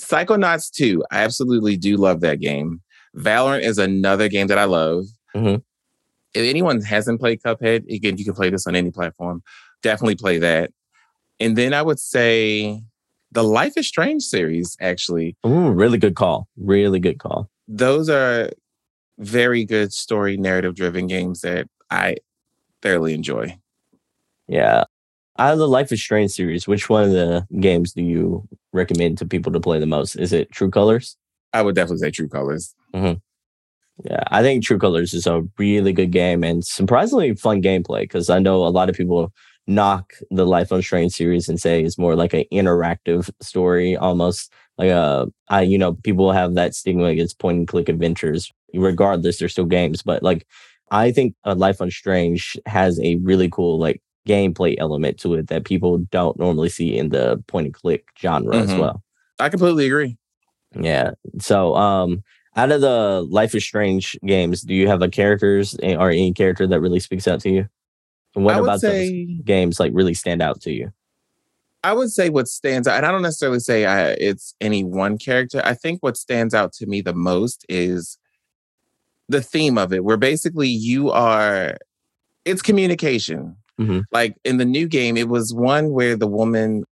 Psychonauts 0.00 0.70
2, 0.70 1.04
I 1.10 1.22
absolutely 1.24 1.76
do 1.76 1.96
love 1.96 2.20
that 2.20 2.40
game. 2.40 2.80
Valorant 3.16 3.62
is 3.62 3.78
another 3.78 4.28
game 4.28 4.46
that 4.46 4.58
I 4.58 4.64
love. 4.64 5.06
Mm-hmm. 5.34 5.56
If 6.32 6.48
anyone 6.48 6.80
hasn't 6.80 7.20
played 7.20 7.42
Cuphead, 7.42 7.92
again, 7.92 8.16
you 8.16 8.24
can 8.24 8.34
play 8.34 8.50
this 8.50 8.66
on 8.66 8.76
any 8.76 8.92
platform. 8.92 9.42
Definitely 9.82 10.14
play 10.14 10.38
that. 10.38 10.70
And 11.40 11.56
then 11.56 11.74
I 11.74 11.82
would 11.82 11.98
say 11.98 12.80
the 13.32 13.42
Life 13.42 13.72
is 13.76 13.88
Strange 13.88 14.22
series, 14.22 14.76
actually. 14.80 15.36
Ooh, 15.44 15.70
really 15.70 15.98
good 15.98 16.14
call. 16.14 16.46
Really 16.56 17.00
good 17.00 17.18
call. 17.18 17.50
Those 17.66 18.08
are 18.08 18.50
very 19.20 19.64
good 19.64 19.92
story 19.92 20.36
narrative 20.36 20.74
driven 20.74 21.06
games 21.06 21.42
that 21.42 21.68
I 21.90 22.16
thoroughly 22.82 23.14
enjoy. 23.14 23.56
Yeah. 24.48 24.84
Out 25.38 25.52
of 25.52 25.58
the 25.58 25.68
Life 25.68 25.92
is 25.92 26.02
Strange 26.02 26.32
series, 26.32 26.66
which 26.66 26.88
one 26.88 27.04
of 27.04 27.12
the 27.12 27.46
games 27.60 27.92
do 27.92 28.02
you 28.02 28.48
recommend 28.72 29.18
to 29.18 29.26
people 29.26 29.52
to 29.52 29.60
play 29.60 29.78
the 29.78 29.86
most? 29.86 30.16
Is 30.16 30.32
it 30.32 30.50
True 30.50 30.70
Colors? 30.70 31.16
I 31.52 31.62
would 31.62 31.74
definitely 31.74 31.98
say 31.98 32.10
True 32.10 32.28
Colors. 32.28 32.74
Mm-hmm. 32.94 33.18
Yeah, 34.04 34.22
I 34.28 34.42
think 34.42 34.64
True 34.64 34.78
Colors 34.78 35.12
is 35.12 35.26
a 35.26 35.42
really 35.58 35.92
good 35.92 36.10
game 36.10 36.42
and 36.42 36.64
surprisingly 36.64 37.34
fun 37.34 37.62
gameplay 37.62 38.02
because 38.02 38.30
I 38.30 38.38
know 38.38 38.64
a 38.64 38.68
lot 38.68 38.88
of 38.88 38.96
people 38.96 39.32
knock 39.66 40.14
the 40.30 40.46
Life 40.46 40.72
on 40.72 40.82
Strange 40.82 41.12
series 41.12 41.48
and 41.48 41.60
say 41.60 41.82
it's 41.82 41.98
more 41.98 42.16
like 42.16 42.32
an 42.32 42.44
interactive 42.52 43.30
story, 43.40 43.96
almost 43.96 44.52
like 44.80 44.90
a, 44.90 45.26
I, 45.48 45.60
you 45.60 45.76
know, 45.76 45.92
people 45.92 46.32
have 46.32 46.54
that 46.54 46.74
stigma 46.74 47.04
against 47.04 47.38
point 47.38 47.58
and 47.58 47.68
click 47.68 47.88
adventures. 47.88 48.50
Regardless, 48.72 49.38
they're 49.38 49.48
still 49.48 49.66
games, 49.66 50.02
but 50.02 50.22
like 50.22 50.46
I 50.90 51.12
think 51.12 51.34
a 51.44 51.54
Life 51.54 51.82
on 51.82 51.90
Strange 51.90 52.56
has 52.66 52.98
a 53.00 53.16
really 53.16 53.50
cool 53.50 53.78
like 53.78 54.00
gameplay 54.26 54.76
element 54.78 55.18
to 55.20 55.34
it 55.34 55.48
that 55.48 55.64
people 55.64 55.98
don't 56.10 56.38
normally 56.38 56.68
see 56.68 56.96
in 56.96 57.10
the 57.10 57.42
point 57.46 57.66
and 57.66 57.74
click 57.74 58.06
genre 58.18 58.54
mm-hmm. 58.54 58.70
as 58.70 58.78
well. 58.78 59.02
I 59.38 59.48
completely 59.50 59.86
agree. 59.86 60.16
Yeah. 60.74 61.12
So, 61.40 61.74
um, 61.74 62.22
out 62.56 62.72
of 62.72 62.80
the 62.80 63.26
Life 63.28 63.54
is 63.54 63.64
Strange 63.64 64.18
games, 64.24 64.62
do 64.62 64.74
you 64.74 64.88
have 64.88 65.02
a 65.02 65.08
characters 65.08 65.76
or 65.82 66.10
any 66.10 66.32
character 66.32 66.66
that 66.66 66.80
really 66.80 67.00
speaks 67.00 67.28
out 67.28 67.40
to 67.40 67.50
you? 67.50 67.68
And 68.34 68.44
what 68.44 68.58
about 68.58 68.80
say, 68.80 69.26
those 69.26 69.44
games 69.44 69.78
like 69.78 69.92
really 69.94 70.14
stand 70.14 70.40
out 70.40 70.60
to 70.62 70.72
you? 70.72 70.92
I 71.82 71.92
would 71.92 72.10
say 72.10 72.28
what 72.28 72.46
stands 72.48 72.86
out, 72.86 72.96
and 72.98 73.06
I 73.06 73.10
don't 73.10 73.22
necessarily 73.22 73.60
say 73.60 73.86
I, 73.86 74.10
it's 74.10 74.54
any 74.60 74.84
one 74.84 75.16
character. 75.16 75.62
I 75.64 75.74
think 75.74 76.02
what 76.02 76.16
stands 76.16 76.54
out 76.54 76.72
to 76.74 76.86
me 76.86 77.00
the 77.00 77.14
most 77.14 77.64
is 77.68 78.18
the 79.28 79.40
theme 79.40 79.78
of 79.78 79.92
it, 79.92 80.04
where 80.04 80.16
basically 80.16 80.68
you 80.68 81.10
are, 81.10 81.78
it's 82.44 82.62
communication. 82.62 83.56
Mm-hmm. 83.80 84.00
Like 84.12 84.36
in 84.44 84.58
the 84.58 84.64
new 84.64 84.88
game, 84.88 85.16
it 85.16 85.28
was 85.28 85.54
one 85.54 85.90
where 85.90 86.16
the 86.16 86.26
woman, 86.26 86.84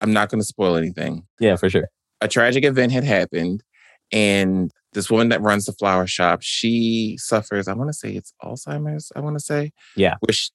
I'm 0.00 0.12
not 0.12 0.28
going 0.28 0.40
to 0.40 0.46
spoil 0.46 0.76
anything. 0.76 1.26
Yeah, 1.40 1.56
for 1.56 1.68
sure. 1.68 1.88
A 2.20 2.28
tragic 2.28 2.64
event 2.64 2.92
had 2.92 3.04
happened, 3.04 3.64
and 4.12 4.70
this 4.92 5.10
woman 5.10 5.28
that 5.30 5.42
runs 5.42 5.66
the 5.66 5.72
flower 5.72 6.06
shop, 6.06 6.40
she 6.42 7.16
suffers, 7.18 7.68
I 7.68 7.74
want 7.74 7.88
to 7.88 7.94
say 7.94 8.12
it's 8.12 8.32
Alzheimer's, 8.42 9.10
I 9.16 9.20
want 9.20 9.36
to 9.36 9.44
say. 9.44 9.72
Yeah. 9.96 10.14
Which, 10.20 10.50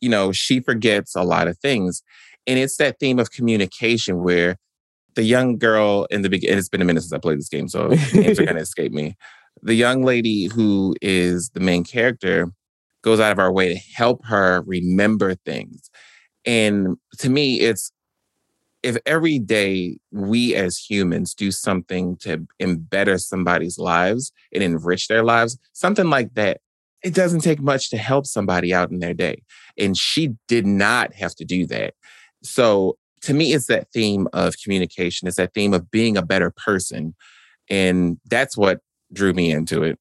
you 0.00 0.08
know, 0.08 0.32
she 0.32 0.60
forgets 0.60 1.14
a 1.14 1.22
lot 1.22 1.48
of 1.48 1.58
things. 1.58 2.02
And 2.50 2.58
it's 2.58 2.78
that 2.78 2.98
theme 2.98 3.20
of 3.20 3.30
communication 3.30 4.24
where 4.24 4.56
the 5.14 5.22
young 5.22 5.56
girl 5.56 6.08
in 6.10 6.22
the 6.22 6.28
beginning, 6.28 6.58
it's 6.58 6.68
been 6.68 6.82
a 6.82 6.84
minute 6.84 7.02
since 7.02 7.12
I 7.12 7.18
played 7.18 7.38
this 7.38 7.48
game, 7.48 7.68
so 7.68 7.86
names 8.12 8.40
are 8.40 8.44
going 8.44 8.56
to 8.56 8.62
escape 8.62 8.90
me. 8.90 9.16
The 9.62 9.74
young 9.74 10.02
lady 10.02 10.46
who 10.46 10.96
is 11.00 11.50
the 11.50 11.60
main 11.60 11.84
character 11.84 12.50
goes 13.02 13.20
out 13.20 13.30
of 13.30 13.38
our 13.38 13.52
way 13.52 13.72
to 13.72 13.80
help 13.94 14.24
her 14.24 14.62
remember 14.62 15.36
things. 15.36 15.92
And 16.44 16.96
to 17.18 17.30
me, 17.30 17.60
it's 17.60 17.92
if 18.82 18.96
every 19.06 19.38
day 19.38 19.98
we 20.10 20.56
as 20.56 20.76
humans 20.76 21.34
do 21.34 21.52
something 21.52 22.16
to 22.16 22.48
better 22.58 23.18
somebody's 23.18 23.78
lives 23.78 24.32
and 24.52 24.64
enrich 24.64 25.06
their 25.06 25.22
lives, 25.22 25.56
something 25.72 26.10
like 26.10 26.34
that, 26.34 26.62
it 27.04 27.14
doesn't 27.14 27.42
take 27.42 27.60
much 27.60 27.90
to 27.90 27.96
help 27.96 28.26
somebody 28.26 28.74
out 28.74 28.90
in 28.90 28.98
their 28.98 29.14
day. 29.14 29.44
And 29.78 29.96
she 29.96 30.34
did 30.48 30.66
not 30.66 31.14
have 31.14 31.36
to 31.36 31.44
do 31.44 31.64
that. 31.66 31.94
So 32.42 32.96
to 33.22 33.34
me, 33.34 33.52
it's 33.52 33.66
that 33.66 33.90
theme 33.92 34.28
of 34.32 34.54
communication. 34.62 35.28
It's 35.28 35.36
that 35.36 35.54
theme 35.54 35.74
of 35.74 35.90
being 35.90 36.16
a 36.16 36.22
better 36.22 36.50
person. 36.50 37.14
And 37.68 38.18
that's 38.28 38.56
what 38.56 38.80
drew 39.12 39.32
me 39.32 39.52
into 39.52 39.82
it. 39.82 39.98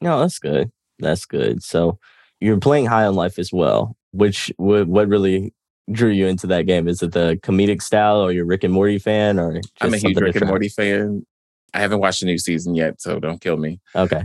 No, 0.00 0.20
that's 0.20 0.38
good. 0.38 0.70
That's 0.98 1.24
good. 1.24 1.62
So 1.62 1.98
you're 2.40 2.58
playing 2.58 2.86
High 2.86 3.06
on 3.06 3.14
Life 3.14 3.38
as 3.38 3.52
well, 3.52 3.96
which 4.12 4.52
what, 4.56 4.86
what 4.86 5.08
really 5.08 5.54
drew 5.90 6.10
you 6.10 6.26
into 6.26 6.46
that 6.48 6.66
game? 6.66 6.86
Is 6.88 7.02
it 7.02 7.12
the 7.12 7.38
comedic 7.42 7.82
style 7.82 8.20
or 8.20 8.32
you're 8.32 8.44
Rick 8.44 8.64
and 8.64 8.72
Morty 8.72 8.98
fan 8.98 9.38
or 9.38 9.60
I'm 9.80 9.94
a 9.94 9.96
huge 9.96 10.16
Rick 10.16 10.34
different? 10.34 10.42
and 10.42 10.48
Morty 10.48 10.68
fan. 10.68 11.26
I 11.74 11.80
haven't 11.80 12.00
watched 12.00 12.20
the 12.20 12.26
new 12.26 12.38
season 12.38 12.74
yet, 12.74 13.00
so 13.00 13.18
don't 13.18 13.40
kill 13.40 13.56
me. 13.56 13.80
Okay. 13.94 14.24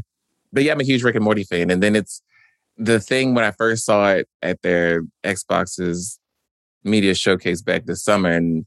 But 0.51 0.63
yeah, 0.63 0.73
I'm 0.73 0.79
a 0.79 0.85
huge 0.85 1.03
Rick 1.03 1.15
and 1.15 1.23
Morty 1.23 1.43
fan. 1.43 1.71
And 1.71 1.81
then 1.81 1.95
it's 1.95 2.21
the 2.77 2.99
thing 2.99 3.33
when 3.33 3.43
I 3.43 3.51
first 3.51 3.85
saw 3.85 4.11
it 4.11 4.27
at 4.41 4.61
their 4.61 5.03
Xboxes 5.23 6.17
media 6.83 7.15
showcase 7.15 7.61
back 7.61 7.85
this 7.85 8.03
summer, 8.03 8.31
and 8.31 8.65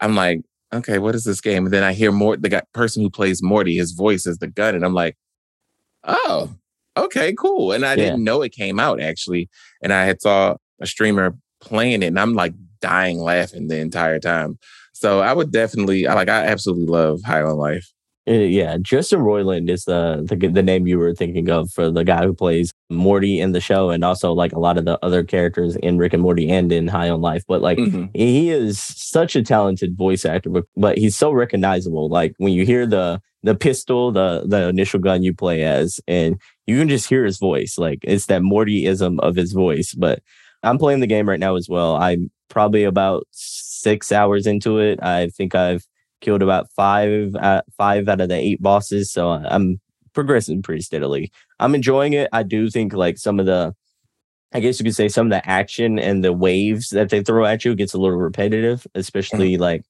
I'm 0.00 0.14
like, 0.14 0.42
okay, 0.72 0.98
what 0.98 1.14
is 1.14 1.24
this 1.24 1.40
game? 1.40 1.66
And 1.66 1.74
then 1.74 1.82
I 1.82 1.92
hear 1.92 2.12
more 2.12 2.36
the 2.36 2.48
guy, 2.48 2.62
person 2.72 3.02
who 3.02 3.10
plays 3.10 3.42
Morty, 3.42 3.76
his 3.76 3.92
voice 3.92 4.26
is 4.26 4.38
the 4.38 4.46
gun, 4.46 4.74
and 4.74 4.84
I'm 4.84 4.94
like, 4.94 5.16
oh, 6.04 6.54
okay, 6.96 7.34
cool. 7.34 7.72
And 7.72 7.84
I 7.84 7.90
yeah. 7.90 7.96
didn't 7.96 8.24
know 8.24 8.42
it 8.42 8.52
came 8.52 8.80
out 8.80 9.00
actually, 9.00 9.48
and 9.82 9.92
I 9.92 10.04
had 10.04 10.20
saw 10.22 10.56
a 10.80 10.86
streamer 10.86 11.36
playing 11.60 12.02
it, 12.02 12.06
and 12.06 12.20
I'm 12.20 12.34
like 12.34 12.54
dying 12.80 13.18
laughing 13.18 13.68
the 13.68 13.78
entire 13.78 14.18
time. 14.18 14.58
So 14.92 15.20
I 15.20 15.32
would 15.32 15.50
definitely, 15.50 16.06
I 16.06 16.14
like, 16.14 16.28
I 16.28 16.44
absolutely 16.46 16.86
love 16.86 17.20
High 17.24 17.42
on 17.42 17.56
Life. 17.56 17.90
Uh, 18.28 18.32
yeah, 18.32 18.76
Justin 18.80 19.20
Roiland 19.20 19.70
is 19.70 19.84
the, 19.84 20.26
the 20.28 20.48
the 20.48 20.62
name 20.62 20.86
you 20.86 20.98
were 20.98 21.14
thinking 21.14 21.48
of 21.48 21.70
for 21.72 21.90
the 21.90 22.04
guy 22.04 22.24
who 22.24 22.34
plays 22.34 22.70
Morty 22.90 23.40
in 23.40 23.52
the 23.52 23.60
show, 23.60 23.90
and 23.90 24.04
also 24.04 24.32
like 24.32 24.52
a 24.52 24.58
lot 24.58 24.76
of 24.76 24.84
the 24.84 24.98
other 25.04 25.22
characters 25.22 25.76
in 25.76 25.98
Rick 25.98 26.12
and 26.12 26.22
Morty 26.22 26.50
and 26.50 26.70
in 26.72 26.88
High 26.88 27.08
on 27.08 27.20
Life. 27.20 27.44
But 27.46 27.62
like, 27.62 27.78
mm-hmm. 27.78 28.06
he 28.14 28.50
is 28.50 28.80
such 28.80 29.36
a 29.36 29.42
talented 29.42 29.96
voice 29.96 30.24
actor, 30.24 30.50
but, 30.50 30.64
but 30.76 30.98
he's 30.98 31.16
so 31.16 31.32
recognizable. 31.32 32.08
Like 32.08 32.34
when 32.38 32.52
you 32.52 32.66
hear 32.66 32.86
the 32.86 33.20
the 33.42 33.54
pistol, 33.54 34.12
the 34.12 34.44
the 34.46 34.68
initial 34.68 35.00
gun 35.00 35.22
you 35.22 35.34
play 35.34 35.62
as, 35.62 36.00
and 36.06 36.40
you 36.66 36.78
can 36.78 36.88
just 36.88 37.08
hear 37.08 37.24
his 37.24 37.38
voice. 37.38 37.78
Like 37.78 38.00
it's 38.02 38.26
that 38.26 38.42
Mortyism 38.42 39.18
of 39.20 39.36
his 39.36 39.52
voice. 39.52 39.94
But 39.94 40.22
I'm 40.62 40.78
playing 40.78 41.00
the 41.00 41.06
game 41.06 41.28
right 41.28 41.40
now 41.40 41.56
as 41.56 41.68
well. 41.68 41.96
I'm 41.96 42.30
probably 42.48 42.84
about 42.84 43.26
six 43.30 44.12
hours 44.12 44.46
into 44.46 44.78
it. 44.78 45.02
I 45.02 45.28
think 45.28 45.54
I've 45.54 45.86
killed 46.20 46.42
about 46.42 46.70
five 46.76 47.34
uh, 47.36 47.62
five 47.76 48.08
out 48.08 48.20
of 48.20 48.28
the 48.28 48.36
eight 48.36 48.60
bosses, 48.60 49.10
so 49.10 49.30
I'm 49.30 49.80
progressing 50.12 50.62
pretty 50.62 50.82
steadily. 50.82 51.32
I'm 51.60 51.74
enjoying 51.74 52.14
it. 52.14 52.28
I 52.32 52.42
do 52.42 52.68
think 52.70 52.92
like 52.92 53.18
some 53.18 53.38
of 53.38 53.46
the 53.46 53.74
I 54.52 54.58
guess 54.58 54.80
you 54.80 54.84
could 54.84 54.96
say 54.96 55.08
some 55.08 55.26
of 55.26 55.30
the 55.30 55.48
action 55.48 55.98
and 55.98 56.24
the 56.24 56.32
waves 56.32 56.88
that 56.90 57.10
they 57.10 57.22
throw 57.22 57.44
at 57.44 57.64
you 57.64 57.76
gets 57.76 57.94
a 57.94 57.98
little 57.98 58.16
repetitive, 58.16 58.86
especially 58.96 59.52
mm-hmm. 59.52 59.62
like 59.62 59.84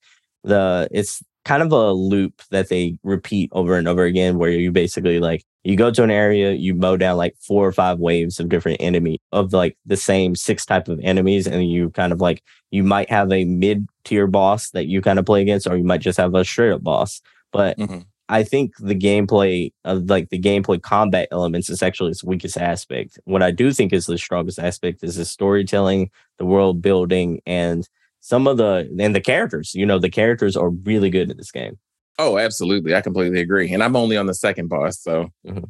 the 0.45 0.89
it's 0.91 1.23
kind 1.47 1.63
of 1.63 1.73
a 1.73 1.93
loop 1.93 2.43
that 2.51 2.69
they 2.69 2.99
repeat 3.03 3.49
over 3.53 3.77
and 3.77 3.89
over 3.89 4.05
again 4.05 4.37
where 4.37 4.51
you 4.51 4.71
basically 4.71 5.19
like 5.19 5.43
you 5.65 5.77
go 5.77 5.91
to 5.91 6.03
an 6.03 6.11
area, 6.11 6.53
you 6.53 6.75
mow 6.75 6.97
down 6.97 7.17
like 7.17 7.37
four 7.39 7.67
or 7.67 7.73
five 7.73 7.99
waves 7.99 8.41
of 8.41 8.49
different 8.49 8.81
enemy 8.81 9.19
of 9.33 9.53
like 9.53 9.77
the 9.87 9.97
same 9.97 10.35
six 10.35 10.65
type 10.65 10.89
of 10.89 11.01
enemies, 11.03 11.47
and 11.47 11.71
you 11.71 11.91
kind 11.91 12.13
of 12.13 12.21
like 12.21 12.43
you 12.71 12.83
might 12.83 13.11
have 13.11 13.31
a 13.33 13.45
mid 13.45 13.87
tier 14.05 14.27
boss 14.27 14.71
that 14.71 14.87
you 14.87 15.03
kind 15.03 15.19
of 15.19 15.27
play 15.27 15.43
against, 15.43 15.67
or 15.67 15.77
you 15.77 15.85
might 15.85 16.01
just 16.01 16.19
have 16.19 16.35
a 16.35 16.45
straight 16.45 16.73
up 16.73 16.83
boss. 16.83 17.21
But 17.53 17.79
mm-hmm. 17.79 18.01
I 18.31 18.45
think 18.45 18.77
the 18.77 18.95
gameplay 18.95 19.73
of 19.85 20.09
like 20.09 20.31
the 20.31 20.39
gameplay 20.39 20.81
combat 20.81 21.27
elements 21.33 21.69
is 21.69 21.83
actually 21.83 22.13
its 22.13 22.23
weakest 22.23 22.57
aspect. 22.57 23.19
What 23.25 23.43
I 23.43 23.51
do 23.51 23.73
think 23.73 23.93
is 23.93 24.07
the 24.07 24.19
strongest 24.19 24.61
aspect 24.61 25.03
is 25.03 25.17
the 25.17 25.25
storytelling, 25.25 26.11
the 26.39 26.47
world 26.47 26.81
building, 26.81 27.41
and 27.45 27.89
some 28.21 28.47
of 28.47 28.57
the 28.57 28.89
and 29.01 29.17
the 29.17 29.21
characters. 29.21 29.75
You 29.75 29.85
know, 29.85 29.99
the 29.99 30.09
characters 30.09 30.57
are 30.57 30.71
really 30.71 31.11
good 31.11 31.29
in 31.29 31.37
this 31.37 31.51
game. 31.51 31.77
Oh, 32.21 32.39
absolutely. 32.39 32.95
I 32.95 33.01
completely 33.01 33.41
agree. 33.41 33.73
And 33.73 33.83
I'm 33.83 33.97
only 33.97 34.17
on 34.17 34.27
the 34.27 34.35
second 34.35 34.69
boss, 34.69 35.01
so 35.01 35.31
mm-hmm. 35.45 35.65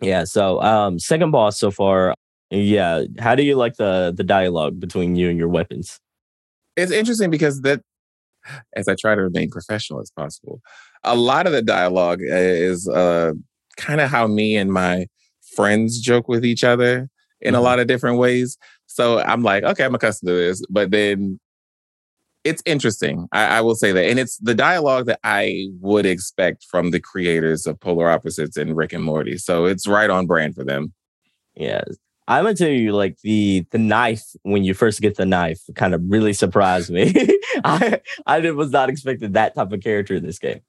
yeah. 0.00 0.24
So 0.24 0.60
um 0.62 0.98
second 0.98 1.30
boss 1.30 1.60
so 1.60 1.70
far. 1.70 2.16
Yeah. 2.50 3.04
How 3.20 3.36
do 3.36 3.44
you 3.44 3.54
like 3.54 3.76
the 3.76 4.12
the 4.14 4.24
dialogue 4.24 4.80
between 4.80 5.14
you 5.14 5.30
and 5.30 5.38
your 5.38 5.48
weapons? 5.48 6.00
It's 6.76 6.90
interesting 6.90 7.30
because 7.30 7.60
that 7.60 7.82
as 8.74 8.88
I 8.88 8.94
try 8.94 9.14
to 9.14 9.22
remain 9.22 9.50
professional 9.50 10.00
as 10.00 10.10
possible, 10.10 10.60
a 11.02 11.16
lot 11.16 11.46
of 11.46 11.52
the 11.52 11.62
dialogue 11.62 12.20
is 12.22 12.88
uh 12.88 13.32
kind 13.76 14.00
of 14.00 14.10
how 14.10 14.26
me 14.26 14.56
and 14.56 14.72
my 14.72 15.06
friends 15.54 16.00
joke 16.00 16.28
with 16.28 16.44
each 16.44 16.64
other 16.64 17.08
in 17.40 17.54
mm-hmm. 17.54 17.56
a 17.56 17.60
lot 17.60 17.78
of 17.78 17.86
different 17.86 18.18
ways. 18.18 18.56
So 18.86 19.20
I'm 19.20 19.42
like, 19.42 19.64
okay, 19.64 19.84
I'm 19.84 19.94
accustomed 19.94 20.28
to 20.28 20.34
this. 20.34 20.62
But 20.70 20.90
then 20.90 21.38
it's 22.44 22.62
interesting. 22.66 23.26
I, 23.32 23.58
I, 23.58 23.60
will 23.62 23.74
say 23.74 23.90
that. 23.92 24.04
And 24.04 24.18
it's 24.18 24.36
the 24.38 24.54
dialogue 24.54 25.06
that 25.06 25.18
I 25.24 25.68
would 25.80 26.04
expect 26.04 26.66
from 26.70 26.90
the 26.90 27.00
creators 27.00 27.66
of 27.66 27.78
Solar 27.82 28.10
Opposites 28.10 28.56
and 28.56 28.76
Rick 28.76 28.92
and 28.92 29.02
Morty. 29.02 29.38
So 29.38 29.64
it's 29.64 29.88
right 29.88 30.10
on 30.10 30.26
brand 30.26 30.54
for 30.54 30.64
them. 30.64 30.92
Yeah. 31.54 31.84
I'm 32.26 32.44
gonna 32.44 32.54
tell 32.54 32.68
you, 32.68 32.92
like 32.92 33.18
the 33.20 33.66
the 33.70 33.78
knife 33.78 34.24
when 34.42 34.64
you 34.64 34.74
first 34.74 35.00
get 35.00 35.16
the 35.16 35.26
knife, 35.26 35.60
kind 35.74 35.94
of 35.94 36.02
really 36.06 36.32
surprised 36.32 36.90
me. 36.90 37.12
I 37.64 38.00
I 38.26 38.50
was 38.50 38.70
not 38.70 38.88
expecting 38.88 39.32
that 39.32 39.54
type 39.54 39.72
of 39.72 39.80
character 39.82 40.14
in 40.14 40.24
this 40.24 40.38
game. 40.38 40.60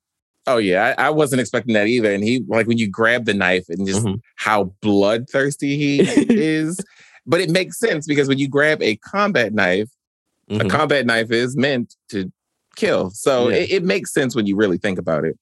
Oh 0.47 0.58
yeah, 0.58 0.93
I, 0.97 1.08
I, 1.08 1.10
wasn't 1.10 1.41
expecting 1.41 1.74
that 1.74 1.88
either. 1.88 2.14
And 2.14 2.24
he 2.24 2.43
like 2.47 2.68
when 2.68 2.78
you 2.78 2.88
grab 2.88 3.26
the 3.26 3.34
knife 3.34 3.66
and 3.68 3.88
just 3.88 4.06
mm-hmm. 4.06 4.18
how 4.36 4.66
bloodthirsty 4.82 5.76
he 5.76 5.99
is. 6.30 6.80
But 7.26 7.41
it 7.41 7.49
makes 7.49 7.80
sense 7.80 8.06
because 8.06 8.28
when 8.28 8.38
you 8.38 8.47
grab 8.47 8.80
a 8.84 8.97
combat 8.97 9.53
knife, 9.53 9.89
Mm-hmm. 10.49 10.68
A 10.68 10.70
combat 10.70 11.06
knife 11.06 11.32
is 11.32 11.58
meant 11.58 11.95
to 12.10 12.32
kill. 12.76 13.10
So 13.12 13.49
yeah. 13.49 13.58
it, 13.58 13.72
it 13.72 13.84
makes 13.84 14.14
sense 14.14 14.36
when 14.36 14.45
you 14.45 14.56
really 14.56 14.78
think 14.78 14.99
about 14.99 15.26
it. 15.26 15.38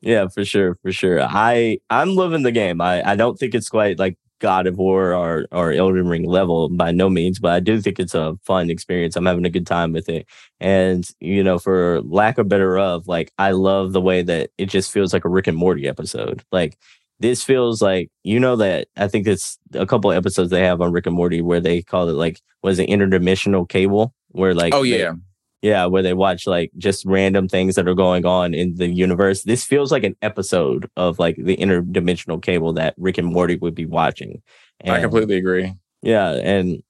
Yeah, 0.00 0.28
for 0.28 0.44
sure, 0.44 0.76
for 0.82 0.92
sure. 0.92 1.22
I 1.22 1.78
I'm 1.90 2.14
loving 2.14 2.42
the 2.42 2.52
game. 2.52 2.80
I 2.80 3.12
I 3.12 3.16
don't 3.16 3.36
think 3.36 3.54
it's 3.54 3.68
quite 3.68 3.98
like 3.98 4.18
God 4.44 4.66
of 4.66 4.76
War 4.76 5.14
or 5.14 5.46
or 5.50 5.72
Elden 5.72 6.06
Ring 6.06 6.24
level 6.24 6.68
by 6.68 6.92
no 6.92 7.08
means, 7.08 7.38
but 7.38 7.52
I 7.52 7.60
do 7.60 7.80
think 7.80 7.98
it's 7.98 8.14
a 8.14 8.36
fun 8.44 8.68
experience. 8.68 9.16
I'm 9.16 9.24
having 9.24 9.46
a 9.46 9.50
good 9.50 9.66
time 9.66 9.94
with 9.94 10.10
it, 10.10 10.26
and 10.60 11.08
you 11.18 11.42
know, 11.42 11.58
for 11.58 12.02
lack 12.02 12.36
of 12.36 12.46
better 12.46 12.78
of, 12.78 13.08
like 13.08 13.32
I 13.38 13.52
love 13.52 13.94
the 13.94 14.02
way 14.02 14.20
that 14.20 14.50
it 14.58 14.66
just 14.66 14.92
feels 14.92 15.14
like 15.14 15.24
a 15.24 15.30
Rick 15.30 15.46
and 15.46 15.56
Morty 15.56 15.88
episode. 15.88 16.44
Like 16.52 16.76
this 17.20 17.42
feels 17.42 17.80
like 17.80 18.10
you 18.22 18.38
know 18.38 18.56
that 18.56 18.88
I 18.98 19.08
think 19.08 19.26
it's 19.26 19.58
a 19.72 19.86
couple 19.86 20.12
episodes 20.12 20.50
they 20.50 20.64
have 20.64 20.82
on 20.82 20.92
Rick 20.92 21.06
and 21.06 21.16
Morty 21.16 21.40
where 21.40 21.60
they 21.60 21.80
call 21.80 22.10
it 22.10 22.12
like 22.12 22.42
was 22.62 22.78
it 22.78 22.90
interdimensional 22.90 23.66
cable 23.66 24.14
where 24.28 24.52
like 24.52 24.74
oh 24.74 24.82
yeah 24.82 25.12
they, 25.12 25.18
yeah 25.64 25.86
where 25.86 26.02
they 26.02 26.12
watch 26.12 26.46
like 26.46 26.70
just 26.76 27.06
random 27.06 27.48
things 27.48 27.74
that 27.74 27.88
are 27.88 27.94
going 27.94 28.26
on 28.26 28.52
in 28.52 28.74
the 28.74 28.86
universe. 28.86 29.44
This 29.44 29.64
feels 29.64 29.90
like 29.90 30.04
an 30.04 30.14
episode 30.20 30.90
of 30.96 31.18
like 31.18 31.36
the 31.36 31.56
interdimensional 31.56 32.40
cable 32.40 32.74
that 32.74 32.94
rick 32.98 33.16
and 33.16 33.26
morty 33.26 33.56
would 33.56 33.74
be 33.74 33.86
watching. 33.86 34.42
And, 34.80 34.94
i 34.94 35.00
completely 35.00 35.36
agree. 35.36 35.74
Yeah 36.02 36.32
and 36.32 36.82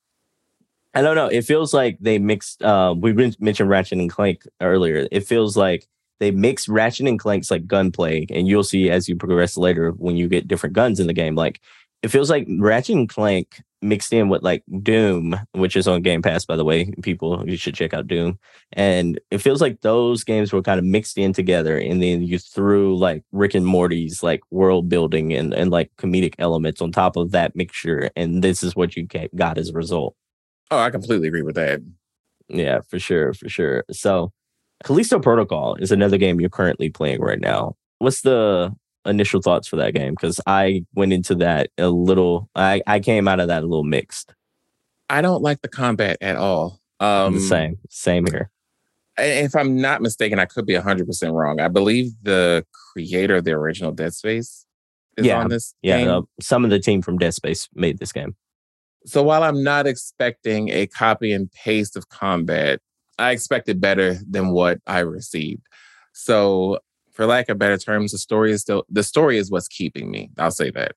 i 0.93 1.03
don't 1.03 1.17
know 1.17 1.27
it 1.27 1.43
feels 1.43 1.73
like 1.73 1.99
they 2.01 2.19
mixed 2.19 2.63
uh 2.63 2.95
we 2.97 3.13
mentioned 3.13 3.71
ratchet 3.71 3.99
and 3.99 4.11
clank 4.11 4.43
earlier. 4.61 5.07
It 5.13 5.25
feels 5.25 5.57
like 5.57 5.87
they 6.21 6.31
mix 6.31 6.69
Ratchet 6.69 7.07
and 7.07 7.19
Clank's 7.19 7.51
like 7.51 7.67
gunplay, 7.67 8.27
and 8.31 8.47
you'll 8.47 8.63
see 8.63 8.89
as 8.89 9.09
you 9.09 9.17
progress 9.17 9.57
later 9.57 9.91
when 9.91 10.17
you 10.17 10.29
get 10.29 10.49
different 10.49 10.75
guns 10.75 11.01
in 11.01 11.07
the 11.07 11.13
game. 11.13 11.35
Like 11.35 11.61
it 12.03 12.09
feels 12.09 12.31
like 12.31 12.47
Ratchet 12.59 12.97
and 12.97 13.09
Clank 13.09 13.63
mixed 13.85 14.13
in 14.13 14.29
with 14.29 14.43
like 14.43 14.65
Doom, 14.83 15.39
which 15.53 15.77
is 15.77 15.87
on 15.87 16.03
Game 16.03 16.23
Pass, 16.23 16.45
by 16.45 16.57
the 16.57 16.65
way. 16.65 16.91
People, 17.03 17.49
you 17.49 17.57
should 17.57 17.75
check 17.75 17.95
out 17.95 18.07
Doom. 18.07 18.39
And 18.73 19.21
it 19.31 19.39
feels 19.39 19.61
like 19.61 19.83
those 19.83 20.25
games 20.25 20.53
were 20.53 20.63
kind 20.63 20.79
of 20.79 20.85
mixed 20.85 21.19
in 21.19 21.33
together. 21.33 21.79
And 21.79 22.03
then 22.03 22.23
you 22.23 22.39
threw 22.39 22.97
like 22.97 23.23
Rick 23.31 23.55
and 23.55 23.67
Morty's 23.67 24.23
like 24.23 24.41
world 24.51 24.89
building 24.89 25.33
and, 25.33 25.55
and 25.55 25.71
like 25.71 25.91
comedic 25.97 26.35
elements 26.39 26.81
on 26.81 26.91
top 26.91 27.17
of 27.17 27.31
that 27.33 27.55
mixture. 27.55 28.11
And 28.17 28.43
this 28.43 28.63
is 28.63 28.75
what 28.75 28.97
you 28.97 29.07
got 29.37 29.59
as 29.59 29.69
a 29.69 29.75
result. 29.75 30.17
Oh, 30.71 30.79
I 30.79 30.91
completely 30.91 31.29
agree 31.29 31.43
with 31.43 31.55
that. 31.55 31.81
Yeah, 32.49 32.81
for 32.89 32.99
sure. 32.99 33.33
For 33.35 33.49
sure. 33.49 33.85
So, 33.91 34.33
Callisto 34.83 35.19
Protocol 35.19 35.77
is 35.77 35.93
another 35.93 36.19
game 36.19 36.41
you're 36.41 36.51
currently 36.51 36.91
playing 36.91 37.21
right 37.21 37.41
now. 37.41 37.77
What's 37.99 38.23
the 38.23 38.75
initial 39.07 39.41
thoughts 39.41 39.69
for 39.69 39.77
that 39.77 39.95
game? 39.95 40.15
Because 40.15 40.41
I 40.47 40.85
went 40.95 41.13
into 41.13 41.35
that 41.37 41.71
a 41.79 41.89
little. 41.89 42.49
I 42.55 42.83
I 42.87 43.01
came 43.01 43.29
out 43.29 43.41
of 43.41 43.49
that 43.49 43.63
a 43.63 43.67
little 43.67 43.85
mixed. 43.85 44.35
I 45.11 45.23
don't 45.23 45.43
like 45.43 45.63
the 45.63 45.69
combat 45.69 46.17
at 46.21 46.37
all. 46.37 46.81
Um, 47.01 47.35
the 47.35 47.41
same, 47.41 47.79
same 47.91 48.27
here. 48.27 48.51
If 49.17 49.55
I'm 49.55 49.81
not 49.81 50.03
mistaken, 50.03 50.39
I 50.39 50.47
could 50.47 50.67
be 50.67 50.75
100 50.75 51.07
percent 51.07 51.35
wrong. 51.35 51.61
I 51.61 51.69
believe 51.69 52.13
the 52.23 52.65
creator 52.93 53.37
of 53.37 53.45
the 53.45 53.53
original 53.53 53.93
Dead 53.93 54.15
Space 54.15 54.67
is 55.17 55.27
yeah, 55.27 55.41
on 55.41 55.49
this. 55.49 55.75
Yeah, 55.83 56.17
uh, 56.17 56.23
some 56.41 56.65
of 56.65 56.71
the 56.71 56.81
team 56.81 57.03
from 57.03 57.19
Dead 57.19 57.35
Space 57.35 57.69
made 57.75 57.99
this 57.99 58.13
game. 58.13 58.37
So 59.07 59.23
while 59.23 59.43
I'm 59.43 59.63
not 59.63 59.87
expecting 59.87 60.71
a 60.71 60.87
copy 60.87 61.33
and 61.33 61.53
paste 61.53 61.97
of 61.97 62.09
combat, 62.09 62.81
I 63.19 63.33
expected 63.33 63.81
better 63.81 64.19
than 64.29 64.51
what 64.51 64.79
I 64.87 65.01
received. 65.01 65.63
So 66.15 66.79
for 67.15 67.27
lack 67.27 67.49
of 67.49 67.59
better 67.59 67.79
terms, 67.79 68.13
the 68.13 68.19
story 68.19 68.53
is 68.53 68.61
still 68.61 68.85
the 68.91 69.03
story 69.03 69.39
is 69.39 69.51
what's 69.51 69.69
keeping 69.69 70.11
me. 70.11 70.31
I'll 70.39 70.51
say 70.51 70.71
that. 70.71 70.93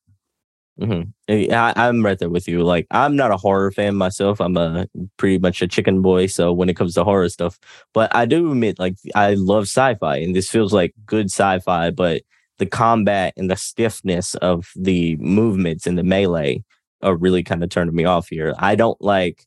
Mm-hmm. 0.80 1.54
I, 1.54 1.88
am 1.88 2.06
right 2.06 2.20
there 2.20 2.30
with 2.30 2.48
you. 2.48 2.64
Like, 2.64 2.86
I'm 2.92 3.16
not 3.16 3.32
a 3.32 3.38
horror 3.38 3.72
fan 3.72 3.96
myself. 3.96 4.40
I'm 4.40 4.58
a 4.58 4.88
pretty 5.18 5.40
much 5.40 5.62
a 5.62 5.68
chicken 5.68 6.02
boy. 6.02 6.28
So 6.28 6.54
when 6.54 6.70
it 6.70 6.76
comes 6.76 6.94
to 6.94 7.04
horror 7.04 7.30
stuff, 7.30 7.60
but 7.94 8.16
I 8.16 8.26
do 8.26 8.52
admit, 8.52 8.78
like, 8.78 8.96
I 9.16 9.34
love 9.34 9.64
sci-fi, 9.64 10.18
and 10.18 10.36
this 10.36 10.50
feels 10.50 10.74
like 10.74 10.94
good 11.06 11.28
sci-fi. 11.28 11.90
But 11.92 12.24
the 12.60 12.68
combat 12.68 13.34
and 13.38 13.50
the 13.50 13.56
stiffness 13.56 14.36
of 14.36 14.72
the 14.76 15.16
movements 15.18 15.88
and 15.88 15.98
the 15.98 16.04
melee 16.04 16.64
are 17.02 17.16
really 17.16 17.44
kind 17.44 17.64
of 17.64 17.70
turning 17.70 17.96
me 17.96 18.06
off 18.06 18.30
here. 18.30 18.54
I 18.60 18.76
don't 18.76 19.00
like. 19.02 19.46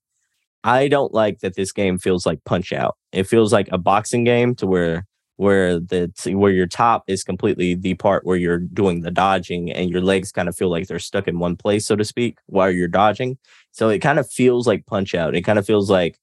I 0.62 0.88
don't 0.88 1.14
like 1.14 1.38
that 1.40 1.54
this 1.54 1.72
game 1.72 1.96
feels 1.96 2.26
like 2.26 2.44
Punch 2.44 2.72
Out. 2.72 2.96
It 3.12 3.24
feels 3.24 3.50
like 3.50 3.68
a 3.72 3.78
boxing 3.78 4.24
game 4.24 4.54
to 4.56 4.66
where 4.66 5.06
where 5.40 5.80
the 5.80 6.12
where 6.34 6.52
your 6.52 6.66
top 6.66 7.02
is 7.06 7.24
completely 7.24 7.74
the 7.74 7.94
part 7.94 8.26
where 8.26 8.36
you're 8.36 8.58
doing 8.58 9.00
the 9.00 9.10
dodging 9.10 9.72
and 9.72 9.88
your 9.88 10.02
legs 10.02 10.32
kind 10.32 10.50
of 10.50 10.54
feel 10.54 10.68
like 10.68 10.86
they're 10.86 10.98
stuck 10.98 11.26
in 11.26 11.38
one 11.38 11.56
place 11.56 11.86
so 11.86 11.96
to 11.96 12.04
speak 12.04 12.36
while 12.44 12.70
you're 12.70 12.86
dodging. 12.86 13.38
So 13.70 13.88
it 13.88 14.00
kind 14.00 14.18
of 14.18 14.30
feels 14.30 14.66
like 14.66 14.84
punch 14.84 15.14
out. 15.14 15.34
It 15.34 15.40
kind 15.40 15.58
of 15.58 15.64
feels 15.64 15.88
like 15.88 16.18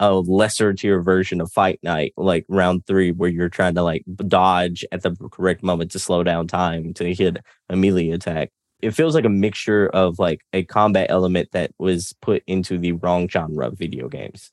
a 0.00 0.12
lesser 0.12 0.74
tier 0.74 1.00
version 1.00 1.40
of 1.40 1.50
fight 1.50 1.80
night 1.82 2.12
like 2.18 2.44
round 2.50 2.86
three 2.86 3.10
where 3.10 3.30
you're 3.30 3.48
trying 3.48 3.74
to 3.74 3.82
like 3.82 4.04
dodge 4.26 4.84
at 4.92 5.00
the 5.00 5.16
correct 5.32 5.62
moment 5.62 5.90
to 5.92 5.98
slow 5.98 6.22
down 6.22 6.46
time 6.46 6.92
to 6.92 7.14
hit 7.14 7.38
a 7.70 7.76
melee 7.76 8.10
attack. 8.10 8.50
It 8.82 8.90
feels 8.90 9.14
like 9.14 9.24
a 9.24 9.30
mixture 9.30 9.88
of 9.88 10.18
like 10.18 10.42
a 10.52 10.64
combat 10.64 11.06
element 11.08 11.52
that 11.52 11.70
was 11.78 12.14
put 12.20 12.42
into 12.46 12.76
the 12.76 12.92
wrong 12.92 13.30
genre 13.30 13.68
of 13.68 13.78
video 13.78 14.08
games. 14.08 14.52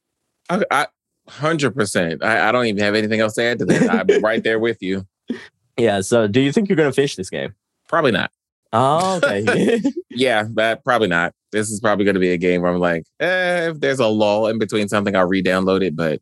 I, 0.50 0.64
I, 0.72 0.88
Hundred 1.28 1.76
percent. 1.76 2.24
I, 2.24 2.50
I 2.50 2.52
don't 2.52 2.66
even 2.68 2.84
have 2.84 2.96
anything 2.96 3.20
else 3.20 3.34
to 3.34 3.44
add 3.44 3.60
to 3.60 3.66
that. 3.66 4.08
I'm 4.12 4.24
right 4.24 4.44
there 4.44 4.60
with 4.60 4.82
you. 4.82 5.08
Yeah. 5.78 6.00
So, 6.00 6.26
do 6.26 6.40
you 6.40 6.54
think 6.54 6.70
you're 6.70 6.78
going 6.78 6.90
to 6.90 6.96
finish 6.96 7.18
this 7.18 7.30
game? 7.30 7.54
Probably 7.90 8.12
not. 8.12 8.32
Oh, 8.72 9.18
okay. 9.18 9.82
yeah, 10.10 10.44
but 10.44 10.86
probably 10.86 11.10
not. 11.10 11.34
This 11.52 11.70
is 11.70 11.82
probably 11.82 12.06
going 12.06 12.14
to 12.14 12.22
be 12.22 12.32
a 12.32 12.38
game 12.38 12.62
where 12.62 12.72
I'm 12.72 12.80
like, 12.80 13.04
eh, 13.20 13.72
if 13.72 13.82
there's 13.82 14.00
a 14.00 14.08
lull 14.08 14.48
in 14.48 14.58
between 14.58 14.88
something, 14.88 15.18
I'll 15.18 15.28
re-download 15.28 15.84
it, 15.84 15.94
but 15.94 16.22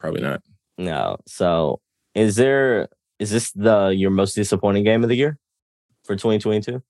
probably 0.00 0.20
not. 0.20 0.42
No. 0.78 1.18
So, 1.28 1.80
is 2.16 2.34
there 2.34 2.88
is 3.20 3.30
this 3.30 3.52
the 3.52 3.88
your 3.88 4.10
most 4.10 4.34
disappointing 4.34 4.82
game 4.82 5.04
of 5.04 5.08
the 5.08 5.16
year 5.16 5.38
for 6.04 6.16
2022? 6.16 6.82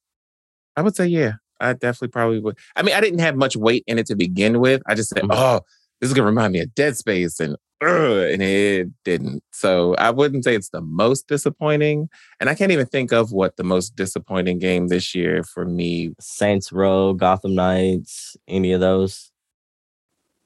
I 0.76 0.82
would 0.82 0.96
say 0.96 1.06
yeah. 1.06 1.32
I 1.60 1.72
definitely 1.72 2.08
probably 2.08 2.40
would. 2.40 2.58
I 2.74 2.82
mean, 2.82 2.94
I 2.94 3.00
didn't 3.00 3.20
have 3.20 3.36
much 3.36 3.56
weight 3.56 3.84
in 3.86 3.98
it 3.98 4.06
to 4.06 4.16
begin 4.16 4.60
with. 4.60 4.82
I 4.86 4.94
just 4.94 5.08
said, 5.08 5.22
mm-hmm. 5.22 5.32
oh, 5.32 5.60
this 6.00 6.10
is 6.10 6.14
gonna 6.14 6.26
remind 6.26 6.52
me 6.52 6.60
of 6.60 6.74
Dead 6.74 6.96
Space, 6.96 7.40
and 7.40 7.56
uh, 7.82 8.26
and 8.26 8.42
it 8.42 8.88
didn't. 9.04 9.42
So 9.52 9.94
I 9.96 10.10
wouldn't 10.10 10.44
say 10.44 10.54
it's 10.54 10.70
the 10.70 10.80
most 10.80 11.28
disappointing, 11.28 12.08
and 12.40 12.48
I 12.48 12.54
can't 12.54 12.72
even 12.72 12.86
think 12.86 13.12
of 13.12 13.32
what 13.32 13.56
the 13.56 13.64
most 13.64 13.96
disappointing 13.96 14.58
game 14.58 14.88
this 14.88 15.14
year 15.14 15.42
for 15.42 15.64
me. 15.64 16.14
Saints 16.20 16.72
Row, 16.72 17.12
Gotham 17.12 17.54
Knights, 17.54 18.36
any 18.48 18.72
of 18.72 18.80
those? 18.80 19.30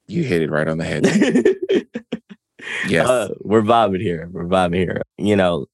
You 0.07 0.25
hit 0.25 0.43
it 0.43 0.51
right 0.51 0.67
on 0.67 0.79
the 0.79 0.85
head. 0.85 1.07
yes, 2.89 3.09
uh, 3.09 3.35
we're 3.41 3.63
vibing 3.63 4.01
here. 4.01 4.29
We're 4.33 4.47
vibing 4.47 4.77
here. 4.77 5.03
You 5.19 5.37
know, 5.37 5.67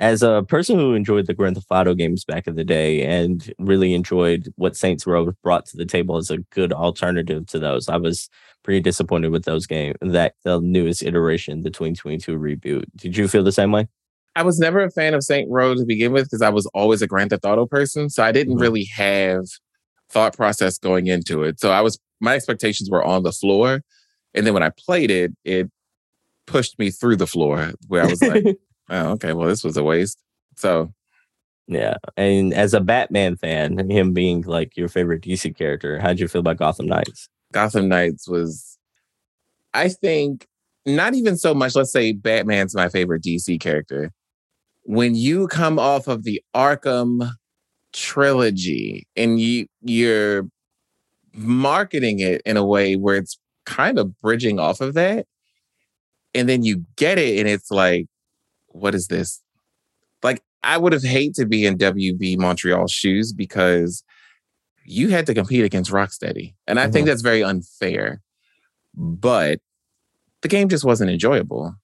as 0.00 0.22
a 0.22 0.44
person 0.46 0.78
who 0.78 0.94
enjoyed 0.94 1.26
the 1.26 1.34
Grand 1.34 1.56
Theft 1.56 1.66
Auto 1.70 1.94
games 1.94 2.24
back 2.24 2.46
in 2.46 2.54
the 2.54 2.64
day 2.64 3.02
and 3.02 3.52
really 3.58 3.94
enjoyed 3.94 4.52
what 4.56 4.76
Saints 4.76 5.06
Row 5.06 5.32
brought 5.42 5.66
to 5.66 5.76
the 5.76 5.84
table 5.84 6.16
as 6.16 6.30
a 6.30 6.38
good 6.38 6.72
alternative 6.72 7.46
to 7.46 7.58
those, 7.58 7.88
I 7.88 7.96
was 7.96 8.30
pretty 8.62 8.80
disappointed 8.80 9.30
with 9.30 9.44
those 9.44 9.66
games. 9.66 9.96
That 10.00 10.34
the 10.44 10.60
newest 10.60 11.02
iteration, 11.02 11.62
the 11.62 11.70
2022 11.70 12.38
reboot. 12.38 12.84
Did 12.96 13.16
you 13.16 13.26
feel 13.26 13.42
the 13.42 13.50
same 13.50 13.72
way? 13.72 13.88
I 14.36 14.42
was 14.42 14.60
never 14.60 14.80
a 14.80 14.90
fan 14.90 15.14
of 15.14 15.24
Saint 15.24 15.50
Row 15.50 15.74
to 15.74 15.84
begin 15.84 16.12
with 16.12 16.26
because 16.26 16.42
I 16.42 16.50
was 16.50 16.66
always 16.66 17.02
a 17.02 17.08
Grand 17.08 17.30
Theft 17.30 17.44
Auto 17.44 17.66
person, 17.66 18.08
so 18.08 18.22
I 18.22 18.30
didn't 18.30 18.54
mm-hmm. 18.54 18.62
really 18.62 18.84
have 18.84 19.46
thought 20.10 20.36
process 20.36 20.78
going 20.78 21.08
into 21.08 21.42
it. 21.42 21.58
So 21.58 21.72
I 21.72 21.80
was 21.80 21.98
my 22.20 22.34
expectations 22.34 22.88
were 22.88 23.02
on 23.02 23.24
the 23.24 23.32
floor, 23.32 23.82
and 24.32 24.46
then 24.46 24.54
when 24.54 24.62
I 24.62 24.70
played 24.70 25.10
it, 25.10 25.32
it 25.44 25.68
pushed 26.46 26.78
me 26.78 26.90
through 26.90 27.16
the 27.16 27.26
floor 27.26 27.72
where 27.88 28.04
I 28.04 28.06
was 28.06 28.22
like, 28.22 28.44
oh, 28.88 29.10
okay, 29.12 29.32
well, 29.32 29.48
this 29.48 29.64
was 29.64 29.76
a 29.76 29.84
waste. 29.84 30.18
So, 30.56 30.92
yeah. 31.66 31.96
And 32.16 32.54
as 32.54 32.74
a 32.74 32.80
Batman 32.80 33.36
fan, 33.36 33.90
him 33.90 34.12
being 34.12 34.42
like 34.42 34.76
your 34.76 34.88
favorite 34.88 35.22
DC 35.22 35.56
character, 35.56 35.98
how'd 35.98 36.18
you 36.18 36.28
feel 36.28 36.40
about 36.40 36.56
Gotham 36.56 36.86
Knights? 36.86 37.28
Gotham 37.52 37.88
Knights 37.88 38.28
was, 38.28 38.78
I 39.74 39.88
think, 39.88 40.46
not 40.86 41.14
even 41.14 41.36
so 41.36 41.54
much, 41.54 41.74
let's 41.74 41.92
say 41.92 42.12
Batman's 42.12 42.74
my 42.74 42.88
favorite 42.88 43.22
DC 43.22 43.60
character. 43.60 44.12
When 44.84 45.14
you 45.14 45.48
come 45.48 45.78
off 45.78 46.08
of 46.08 46.24
the 46.24 46.42
Arkham 46.54 47.30
trilogy 47.92 49.06
and 49.16 49.40
you 49.40 49.66
you're 49.82 50.48
marketing 51.34 52.20
it 52.20 52.42
in 52.44 52.56
a 52.56 52.64
way 52.64 52.96
where 52.96 53.16
it's 53.16 53.38
kind 53.66 53.98
of 53.98 54.18
bridging 54.20 54.58
off 54.58 54.80
of 54.80 54.94
that 54.94 55.26
and 56.34 56.48
then 56.48 56.62
you 56.62 56.84
get 56.96 57.18
it 57.18 57.38
and 57.38 57.48
it's 57.48 57.70
like 57.70 58.06
what 58.68 58.94
is 58.94 59.08
this? 59.08 59.42
Like, 60.22 60.42
I 60.62 60.76
would 60.76 60.92
have 60.92 61.02
hate 61.02 61.34
to 61.34 61.46
be 61.46 61.66
in 61.66 61.78
WB 61.78 62.38
Montreal's 62.38 62.92
shoes 62.92 63.32
because 63.32 64.02
you 64.84 65.08
had 65.08 65.26
to 65.26 65.34
compete 65.34 65.64
against 65.64 65.90
Rocksteady. 65.90 66.54
And 66.66 66.80
I 66.80 66.84
mm-hmm. 66.84 66.92
think 66.92 67.06
that's 67.06 67.22
very 67.22 67.42
unfair. 67.42 68.22
But 68.94 69.60
the 70.42 70.48
game 70.48 70.68
just 70.68 70.84
wasn't 70.84 71.10
enjoyable. 71.10 71.74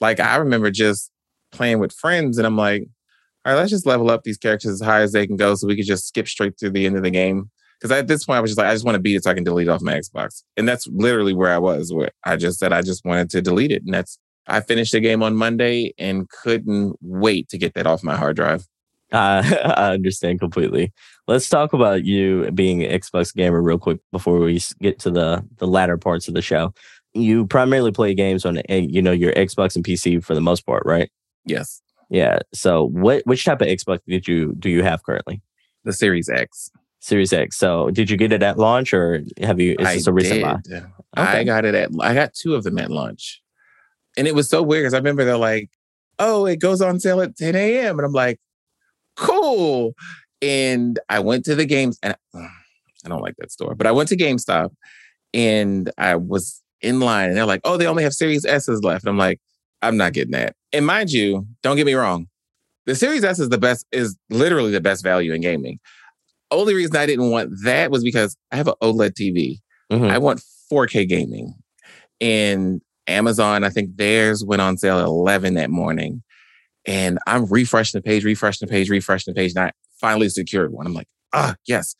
Like, 0.00 0.20
I 0.20 0.36
remember 0.36 0.70
just 0.70 1.10
playing 1.52 1.78
with 1.78 1.92
friends 1.92 2.38
and 2.38 2.46
I'm 2.46 2.56
like, 2.56 2.88
all 3.44 3.52
right, 3.52 3.58
let's 3.58 3.70
just 3.70 3.86
level 3.86 4.10
up 4.10 4.22
these 4.24 4.38
characters 4.38 4.72
as 4.72 4.80
high 4.80 5.00
as 5.00 5.12
they 5.12 5.26
can 5.26 5.36
go 5.36 5.54
so 5.54 5.66
we 5.66 5.76
could 5.76 5.86
just 5.86 6.06
skip 6.06 6.28
straight 6.28 6.56
to 6.58 6.70
the 6.70 6.86
end 6.86 6.96
of 6.96 7.02
the 7.02 7.10
game. 7.10 7.50
Because 7.80 7.96
at 7.96 8.08
this 8.08 8.24
point, 8.24 8.38
I 8.38 8.40
was 8.40 8.50
just 8.50 8.58
like, 8.58 8.66
I 8.66 8.74
just 8.74 8.84
want 8.84 8.96
to 8.96 9.00
beat 9.00 9.14
it 9.14 9.24
so 9.24 9.30
I 9.30 9.34
can 9.34 9.44
delete 9.44 9.68
off 9.68 9.82
my 9.82 9.94
Xbox. 9.94 10.42
And 10.56 10.68
that's 10.68 10.88
literally 10.88 11.32
where 11.32 11.52
I 11.52 11.58
was. 11.58 11.92
Where 11.92 12.10
I 12.24 12.36
just 12.36 12.58
said 12.58 12.72
I 12.72 12.82
just 12.82 13.04
wanted 13.04 13.30
to 13.30 13.42
delete 13.42 13.70
it. 13.70 13.82
And 13.84 13.94
that's 13.94 14.18
I 14.48 14.60
finished 14.60 14.92
the 14.92 15.00
game 15.00 15.22
on 15.22 15.36
Monday 15.36 15.92
and 15.98 16.28
couldn't 16.28 16.96
wait 17.00 17.48
to 17.50 17.58
get 17.58 17.74
that 17.74 17.86
off 17.86 18.02
my 18.02 18.16
hard 18.16 18.36
drive. 18.36 18.66
Uh, 19.12 19.42
I 19.76 19.92
understand 19.92 20.40
completely. 20.40 20.92
Let's 21.26 21.48
talk 21.48 21.72
about 21.72 22.04
you 22.04 22.50
being 22.52 22.82
an 22.82 22.90
Xbox 22.90 23.34
gamer 23.34 23.62
real 23.62 23.78
quick 23.78 24.00
before 24.12 24.38
we 24.38 24.60
get 24.80 24.98
to 25.00 25.10
the 25.10 25.44
the 25.58 25.66
latter 25.66 25.98
parts 25.98 26.28
of 26.28 26.34
the 26.34 26.42
show. 26.42 26.72
You 27.14 27.46
primarily 27.46 27.92
play 27.92 28.14
games 28.14 28.44
on 28.44 28.58
eh, 28.68 28.86
you 28.88 29.02
know 29.02 29.12
your 29.12 29.32
Xbox 29.32 29.76
and 29.76 29.84
PC 29.84 30.22
for 30.24 30.34
the 30.34 30.40
most 30.40 30.66
part, 30.66 30.82
right? 30.86 31.10
Yes. 31.44 31.82
Yeah. 32.10 32.38
So 32.54 32.88
what 32.88 33.22
which 33.26 33.44
type 33.44 33.60
of 33.60 33.68
Xbox 33.68 34.00
did 34.06 34.26
you 34.26 34.54
do 34.58 34.70
you 34.70 34.82
have 34.82 35.02
currently? 35.02 35.42
The 35.84 35.92
Series 35.92 36.28
X. 36.28 36.70
Series 37.00 37.32
X. 37.32 37.56
So 37.56 37.90
did 37.90 38.10
you 38.10 38.16
get 38.16 38.32
it 38.32 38.42
at 38.42 38.58
launch 38.58 38.92
or 38.92 39.22
have 39.42 39.60
you? 39.60 39.76
Is 39.78 39.86
this 39.86 40.06
a 40.06 40.12
recent 40.12 40.42
buy? 40.42 40.56
Okay. 40.70 40.86
I 41.16 41.44
got 41.44 41.64
it 41.64 41.74
at. 41.74 41.90
I 42.00 42.14
got 42.14 42.34
two 42.34 42.54
of 42.54 42.64
them 42.64 42.78
at 42.78 42.90
launch. 42.90 43.42
And 44.18 44.26
it 44.26 44.34
was 44.34 44.50
so 44.50 44.62
weird 44.62 44.82
because 44.82 44.94
I 44.94 44.98
remember 44.98 45.24
they're 45.24 45.38
like, 45.38 45.70
oh, 46.18 46.44
it 46.44 46.60
goes 46.60 46.82
on 46.82 46.98
sale 46.98 47.20
at 47.20 47.36
10 47.36 47.54
a.m. 47.54 47.98
And 47.98 48.04
I'm 48.04 48.12
like, 48.12 48.40
cool. 49.16 49.94
And 50.42 50.98
I 51.08 51.20
went 51.20 51.44
to 51.44 51.54
the 51.54 51.64
games 51.64 51.98
and 52.02 52.16
I 52.34 53.08
don't 53.08 53.22
like 53.22 53.36
that 53.38 53.52
store, 53.52 53.74
but 53.74 53.86
I 53.86 53.92
went 53.92 54.08
to 54.10 54.16
GameStop 54.16 54.70
and 55.32 55.90
I 55.96 56.16
was 56.16 56.62
in 56.80 57.00
line 57.00 57.28
and 57.28 57.36
they're 57.36 57.46
like, 57.46 57.60
oh, 57.64 57.76
they 57.76 57.86
only 57.86 58.02
have 58.02 58.12
Series 58.12 58.44
S's 58.44 58.82
left. 58.82 59.04
And 59.04 59.10
I'm 59.10 59.18
like, 59.18 59.40
I'm 59.82 59.96
not 59.96 60.12
getting 60.12 60.32
that. 60.32 60.54
And 60.72 60.84
mind 60.84 61.10
you, 61.10 61.46
don't 61.62 61.76
get 61.76 61.86
me 61.86 61.94
wrong, 61.94 62.26
the 62.86 62.94
Series 62.94 63.22
S 63.22 63.38
is 63.38 63.50
the 63.50 63.58
best, 63.58 63.86
is 63.92 64.16
literally 64.30 64.72
the 64.72 64.80
best 64.80 65.04
value 65.04 65.32
in 65.32 65.40
gaming. 65.40 65.78
Only 66.50 66.74
reason 66.74 66.96
I 66.96 67.06
didn't 67.06 67.30
want 67.30 67.50
that 67.64 67.90
was 67.90 68.02
because 68.02 68.36
I 68.50 68.56
have 68.56 68.68
an 68.68 68.74
OLED 68.82 69.12
TV. 69.12 69.58
Mm-hmm. 69.92 70.06
I 70.06 70.18
want 70.18 70.42
4K 70.72 71.08
gaming. 71.08 71.54
And 72.20 72.80
Amazon, 73.08 73.64
I 73.64 73.70
think 73.70 73.96
theirs 73.96 74.44
went 74.44 74.62
on 74.62 74.76
sale 74.76 74.98
at 74.98 75.06
11 75.06 75.54
that 75.54 75.70
morning. 75.70 76.22
And 76.86 77.18
I'm 77.26 77.46
refreshing 77.46 77.98
the 77.98 78.02
page, 78.02 78.24
refreshing 78.24 78.66
the 78.66 78.70
page, 78.70 78.88
refreshing 78.88 79.34
the 79.34 79.38
page. 79.38 79.52
And 79.54 79.64
I 79.64 79.72
finally 80.00 80.28
secured 80.28 80.72
one. 80.72 80.86
I'm 80.86 80.94
like, 80.94 81.08
ah, 81.32 81.54
yes. 81.66 81.94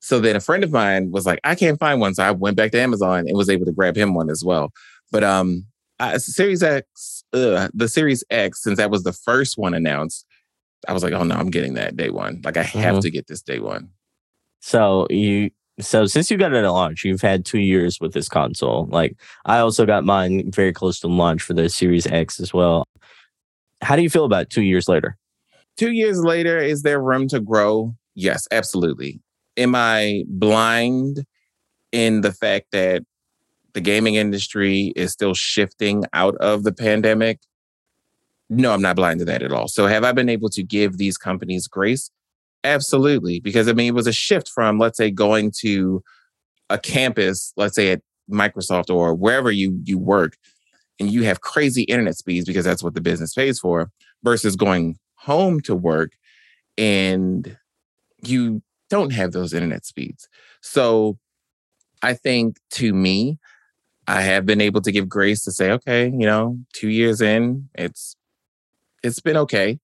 So 0.00 0.20
then 0.20 0.36
a 0.36 0.40
friend 0.40 0.62
of 0.62 0.70
mine 0.70 1.10
was 1.10 1.26
like, 1.26 1.40
I 1.42 1.54
can't 1.54 1.78
find 1.78 2.00
one. 2.00 2.14
So 2.14 2.22
I 2.22 2.30
went 2.30 2.56
back 2.56 2.70
to 2.72 2.80
Amazon 2.80 3.20
and 3.20 3.36
was 3.36 3.48
able 3.48 3.66
to 3.66 3.72
grab 3.72 3.96
him 3.96 4.14
one 4.14 4.30
as 4.30 4.44
well. 4.44 4.70
But 5.10 5.24
um, 5.24 5.66
I, 5.98 6.18
Series 6.18 6.62
X, 6.62 7.24
uh, 7.32 7.68
the 7.74 7.88
Series 7.88 8.22
X, 8.30 8.62
since 8.62 8.76
that 8.78 8.90
was 8.90 9.02
the 9.02 9.12
first 9.12 9.58
one 9.58 9.74
announced, 9.74 10.24
I 10.86 10.92
was 10.92 11.02
like, 11.02 11.12
oh 11.12 11.24
no, 11.24 11.34
I'm 11.34 11.50
getting 11.50 11.74
that 11.74 11.96
day 11.96 12.10
one. 12.10 12.40
Like 12.44 12.56
I 12.56 12.62
have 12.62 12.94
mm-hmm. 12.94 13.00
to 13.00 13.10
get 13.10 13.26
this 13.26 13.42
day 13.42 13.58
one. 13.58 13.90
So 14.60 15.06
you 15.10 15.50
so 15.80 16.06
since 16.06 16.30
you 16.30 16.36
got 16.36 16.52
it 16.52 16.64
at 16.64 16.68
launch, 16.68 17.04
you've 17.04 17.20
had 17.20 17.44
two 17.44 17.60
years 17.60 18.00
with 18.00 18.12
this 18.12 18.28
console. 18.28 18.86
Like 18.90 19.16
I 19.44 19.58
also 19.58 19.86
got 19.86 20.04
mine 20.04 20.50
very 20.50 20.72
close 20.72 21.00
to 21.00 21.08
launch 21.08 21.42
for 21.42 21.54
the 21.54 21.68
Series 21.68 22.06
X 22.06 22.40
as 22.40 22.52
well. 22.52 22.86
How 23.80 23.96
do 23.96 24.02
you 24.02 24.10
feel 24.10 24.24
about 24.24 24.50
two 24.50 24.62
years 24.62 24.88
later? 24.88 25.16
Two 25.76 25.92
years 25.92 26.20
later, 26.20 26.58
is 26.58 26.82
there 26.82 27.00
room 27.00 27.28
to 27.28 27.38
grow? 27.38 27.94
Yes, 28.14 28.48
absolutely. 28.50 29.20
Am 29.56 29.74
I 29.76 30.24
blind 30.26 31.24
in 31.92 32.22
the 32.22 32.32
fact 32.32 32.66
that 32.72 33.04
the 33.74 33.80
gaming 33.80 34.16
industry 34.16 34.92
is 34.96 35.12
still 35.12 35.34
shifting 35.34 36.04
out 36.12 36.34
of 36.38 36.64
the 36.64 36.72
pandemic? 36.72 37.38
No, 38.50 38.72
I'm 38.72 38.82
not 38.82 38.96
blind 38.96 39.20
to 39.20 39.24
that 39.26 39.42
at 39.42 39.52
all. 39.52 39.68
So, 39.68 39.86
have 39.86 40.02
I 40.02 40.10
been 40.10 40.28
able 40.28 40.48
to 40.50 40.62
give 40.64 40.98
these 40.98 41.16
companies 41.16 41.68
grace? 41.68 42.10
Absolutely. 42.64 43.40
Because 43.40 43.68
I 43.68 43.72
mean, 43.72 43.88
it 43.88 43.94
was 43.94 44.06
a 44.06 44.12
shift 44.12 44.48
from, 44.48 44.78
let's 44.78 44.96
say, 44.96 45.10
going 45.10 45.52
to 45.60 46.02
a 46.70 46.78
campus, 46.78 47.52
let's 47.56 47.74
say 47.76 47.92
at 47.92 48.02
Microsoft 48.30 48.94
or 48.94 49.14
wherever 49.14 49.50
you, 49.50 49.80
you 49.84 49.98
work, 49.98 50.36
and 51.00 51.10
you 51.10 51.22
have 51.24 51.40
crazy 51.40 51.82
internet 51.84 52.16
speeds 52.16 52.46
because 52.46 52.64
that's 52.64 52.82
what 52.82 52.94
the 52.94 53.00
business 53.00 53.34
pays 53.34 53.58
for, 53.58 53.90
versus 54.24 54.56
going 54.56 54.98
home 55.14 55.60
to 55.60 55.74
work 55.74 56.12
and 56.78 57.56
you 58.22 58.62
don't 58.90 59.12
have 59.12 59.32
those 59.32 59.52
internet 59.52 59.84
speeds. 59.84 60.28
So 60.62 61.18
I 62.02 62.14
think 62.14 62.58
to 62.72 62.94
me, 62.94 63.38
I 64.08 64.22
have 64.22 64.46
been 64.46 64.60
able 64.60 64.80
to 64.82 64.92
give 64.92 65.08
grace 65.08 65.44
to 65.44 65.52
say, 65.52 65.70
okay, 65.72 66.06
you 66.06 66.26
know, 66.26 66.58
two 66.72 66.88
years 66.88 67.20
in, 67.20 67.68
it's 67.74 68.16
it's 69.02 69.20
been 69.20 69.36
okay. 69.38 69.80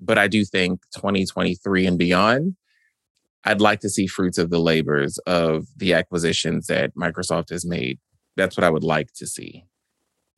But 0.00 0.18
I 0.18 0.28
do 0.28 0.44
think 0.44 0.80
2023 0.94 1.86
and 1.86 1.98
beyond, 1.98 2.56
I'd 3.44 3.60
like 3.60 3.80
to 3.80 3.88
see 3.88 4.06
fruits 4.06 4.38
of 4.38 4.50
the 4.50 4.60
labors 4.60 5.18
of 5.18 5.66
the 5.76 5.94
acquisitions 5.94 6.66
that 6.66 6.94
Microsoft 6.94 7.50
has 7.50 7.64
made. 7.64 7.98
That's 8.36 8.56
what 8.56 8.64
I 8.64 8.70
would 8.70 8.84
like 8.84 9.12
to 9.14 9.26
see. 9.26 9.64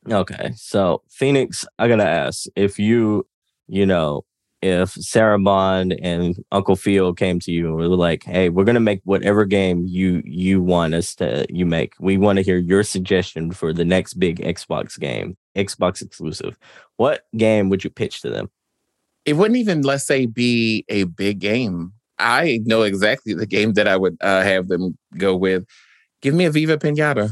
Okay. 0.09 0.51
So, 0.55 1.03
Phoenix, 1.09 1.65
I 1.77 1.87
got 1.87 1.97
to 1.97 2.07
ask 2.07 2.45
if 2.55 2.79
you, 2.79 3.27
you 3.67 3.85
know, 3.85 4.25
if 4.61 4.91
Sarah 4.91 5.39
Bond 5.39 5.93
and 6.01 6.35
Uncle 6.51 6.75
Phil 6.75 7.13
came 7.13 7.39
to 7.39 7.51
you 7.51 7.67
and 7.67 7.75
were 7.75 7.87
like, 7.87 8.23
"Hey, 8.23 8.49
we're 8.49 8.63
gonna 8.63 8.79
make 8.79 9.01
whatever 9.05 9.43
game 9.45 9.85
you 9.87 10.21
you 10.23 10.61
want 10.61 10.93
us 10.93 11.15
to 11.15 11.45
you 11.49 11.65
make. 11.65 11.93
We 11.99 12.17
want 12.17 12.37
to 12.37 12.43
hear 12.43 12.57
your 12.57 12.83
suggestion 12.83 13.51
for 13.51 13.73
the 13.73 13.85
next 13.85 14.15
big 14.15 14.39
Xbox 14.39 14.99
game, 14.99 15.35
Xbox 15.55 16.01
exclusive. 16.01 16.57
What 16.97 17.25
game 17.35 17.69
would 17.69 17.83
you 17.83 17.89
pitch 17.89 18.21
to 18.21 18.29
them?" 18.29 18.49
It 19.25 19.33
wouldn't 19.33 19.57
even, 19.57 19.81
let's 19.81 20.05
say, 20.05 20.25
be 20.25 20.83
a 20.89 21.03
big 21.03 21.39
game. 21.39 21.93
I 22.17 22.59
know 22.65 22.83
exactly 22.83 23.33
the 23.33 23.45
game 23.45 23.73
that 23.73 23.87
I 23.87 23.97
would 23.97 24.17
uh, 24.21 24.43
have 24.43 24.67
them 24.67 24.97
go 25.17 25.35
with. 25.35 25.65
Give 26.21 26.33
me 26.33 26.45
a 26.45 26.51
Viva 26.51 26.77
Pinata. 26.77 27.31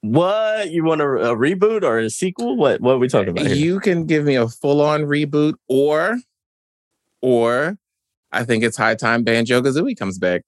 What 0.00 0.70
you 0.70 0.84
want 0.84 1.00
a, 1.00 1.04
a 1.04 1.36
reboot 1.36 1.82
or 1.82 1.98
a 1.98 2.10
sequel? 2.10 2.56
What 2.56 2.80
what 2.80 2.94
are 2.94 2.98
we 2.98 3.08
talking 3.08 3.30
about? 3.30 3.46
Here? 3.46 3.54
You 3.54 3.80
can 3.80 4.06
give 4.06 4.24
me 4.24 4.34
a 4.34 4.48
full 4.48 4.82
on 4.82 5.02
reboot, 5.04 5.54
or 5.66 6.18
or 7.22 7.78
I 8.30 8.44
think 8.44 8.64
it's 8.64 8.76
high 8.76 8.96
time 8.96 9.24
Banjo 9.24 9.62
Kazooie 9.62 9.96
comes 9.96 10.18
back. 10.18 10.42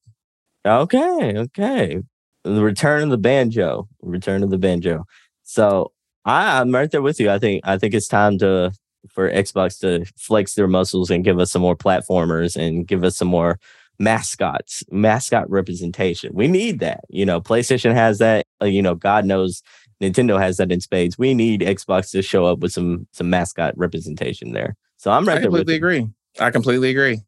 Okay, 0.66 1.34
okay. 1.36 2.02
The 2.42 2.62
return 2.62 3.04
of 3.04 3.10
the 3.10 3.18
banjo. 3.18 3.88
Return 4.02 4.42
of 4.42 4.50
the 4.50 4.58
banjo. 4.58 5.04
So 5.42 5.92
I, 6.24 6.60
I'm 6.60 6.74
right 6.74 6.90
there 6.90 7.02
with 7.02 7.18
you. 7.18 7.30
I 7.30 7.38
think 7.38 7.62
I 7.64 7.78
think 7.78 7.94
it's 7.94 8.08
time 8.08 8.36
to 8.38 8.72
for 9.10 9.30
Xbox 9.30 9.80
to 9.80 10.04
flex 10.16 10.54
their 10.54 10.68
muscles 10.68 11.10
and 11.10 11.24
give 11.24 11.38
us 11.38 11.50
some 11.50 11.62
more 11.62 11.76
platformers 11.76 12.56
and 12.56 12.86
give 12.86 13.04
us 13.04 13.16
some 13.16 13.28
more 13.28 13.58
mascots, 13.98 14.84
mascot 14.90 15.48
representation. 15.50 16.32
We 16.34 16.48
need 16.48 16.80
that. 16.80 17.04
You 17.08 17.26
know, 17.26 17.40
PlayStation 17.40 17.94
has 17.94 18.18
that. 18.18 18.44
Uh, 18.60 18.66
you 18.66 18.82
know, 18.82 18.94
God 18.94 19.24
knows 19.24 19.62
Nintendo 20.02 20.38
has 20.38 20.58
that 20.58 20.72
in 20.72 20.80
spades. 20.80 21.18
We 21.18 21.34
need 21.34 21.60
Xbox 21.60 22.10
to 22.10 22.22
show 22.22 22.46
up 22.46 22.58
with 22.58 22.72
some 22.72 23.06
some 23.12 23.30
mascot 23.30 23.76
representation 23.76 24.52
there. 24.52 24.76
So 24.96 25.10
I'm 25.10 25.26
right 25.26 25.38
I 25.38 25.42
completely 25.42 25.74
agree. 25.74 26.08
I 26.38 26.50
completely 26.50 26.90
agree. 26.90 27.20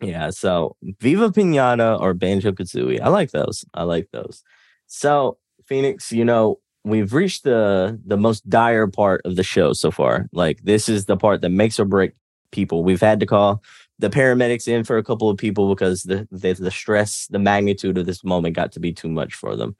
Yeah. 0.00 0.30
So 0.30 0.76
Viva 1.00 1.30
Pinata 1.30 2.00
or 2.00 2.14
Banjo 2.14 2.52
Kazooie. 2.52 3.00
I 3.00 3.08
like 3.08 3.30
those. 3.30 3.64
I 3.74 3.82
like 3.84 4.08
those. 4.12 4.42
So 4.86 5.38
Phoenix, 5.64 6.10
you 6.10 6.24
know, 6.24 6.58
we've 6.84 7.12
reached 7.12 7.44
the 7.44 8.00
the 8.04 8.16
most 8.16 8.48
dire 8.48 8.86
part 8.86 9.22
of 9.24 9.36
the 9.36 9.42
show 9.42 9.72
so 9.72 9.90
far. 9.90 10.28
Like 10.32 10.62
this 10.62 10.88
is 10.88 11.06
the 11.06 11.16
part 11.16 11.40
that 11.42 11.50
makes 11.50 11.78
or 11.78 11.84
break 11.84 12.12
people. 12.52 12.84
We've 12.84 13.00
had 13.00 13.20
to 13.20 13.26
call 13.26 13.62
the 13.98 14.10
paramedics 14.10 14.66
in 14.66 14.84
for 14.84 14.96
a 14.96 15.04
couple 15.04 15.28
of 15.30 15.36
people 15.36 15.68
because 15.68 16.02
the 16.04 16.26
the, 16.30 16.54
the 16.54 16.70
stress, 16.70 17.26
the 17.28 17.38
magnitude 17.38 17.98
of 17.98 18.06
this 18.06 18.24
moment 18.24 18.56
got 18.56 18.72
to 18.72 18.80
be 18.80 18.92
too 18.92 19.08
much 19.08 19.34
for 19.34 19.56
them. 19.56 19.76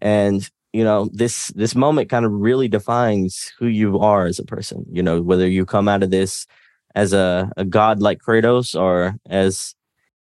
And 0.00 0.48
you 0.72 0.84
know, 0.84 1.08
this 1.12 1.48
this 1.48 1.74
moment 1.74 2.10
kind 2.10 2.24
of 2.24 2.32
really 2.32 2.68
defines 2.68 3.52
who 3.58 3.66
you 3.66 3.98
are 3.98 4.26
as 4.26 4.38
a 4.38 4.44
person. 4.44 4.84
You 4.90 5.02
know, 5.02 5.20
whether 5.22 5.48
you 5.48 5.64
come 5.64 5.88
out 5.88 6.02
of 6.02 6.10
this 6.10 6.46
as 6.94 7.12
a, 7.12 7.50
a 7.56 7.64
god 7.64 8.00
like 8.00 8.20
Kratos 8.20 8.78
or 8.78 9.16
as 9.28 9.74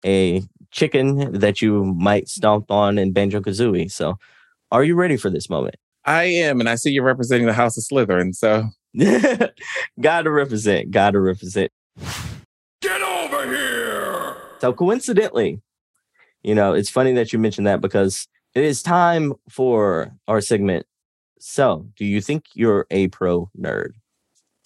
a 0.04 0.42
chicken 0.70 1.38
that 1.38 1.62
you 1.62 1.84
might 1.84 2.28
stomp 2.28 2.70
on 2.70 2.98
in 2.98 3.12
Banjo 3.12 3.40
Kazooie. 3.40 3.90
So, 3.90 4.18
are 4.72 4.84
you 4.84 4.96
ready 4.96 5.16
for 5.16 5.30
this 5.30 5.48
moment? 5.48 5.76
I 6.06 6.24
am, 6.24 6.60
and 6.60 6.68
I 6.68 6.74
see 6.74 6.90
you're 6.90 7.04
representing 7.04 7.46
the 7.46 7.52
House 7.52 7.76
of 7.76 7.84
Slytherin. 7.84 8.34
So, 8.34 8.68
gotta 10.00 10.30
represent, 10.30 10.90
gotta 10.90 11.20
represent. 11.20 11.72
Get 12.80 13.00
over 13.00 13.46
here. 13.46 14.36
So, 14.60 14.72
coincidentally, 14.72 15.60
you 16.42 16.54
know, 16.54 16.74
it's 16.74 16.90
funny 16.90 17.12
that 17.14 17.32
you 17.32 17.38
mentioned 17.38 17.66
that 17.66 17.80
because 17.80 18.28
it 18.54 18.64
is 18.64 18.82
time 18.82 19.32
for 19.48 20.14
our 20.28 20.40
segment. 20.40 20.86
So, 21.40 21.88
do 21.96 22.04
you 22.04 22.20
think 22.20 22.44
you're 22.54 22.86
a 22.90 23.08
pro 23.08 23.50
nerd? 23.58 23.92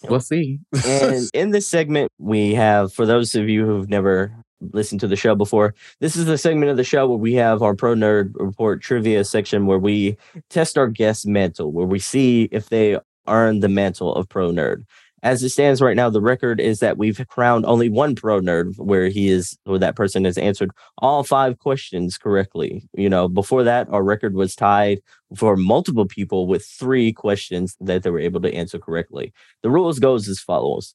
We'll 0.05 0.20
see. 0.20 0.61
and 0.86 1.28
in 1.34 1.51
this 1.51 1.68
segment, 1.68 2.12
we 2.18 2.55
have, 2.55 2.93
for 2.93 3.07
those 3.07 3.34
of 3.34 3.49
you 3.49 3.64
who've 3.66 3.89
never 3.89 4.38
listened 4.73 5.01
to 5.01 5.07
the 5.07 5.17
show 5.17 5.35
before, 5.35 5.75
this 6.01 6.17
is 6.17 6.27
the 6.27 6.39
segment 6.39 6.71
of 6.71 6.77
the 6.77 6.85
show 6.85 7.09
where 7.09 7.19
we 7.19 7.35
have 7.35 7.63
our 7.63 7.75
Pro 7.75 7.95
Nerd 7.95 8.33
Report 8.35 8.83
trivia 8.83 9.25
section 9.25 9.67
where 9.67 9.79
we 9.79 10.17
test 10.51 10.79
our 10.79 10.89
guest 10.89 11.27
mantle, 11.27 11.73
where 11.73 11.87
we 11.87 11.99
see 11.99 12.49
if 12.53 12.69
they 12.69 12.99
earn 13.27 13.61
the 13.61 13.69
mantle 13.69 14.15
of 14.15 14.29
Pro 14.29 14.51
Nerd 14.51 14.85
as 15.23 15.43
it 15.43 15.51
stands 15.51 15.81
right 15.81 15.97
now, 15.97 16.11
the 16.11 16.21
record 16.21 16.61
is 16.61 16.79
that 16.81 16.97
we've 16.97 17.21
crowned 17.29 17.67
only 17.67 17.89
one 17.89 18.15
pro 18.15 18.41
nerd 18.41 18.79
where 18.79 19.09
he 19.09 19.29
is, 19.29 19.59
or 19.67 19.79
that 19.79 19.97
person 19.97 20.25
has 20.25 20.39
answered 20.39 20.71
all 20.99 21.25
five 21.25 21.59
questions 21.59 22.17
correctly. 22.17 22.89
You 22.95 23.09
know, 23.09 23.29
before 23.29 23.65
that, 23.65 23.89
our 23.91 24.03
record 24.03 24.35
was 24.35 24.55
tied 24.55 25.01
for 25.37 25.57
multiple 25.57 26.07
people 26.07 26.47
with 26.47 26.65
three 26.65 27.13
questions 27.13 27.77
that 27.81 28.03
they 28.03 28.11
were 28.11 28.21
able 28.21 28.41
to 28.43 28.55
answer 28.55 28.79
correctly. 28.79 29.33
The 29.63 29.71
rules 29.71 29.99
goes 29.99 30.29
as 30.29 30.39
follows. 30.39 30.95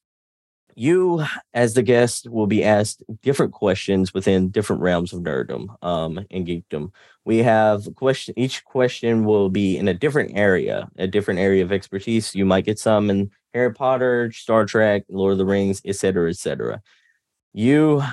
You, 0.75 1.23
as 1.53 1.73
the 1.73 1.83
guest, 1.83 2.29
will 2.29 2.47
be 2.47 2.63
asked 2.63 3.03
different 3.21 3.53
questions 3.53 4.13
within 4.13 4.49
different 4.49 4.81
realms 4.81 5.13
of 5.13 5.21
nerddom 5.21 5.75
um, 5.83 6.25
and 6.31 6.47
geekdom. 6.47 6.91
We 7.25 7.39
have 7.39 7.87
question. 7.95 8.33
Each 8.37 8.63
question 8.63 9.25
will 9.25 9.49
be 9.49 9.77
in 9.77 9.87
a 9.87 9.93
different 9.93 10.35
area, 10.35 10.89
a 10.97 11.07
different 11.07 11.39
area 11.39 11.63
of 11.63 11.71
expertise. 11.71 12.33
You 12.33 12.45
might 12.45 12.65
get 12.65 12.79
some 12.79 13.09
in 13.09 13.31
Harry 13.53 13.73
Potter, 13.73 14.31
Star 14.31 14.65
Trek, 14.65 15.03
Lord 15.09 15.33
of 15.33 15.37
the 15.37 15.45
Rings, 15.45 15.81
etc., 15.85 16.29
etc. 16.29 16.81
You 17.53 18.03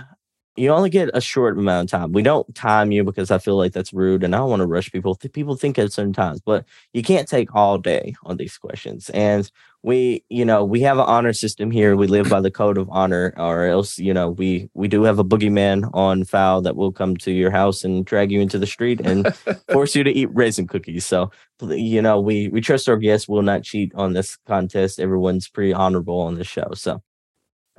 you 0.61 0.71
only 0.71 0.91
get 0.91 1.11
a 1.15 1.21
short 1.21 1.57
amount 1.59 1.87
of 1.93 1.99
time. 2.01 2.13
We 2.13 2.23
don't 2.23 2.55
time 2.55 2.93
you 2.93 3.03
because 3.05 3.31
I 3.31 3.39
feel 3.39 3.57
like 3.57 3.73
that's 3.73 3.93
rude 3.93 4.23
and 4.23 4.35
I 4.35 4.39
don't 4.39 4.51
want 4.51 4.61
to 4.61 4.67
rush 4.67 4.93
people. 4.93 5.15
Th- 5.15 5.33
People 5.33 5.57
think 5.57 5.79
at 5.79 5.93
certain 5.93 6.13
times, 6.13 6.41
but 6.45 6.67
you 6.93 7.03
can't 7.03 7.27
take 7.29 7.55
all 7.55 7.79
day 7.79 8.15
on 8.25 8.37
these 8.37 8.59
questions. 8.59 9.09
And 9.11 9.51
we, 9.83 10.23
you 10.29 10.45
know, 10.45 10.63
we 10.65 10.81
have 10.81 10.99
an 10.99 11.07
honor 11.07 11.33
system 11.33 11.71
here. 11.71 11.97
We 11.97 12.07
live 12.07 12.29
by 12.29 12.41
the 12.43 12.51
code 12.51 12.77
of 12.77 12.91
honor, 12.91 13.33
or 13.39 13.65
else, 13.65 13.99
you 13.99 14.13
know, 14.13 14.29
we 14.31 14.69
we 14.75 14.89
do 14.89 15.05
have 15.05 15.19
a 15.19 15.25
boogeyman 15.25 15.89
on 15.95 16.25
foul 16.25 16.61
that 16.63 16.77
will 16.77 16.93
come 16.93 17.17
to 17.19 17.33
your 17.33 17.51
house 17.51 17.83
and 17.83 18.05
drag 18.05 18.31
you 18.31 18.41
into 18.43 18.59
the 18.59 18.67
street 18.67 19.01
and 19.01 19.35
force 19.73 19.97
you 19.97 20.05
to 20.05 20.11
eat 20.11 20.29
raisin 20.35 20.67
cookies. 20.67 21.07
So, 21.07 21.31
you 21.63 22.03
know, 22.03 22.21
we 22.21 22.49
we 22.49 22.61
trust 22.61 22.89
our 22.89 22.99
guests 22.99 23.29
will 23.29 23.43
not 23.43 23.63
cheat 23.63 23.93
on 23.95 24.13
this 24.13 24.37
contest. 24.47 25.01
Everyone's 25.01 25.49
pretty 25.49 25.73
honorable 25.73 26.21
on 26.21 26.35
this 26.35 26.47
show. 26.47 26.71
So, 26.75 27.03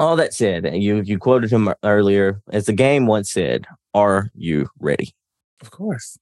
all 0.01 0.15
that 0.15 0.33
said, 0.33 0.65
and 0.65 0.81
you 0.81 1.01
you 1.01 1.19
quoted 1.19 1.51
him 1.51 1.71
earlier 1.83 2.41
as 2.51 2.65
the 2.65 2.73
game 2.73 3.05
once 3.05 3.31
said, 3.31 3.67
"Are 3.93 4.31
you 4.33 4.69
ready?" 4.79 5.13
Of 5.61 5.69
course. 5.69 6.17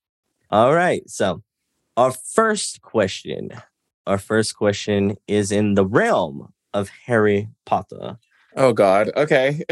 All 0.52 0.74
right. 0.74 1.10
So, 1.10 1.44
our 1.96 2.12
first 2.12 2.82
question, 2.82 3.52
our 4.06 4.18
first 4.18 4.56
question 4.58 5.16
is 5.28 5.52
in 5.52 5.76
the 5.76 5.86
realm 5.86 6.52
of 6.74 6.90
Harry 7.06 7.48
Potter. 7.66 8.18
Oh 8.56 8.74
God. 8.74 9.12
Okay. 9.16 9.64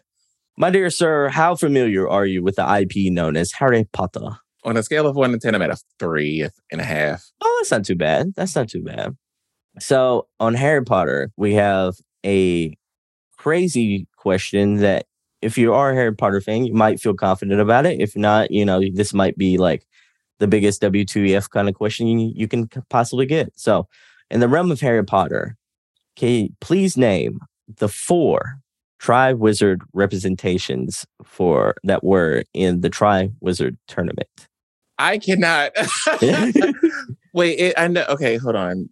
My 0.56 0.70
dear 0.70 0.90
sir, 0.90 1.28
how 1.28 1.56
familiar 1.56 2.08
are 2.08 2.26
you 2.26 2.44
with 2.44 2.56
the 2.56 2.78
IP 2.80 3.12
known 3.12 3.36
as 3.36 3.52
Harry 3.52 3.88
Potter? 3.92 4.36
On 4.62 4.76
a 4.76 4.82
scale 4.82 5.06
of 5.06 5.16
one 5.16 5.32
to 5.32 5.38
ten, 5.38 5.56
I'm 5.56 5.62
at 5.62 5.70
a 5.70 5.78
three 5.98 6.46
and 6.70 6.80
a 6.80 6.84
half. 6.84 7.24
Oh, 7.40 7.58
that's 7.60 7.72
not 7.72 7.84
too 7.84 7.96
bad. 7.96 8.34
That's 8.36 8.54
not 8.54 8.68
too 8.68 8.84
bad. 8.84 9.16
So, 9.80 10.28
on 10.38 10.54
Harry 10.54 10.84
Potter, 10.84 11.32
we 11.36 11.54
have 11.54 11.94
a 12.24 12.76
crazy 13.40 14.06
question 14.16 14.76
that 14.76 15.06
if 15.40 15.56
you 15.56 15.72
are 15.72 15.92
a 15.92 15.94
Harry 15.94 16.14
Potter 16.14 16.42
fan, 16.42 16.66
you 16.66 16.74
might 16.74 17.00
feel 17.00 17.14
confident 17.14 17.58
about 17.58 17.86
it. 17.86 17.98
If 17.98 18.14
not, 18.14 18.50
you 18.50 18.66
know, 18.66 18.82
this 18.92 19.14
might 19.14 19.38
be 19.38 19.56
like 19.56 19.86
the 20.40 20.46
biggest 20.46 20.82
W2EF 20.82 21.48
kind 21.48 21.66
of 21.66 21.74
question 21.74 22.06
you, 22.06 22.32
you 22.34 22.46
can 22.46 22.68
possibly 22.90 23.24
get. 23.24 23.58
So, 23.58 23.88
in 24.30 24.40
the 24.40 24.48
realm 24.48 24.70
of 24.70 24.80
Harry 24.82 25.02
Potter, 25.02 25.56
can 26.16 26.28
you 26.28 26.48
please 26.60 26.98
name 26.98 27.40
the 27.78 27.88
four 27.88 28.58
Tri 28.98 29.32
Wizard 29.32 29.80
representations 29.94 31.06
for 31.24 31.76
that 31.82 32.04
were 32.04 32.44
in 32.52 32.82
the 32.82 32.90
Tri 32.90 33.30
Wizard 33.40 33.78
tournament? 33.88 34.28
I 34.98 35.16
cannot. 35.16 35.72
Wait, 37.32 37.58
it, 37.58 37.74
I 37.78 37.88
know. 37.88 38.04
Okay, 38.10 38.36
hold 38.36 38.56
on. 38.56 38.90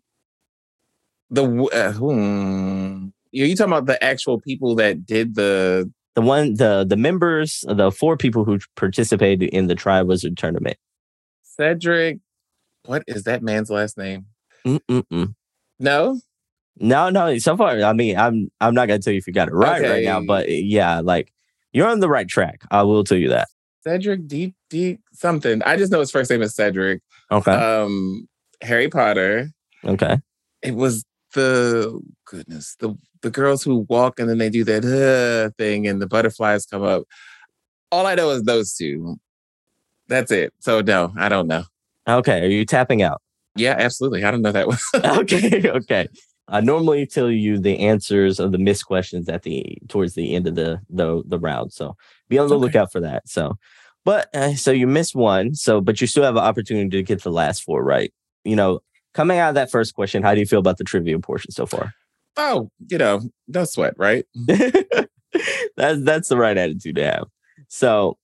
The 1.28 1.44
uh, 1.44 1.92
hmm. 1.92 3.08
You 3.32 3.54
talking 3.56 3.72
about 3.72 3.86
the 3.86 4.02
actual 4.02 4.40
people 4.40 4.74
that 4.76 5.04
did 5.06 5.34
the? 5.34 5.90
the 6.14 6.22
one 6.22 6.54
the 6.54 6.84
the 6.88 6.96
members 6.96 7.64
the 7.68 7.92
four 7.92 8.16
people 8.16 8.44
who 8.44 8.58
participated 8.76 9.50
in 9.50 9.68
the 9.68 9.74
tri 9.74 10.02
wizard 10.02 10.36
tournament 10.36 10.76
Cedric, 11.42 12.18
what 12.86 13.02
is 13.06 13.24
that 13.24 13.42
man's 13.42 13.70
last 13.70 13.96
name? 13.98 14.26
Mm-mm-mm. 14.66 15.34
No, 15.78 16.20
no 16.80 17.10
no 17.10 17.38
so 17.38 17.56
far 17.56 17.80
i 17.82 17.92
mean 17.92 18.16
i'm 18.16 18.50
i'm 18.60 18.74
not 18.74 18.86
gonna 18.86 18.98
tell 19.00 19.12
you 19.12 19.18
if 19.18 19.26
you 19.26 19.32
got 19.32 19.48
it 19.48 19.54
right 19.54 19.82
right 19.82 20.04
now 20.04 20.20
but 20.20 20.48
yeah 20.48 21.00
like 21.00 21.32
you're 21.72 21.88
on 21.88 22.00
the 22.00 22.08
right 22.08 22.28
track 22.28 22.62
i 22.70 22.82
will 22.82 23.04
tell 23.04 23.18
you 23.18 23.28
that 23.28 23.48
Cedric 23.84 24.26
Deep 24.26 24.54
Deep 24.70 25.00
something. 25.12 25.62
I 25.62 25.76
just 25.76 25.90
know 25.92 26.00
his 26.00 26.10
first 26.10 26.30
name 26.30 26.42
is 26.42 26.54
Cedric. 26.54 27.00
okay 27.30 27.52
Um, 27.52 28.28
Harry 28.60 28.88
Potter. 28.88 29.50
okay 29.84 30.18
It 30.62 30.74
was 30.74 31.04
the 31.34 32.00
goodness 32.24 32.76
the 32.80 32.96
the 33.22 33.30
girls 33.30 33.62
who 33.62 33.86
walk 33.88 34.18
and 34.20 34.28
then 34.28 34.38
they 34.38 34.48
do 34.50 34.64
that 34.64 34.84
uh, 34.84 35.50
thing 35.58 35.86
and 35.86 36.00
the 36.00 36.06
butterflies 36.06 36.66
come 36.66 36.82
up. 36.82 37.02
All 37.90 38.06
I 38.06 38.14
know 38.14 38.30
is 38.30 38.42
those 38.44 38.74
two. 38.74 39.18
That's 40.08 40.30
it. 40.30 40.52
So 40.60 40.80
no, 40.80 41.12
I 41.16 41.28
don't 41.28 41.48
know. 41.48 41.64
okay 42.08 42.42
are 42.44 42.48
you 42.48 42.64
tapping 42.64 43.02
out 43.02 43.20
Yeah, 43.56 43.74
absolutely. 43.78 44.24
I 44.24 44.30
don't 44.30 44.42
know 44.42 44.52
that 44.52 44.66
one. 44.68 44.78
okay 45.04 45.68
okay 45.70 46.08
i 46.50 46.60
normally 46.62 47.04
tell 47.06 47.30
you 47.30 47.58
the 47.58 47.78
answers 47.80 48.40
of 48.40 48.52
the 48.52 48.58
missed 48.58 48.86
questions 48.86 49.28
at 49.28 49.42
the 49.42 49.76
towards 49.88 50.14
the 50.14 50.34
end 50.34 50.46
of 50.46 50.54
the 50.54 50.80
the, 50.88 51.22
the 51.26 51.38
round 51.38 51.72
so 51.72 51.94
be 52.30 52.38
on 52.38 52.48
the 52.48 52.54
Okay. 52.54 52.62
lookout 52.62 52.90
for 52.90 53.00
that 53.00 53.28
so 53.28 53.58
but 54.04 54.34
uh, 54.34 54.54
so 54.54 54.70
you 54.70 54.86
missed 54.86 55.14
one 55.14 55.54
so 55.54 55.80
but 55.82 56.00
you 56.00 56.06
still 56.06 56.22
have 56.24 56.36
an 56.36 56.42
opportunity 56.44 56.88
to 56.88 57.02
get 57.02 57.22
the 57.22 57.30
last 57.30 57.62
four 57.62 57.82
right 57.84 58.12
you 58.44 58.56
know 58.56 58.80
coming 59.18 59.38
out 59.38 59.50
of 59.50 59.54
that 59.54 59.70
first 59.70 59.94
question 59.94 60.22
how 60.22 60.32
do 60.32 60.40
you 60.40 60.46
feel 60.46 60.60
about 60.60 60.78
the 60.78 60.84
trivia 60.84 61.18
portion 61.18 61.50
so 61.50 61.66
far 61.66 61.92
oh, 62.38 62.70
you 62.88 62.96
know, 62.96 63.20
no 63.48 63.64
sweat, 63.64 63.94
right? 63.98 64.24
that's 65.76 66.02
that's 66.02 66.28
the 66.28 66.36
right 66.38 66.56
attitude 66.56 66.96
to 66.96 67.04
have. 67.04 67.24
So, 67.68 68.16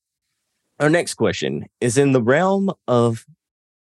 our 0.81 0.89
next 0.89 1.15
question 1.15 1.67
is 1.81 1.99
in 1.99 2.13
the 2.13 2.23
realm 2.23 2.71
of 2.89 3.27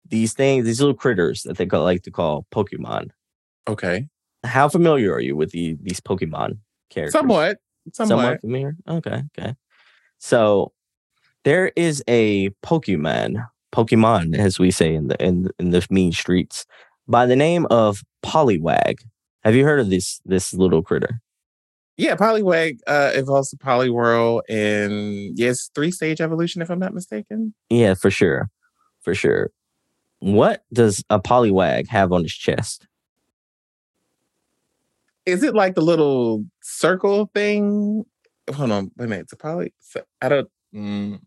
these 0.09 0.33
things, 0.33 0.65
these 0.65 0.81
little 0.81 0.95
critters 0.95 1.43
that 1.43 1.59
they 1.59 1.67
call, 1.67 1.83
like 1.83 2.03
to 2.05 2.11
call 2.11 2.47
Pokemon. 2.53 3.11
Okay. 3.69 4.09
How 4.43 4.69
familiar 4.69 5.13
are 5.13 5.21
you 5.21 5.37
with 5.37 5.51
the, 5.51 5.77
these 5.83 6.01
Pokemon 6.01 6.59
characters? 6.89 7.13
Somewhat. 7.13 7.59
Somewhat. 7.93 8.41
familiar. 8.41 8.75
Okay, 8.89 9.23
okay. 9.39 9.55
So, 10.19 10.73
there 11.45 11.73
is 11.77 12.03
a 12.09 12.51
Pokemon, 12.65 13.47
Pokemon, 13.73 14.37
as 14.37 14.59
we 14.59 14.71
say 14.71 14.95
in 14.95 15.09
the 15.09 15.23
in 15.23 15.51
in 15.59 15.71
the 15.71 15.87
mean 15.91 16.13
streets, 16.13 16.67
by 17.11 17.27
the 17.27 17.37
name 17.37 17.67
of 17.71 18.03
Poliwag. 18.23 19.01
Have 19.43 19.55
you 19.55 19.65
heard 19.65 19.81
of 19.81 19.91
this 19.91 20.21
this 20.25 20.55
little 20.55 20.83
critter? 20.83 21.21
Yeah, 21.97 22.15
Poliwag 22.15 22.79
uh, 22.87 23.11
evolves 23.15 23.51
to 23.51 23.57
Poliwhirl 23.57 24.41
and 24.49 25.37
yes, 25.39 25.71
three 25.75 25.91
stage 25.91 26.21
evolution, 26.21 26.63
if 26.63 26.71
I'm 26.71 26.79
not 26.79 26.95
mistaken. 26.95 27.53
Yeah, 27.69 27.95
for 27.95 28.11
sure. 28.11 28.49
For 29.03 29.15
sure. 29.15 29.51
What 30.21 30.65
does 30.73 31.05
a 31.11 31.21
Poliwag 31.21 31.89
have 31.89 32.13
on 32.13 32.23
his 32.23 32.33
chest? 32.33 32.87
Is 35.27 35.43
it 35.43 35.55
like 35.55 35.75
the 35.75 35.83
little 35.83 36.45
circle 36.63 37.31
thing? 37.35 38.05
Hold 38.55 38.71
on, 38.71 38.91
wait 38.97 39.05
a 39.05 39.09
minute. 39.09 39.25
It's 39.25 39.33
a 39.33 39.37
poly. 39.37 39.75
I 40.23 40.29
don't. 40.29 40.49
Mm, 40.75 41.21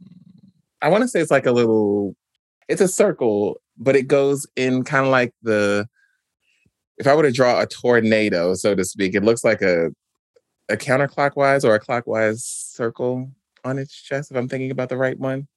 I 0.82 0.90
want 0.90 1.04
to 1.04 1.08
say 1.08 1.20
it's 1.20 1.32
like 1.32 1.46
a 1.46 1.52
little. 1.52 2.16
It's 2.68 2.82
a 2.82 2.88
circle, 2.88 3.62
but 3.78 3.96
it 3.96 4.08
goes 4.08 4.48
in 4.56 4.84
kind 4.84 5.06
of 5.06 5.12
like 5.12 5.34
the. 5.42 5.88
If 6.98 7.08
I 7.08 7.16
were 7.16 7.24
to 7.24 7.32
draw 7.32 7.60
a 7.60 7.66
tornado, 7.66 8.54
so 8.54 8.76
to 8.76 8.86
speak, 8.86 9.16
it 9.16 9.24
looks 9.24 9.44
like 9.44 9.62
a 9.62 9.90
a 10.70 10.78
counterclockwise 10.78 11.64
or 11.64 11.76
a 11.76 11.80
clockwise 11.80 12.44
circle 12.46 13.32
on 13.64 13.78
its 13.78 13.94
chest. 13.94 14.32
If 14.32 14.38
I'm 14.38 14.48
thinking 14.48 14.72
about 14.72 14.90
the 14.90 14.98
right 14.98 15.18
one. 15.20 15.48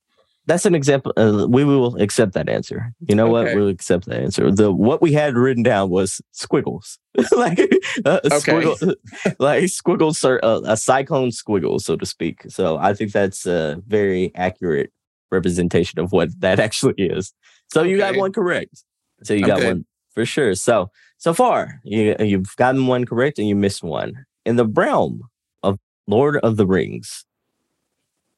That's 0.47 0.65
an 0.65 0.77
example. 0.77 1.13
Uh, 1.17 1.47
we 1.49 1.65
will 1.65 2.01
accept 2.01 2.33
that 2.35 2.49
answer. 2.49 2.93
You 3.09 3.17
know 3.17 3.27
what? 3.29 3.53
We'll 3.53 3.69
accept 3.69 4.07
that 4.07 4.23
answer. 4.23 4.51
The 4.53 4.71
what 4.73 5.03
we 5.03 5.13
had 5.13 5.35
written 5.35 5.65
down 5.65 5.91
was 5.91 6.21
squiggles, 6.31 7.01
like 7.37 7.59
uh, 8.05 8.21
a 8.23 8.33
Okay. 8.33 8.53
squiggle, 8.53 8.95
like 9.41 9.69
squiggles, 9.69 10.25
uh, 10.25 10.61
a 10.65 10.77
cyclone 10.77 11.31
squiggle, 11.31 11.81
so 11.81 11.97
to 11.97 12.07
speak. 12.07 12.45
So 12.49 12.77
I 12.77 12.95
think 12.95 13.11
that's 13.11 13.45
a 13.45 13.83
very 13.89 14.31
accurate 14.37 14.93
representation 15.33 15.99
of 15.99 16.13
what 16.13 16.29
that 16.41 16.61
actually 16.67 16.95
is. 16.97 17.33
So 17.73 17.83
you 17.83 17.99
got 17.99 18.17
one 18.17 18.33
correct. 18.33 18.85
So 19.23 19.35
you 19.35 19.43
I'm 19.43 19.49
got 19.49 19.61
good. 19.61 19.67
one 19.67 19.87
for 20.15 20.25
sure. 20.25 20.55
So 20.55 20.91
so 21.19 21.33
far 21.33 21.81
you 21.85 22.17
you've 22.21 22.55
gotten 22.57 22.87
one 22.87 23.05
correct 23.05 23.39
and 23.39 23.49
you 23.49 23.57
missed 23.57 23.83
one 23.83 24.27
in 24.45 24.57
the 24.57 24.67
realm 24.67 25.23
of 25.63 25.79
Lord 26.07 26.37
of 26.39 26.57
the 26.57 26.67
Rings. 26.67 27.25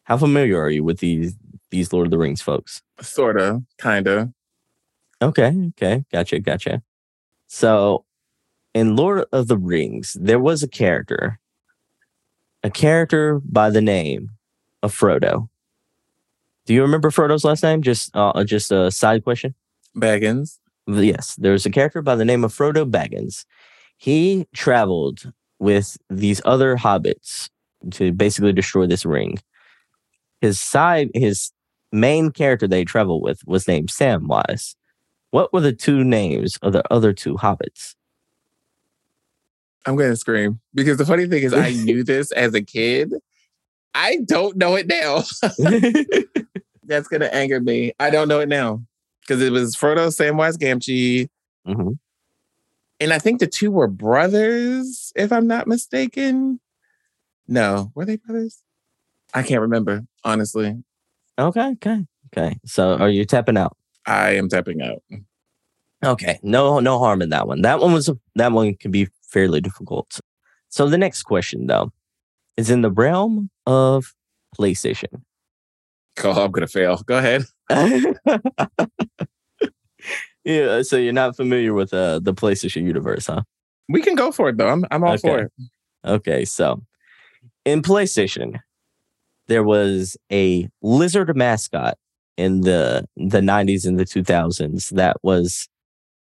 How 0.05 0.17
familiar 0.17 0.61
are 0.61 0.71
you 0.71 0.85
with 0.85 0.99
these 0.99 1.37
these 1.71 1.93
Lord 1.93 2.07
of 2.07 2.11
the 2.11 2.19
Rings 2.19 2.41
folks? 2.41 2.83
Sorta, 3.01 3.63
kinda. 3.81 4.33
Okay, 5.21 5.55
okay, 5.71 6.05
gotcha, 6.13 6.39
gotcha. 6.39 6.83
So, 7.49 8.05
in 8.73 8.95
Lord 8.95 9.25
of 9.33 9.49
the 9.49 9.57
Rings, 9.57 10.17
there 10.21 10.39
was 10.39 10.63
a 10.63 10.69
character, 10.69 11.41
a 12.63 12.71
character 12.71 13.41
by 13.45 13.71
the 13.71 13.81
name 13.81 14.31
of 14.83 14.97
Frodo. 14.97 15.49
Do 16.69 16.75
you 16.75 16.83
remember 16.83 17.11
Frodo's 17.11 17.45
last 17.45 17.63
name? 17.63 17.81
Just, 17.81 18.15
uh, 18.15 18.45
just 18.45 18.71
a 18.71 18.91
side 18.91 19.25
question. 19.25 19.55
Baggins. 19.97 20.59
Yes, 20.87 21.35
there's 21.37 21.65
a 21.65 21.71
character 21.71 22.03
by 22.03 22.15
the 22.15 22.27
name 22.27 22.45
of 22.45 22.53
Frodo 22.53 22.85
Baggins. 22.85 23.47
He 23.97 24.47
traveled 24.55 25.33
with 25.59 25.97
these 26.11 26.43
other 26.45 26.77
hobbits 26.77 27.49
to 27.93 28.13
basically 28.13 28.53
destroy 28.53 28.87
this 28.87 29.07
ring. 29.07 29.39
His 30.43 30.61
side, 30.61 31.09
his 31.15 31.53
main 31.91 32.33
character 32.33 32.69
they 32.69 32.85
traveled 32.85 33.23
with 33.23 33.41
was 33.47 33.67
named 33.67 33.89
Samwise. 33.89 34.75
What 35.31 35.55
were 35.55 35.63
the 35.63 35.73
two 35.73 36.05
names 36.05 36.59
of 36.61 36.75
the 36.75 36.85
other 36.93 37.15
two 37.15 37.37
hobbits? 37.37 37.95
I'm 39.87 39.97
gonna 39.97 40.17
scream 40.17 40.61
because 40.75 40.99
the 40.99 41.07
funny 41.07 41.27
thing 41.29 41.45
is, 41.45 41.55
I 41.55 41.71
knew 41.71 42.05
this 42.05 42.31
as 42.33 42.53
a 42.53 42.61
kid. 42.61 43.15
I 43.95 44.19
don't 44.27 44.57
know 44.57 44.75
it 44.77 44.87
now. 44.87 45.23
That's 46.85 47.09
gonna 47.09 47.27
anger 47.27 47.61
me. 47.61 47.93
I 47.99 48.11
don't 48.11 48.29
know 48.29 48.41
it 48.41 48.49
now 48.49 48.83
because 49.21 49.43
it 49.43 49.53
was 49.53 49.77
Frodo, 49.77 50.09
Samwise 50.09 50.57
Gamgee, 50.57 51.29
Mhm. 51.67 51.99
and 53.01 53.13
I 53.13 53.19
think 53.19 53.41
the 53.41 53.47
two 53.47 53.71
were 53.71 53.89
brothers, 53.89 55.13
if 55.15 55.33
I'm 55.33 55.47
not 55.47 55.67
mistaken. 55.67 56.61
No, 57.47 57.93
were 57.95 58.05
they 58.07 58.17
brothers? 58.17 58.63
I 59.35 59.43
can't 59.43 59.61
remember, 59.61 60.05
honestly. 60.25 60.83
Okay, 61.39 61.69
okay, 61.73 62.07
okay. 62.33 62.59
So 62.65 62.95
are 62.97 63.11
you 63.11 63.25
tapping 63.25 63.57
out? 63.59 63.77
I 64.07 64.31
am 64.37 64.49
tapping 64.49 64.81
out. 64.83 65.03
Okay, 66.05 66.39
no, 66.43 66.79
no 66.81 66.99
harm 66.99 67.21
in 67.23 67.29
that 67.31 67.47
one. 67.47 67.63
That 67.63 67.81
one 67.81 67.93
was 67.93 68.09
that 68.37 68.53
one 68.53 68.75
can 68.77 68.91
be 68.91 69.09
fairly 69.23 69.61
difficult. 69.61 70.21
So 70.71 70.89
the 70.89 70.97
next 70.99 71.25
question 71.25 71.67
though 71.67 71.93
is 72.59 72.69
in 72.69 72.83
the 72.83 72.91
realm 72.91 73.49
of 73.67 74.13
PlayStation. 74.59 75.23
Oh, 76.23 76.45
I'm 76.45 76.51
gonna 76.51 76.67
fail. 76.67 76.97
Go 77.07 77.19
ahead. 77.19 77.45
yeah, 80.45 80.83
so 80.83 80.97
you're 80.97 81.13
not 81.13 81.37
familiar 81.37 81.73
with 81.73 81.95
uh, 81.95 82.19
the 82.19 82.35
PlayStation 82.35 82.83
universe, 82.85 83.29
huh? 83.29 83.43
We 83.89 84.03
can 84.03 84.17
go 84.17 84.33
for 84.33 84.49
it 84.49 84.59
though. 84.59 84.69
I'm 84.69 84.85
I'm 84.91 85.05
all 85.05 85.17
for 85.17 85.39
it. 85.39 85.53
Okay, 86.05 86.45
so 86.45 86.83
in 87.65 87.81
PlayStation, 87.83 88.59
there 89.47 89.63
was 89.63 90.17
a 90.33 90.69
lizard 90.83 91.37
mascot 91.37 91.97
in 92.37 92.63
the 92.63 93.07
the 93.17 93.41
90s 93.41 93.87
and 93.87 93.99
the 93.99 94.05
2000s 94.05 94.91
that 94.91 95.17
was 95.23 95.69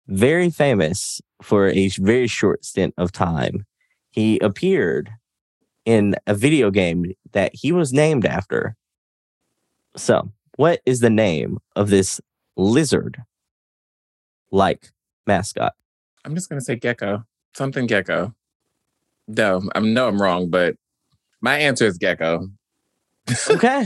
very 0.08 0.50
famous 0.50 1.22
for 1.42 1.70
a 1.70 1.88
very 2.00 2.28
short 2.28 2.66
stint 2.66 2.94
of 2.98 3.14
time. 3.14 3.66
He 4.12 4.40
appeared 4.40 5.12
in 5.86 6.16
a 6.28 6.34
video 6.34 6.72
game 6.72 7.14
that 7.32 7.52
he 7.54 7.72
was 7.72 7.94
named 7.94 8.26
after. 8.26 8.76
So, 9.96 10.32
what 10.56 10.82
is 10.86 11.00
the 11.00 11.10
name 11.10 11.60
of 11.76 11.90
this 11.90 12.22
lizard 12.56 13.22
like 14.52 14.92
mascot? 15.26 15.74
I'm 16.26 16.36
just 16.36 16.50
gonna 16.50 16.62
say 16.62 16.76
gecko. 16.76 17.24
Something 17.56 17.88
gecko. 17.88 18.34
No, 19.28 19.62
I 19.76 19.80
know 19.80 20.08
I'm 20.08 20.22
wrong, 20.22 20.50
but 20.50 20.76
my 21.42 21.58
answer 21.58 21.86
is 21.86 21.98
gecko. 21.98 22.50
okay. 23.50 23.86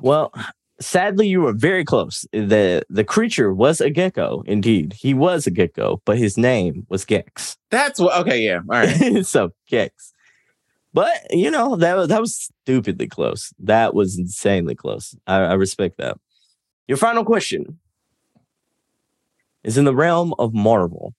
Well, 0.00 0.32
sadly, 0.80 1.28
you 1.28 1.40
were 1.40 1.52
very 1.52 1.84
close. 1.84 2.26
the 2.32 2.84
The 2.88 3.04
creature 3.04 3.52
was 3.52 3.80
a 3.80 3.90
gecko, 3.90 4.42
indeed. 4.46 4.94
He 4.94 5.14
was 5.14 5.46
a 5.46 5.50
gecko, 5.50 6.00
but 6.04 6.18
his 6.18 6.36
name 6.36 6.86
was 6.88 7.04
Gex. 7.04 7.56
That's 7.70 8.00
what. 8.00 8.18
Okay, 8.20 8.40
yeah. 8.40 8.60
All 8.70 8.78
right. 8.78 9.26
so 9.26 9.50
Gex. 9.68 10.12
But 10.94 11.26
you 11.30 11.50
know 11.50 11.74
that 11.76 11.96
was 11.96 12.08
that 12.08 12.20
was 12.20 12.50
stupidly 12.62 13.08
close. 13.08 13.52
That 13.58 13.94
was 13.94 14.16
insanely 14.16 14.76
close. 14.76 15.14
I, 15.26 15.38
I 15.40 15.54
respect 15.54 15.98
that. 15.98 16.18
Your 16.86 16.96
final 16.96 17.24
question 17.24 17.80
is 19.64 19.76
in 19.76 19.84
the 19.84 19.94
realm 19.94 20.34
of 20.38 20.54
Marvel. 20.54 21.14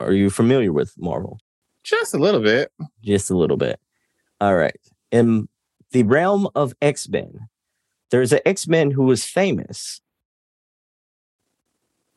Are 0.00 0.12
you 0.12 0.28
familiar 0.30 0.72
with 0.72 0.94
Marvel? 0.98 1.38
Just 1.82 2.14
a 2.14 2.18
little 2.18 2.40
bit. 2.42 2.72
just 3.02 3.30
a 3.30 3.36
little 3.36 3.56
bit. 3.56 3.80
All 4.40 4.54
right. 4.54 4.76
In 5.10 5.48
the 5.92 6.02
realm 6.02 6.48
of 6.54 6.74
X 6.82 7.08
Men, 7.08 7.48
there's 8.10 8.32
an 8.32 8.40
X 8.44 8.68
Men 8.68 8.90
who 8.90 9.04
was 9.04 9.24
famous 9.24 10.02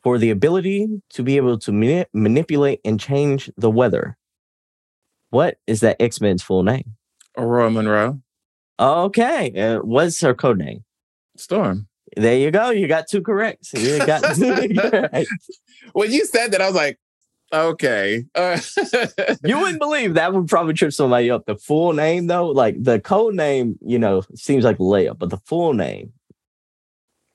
for 0.02 0.18
the 0.18 0.30
ability 0.30 1.00
to 1.10 1.22
be 1.22 1.38
able 1.38 1.58
to 1.58 1.72
mani- 1.72 2.04
manipulate 2.12 2.80
and 2.84 3.00
change 3.00 3.50
the 3.56 3.70
weather. 3.70 4.18
What 5.34 5.58
is 5.66 5.80
that 5.80 6.00
X 6.00 6.20
Men's 6.20 6.44
full 6.44 6.62
name? 6.62 6.94
Ororo 7.36 7.72
Munroe. 7.72 8.22
Okay. 8.78 9.52
Uh, 9.60 9.80
what's 9.80 10.20
her 10.20 10.32
code 10.32 10.58
name? 10.58 10.84
Storm. 11.36 11.88
There 12.16 12.38
you 12.38 12.52
go. 12.52 12.70
You 12.70 12.86
got 12.86 13.08
two 13.08 13.20
correct. 13.20 13.72
You 13.72 13.98
got 14.06 14.22
two 14.36 14.68
correct. 14.78 15.26
When 15.92 16.12
you 16.12 16.24
said 16.24 16.52
that, 16.52 16.60
I 16.60 16.66
was 16.66 16.76
like, 16.76 17.00
okay. 17.52 18.24
Uh, 18.36 18.60
You 19.44 19.58
wouldn't 19.58 19.80
believe 19.80 20.14
that 20.14 20.32
would 20.32 20.46
probably 20.46 20.72
trip 20.72 20.92
somebody 20.92 21.32
up. 21.32 21.46
The 21.46 21.56
full 21.56 21.94
name, 21.94 22.28
though, 22.28 22.46
like 22.46 22.80
the 22.80 23.00
code 23.00 23.34
name, 23.34 23.76
you 23.84 23.98
know, 23.98 24.22
seems 24.36 24.62
like 24.62 24.78
Leia, 24.78 25.18
but 25.18 25.30
the 25.30 25.38
full 25.38 25.74
name, 25.74 26.12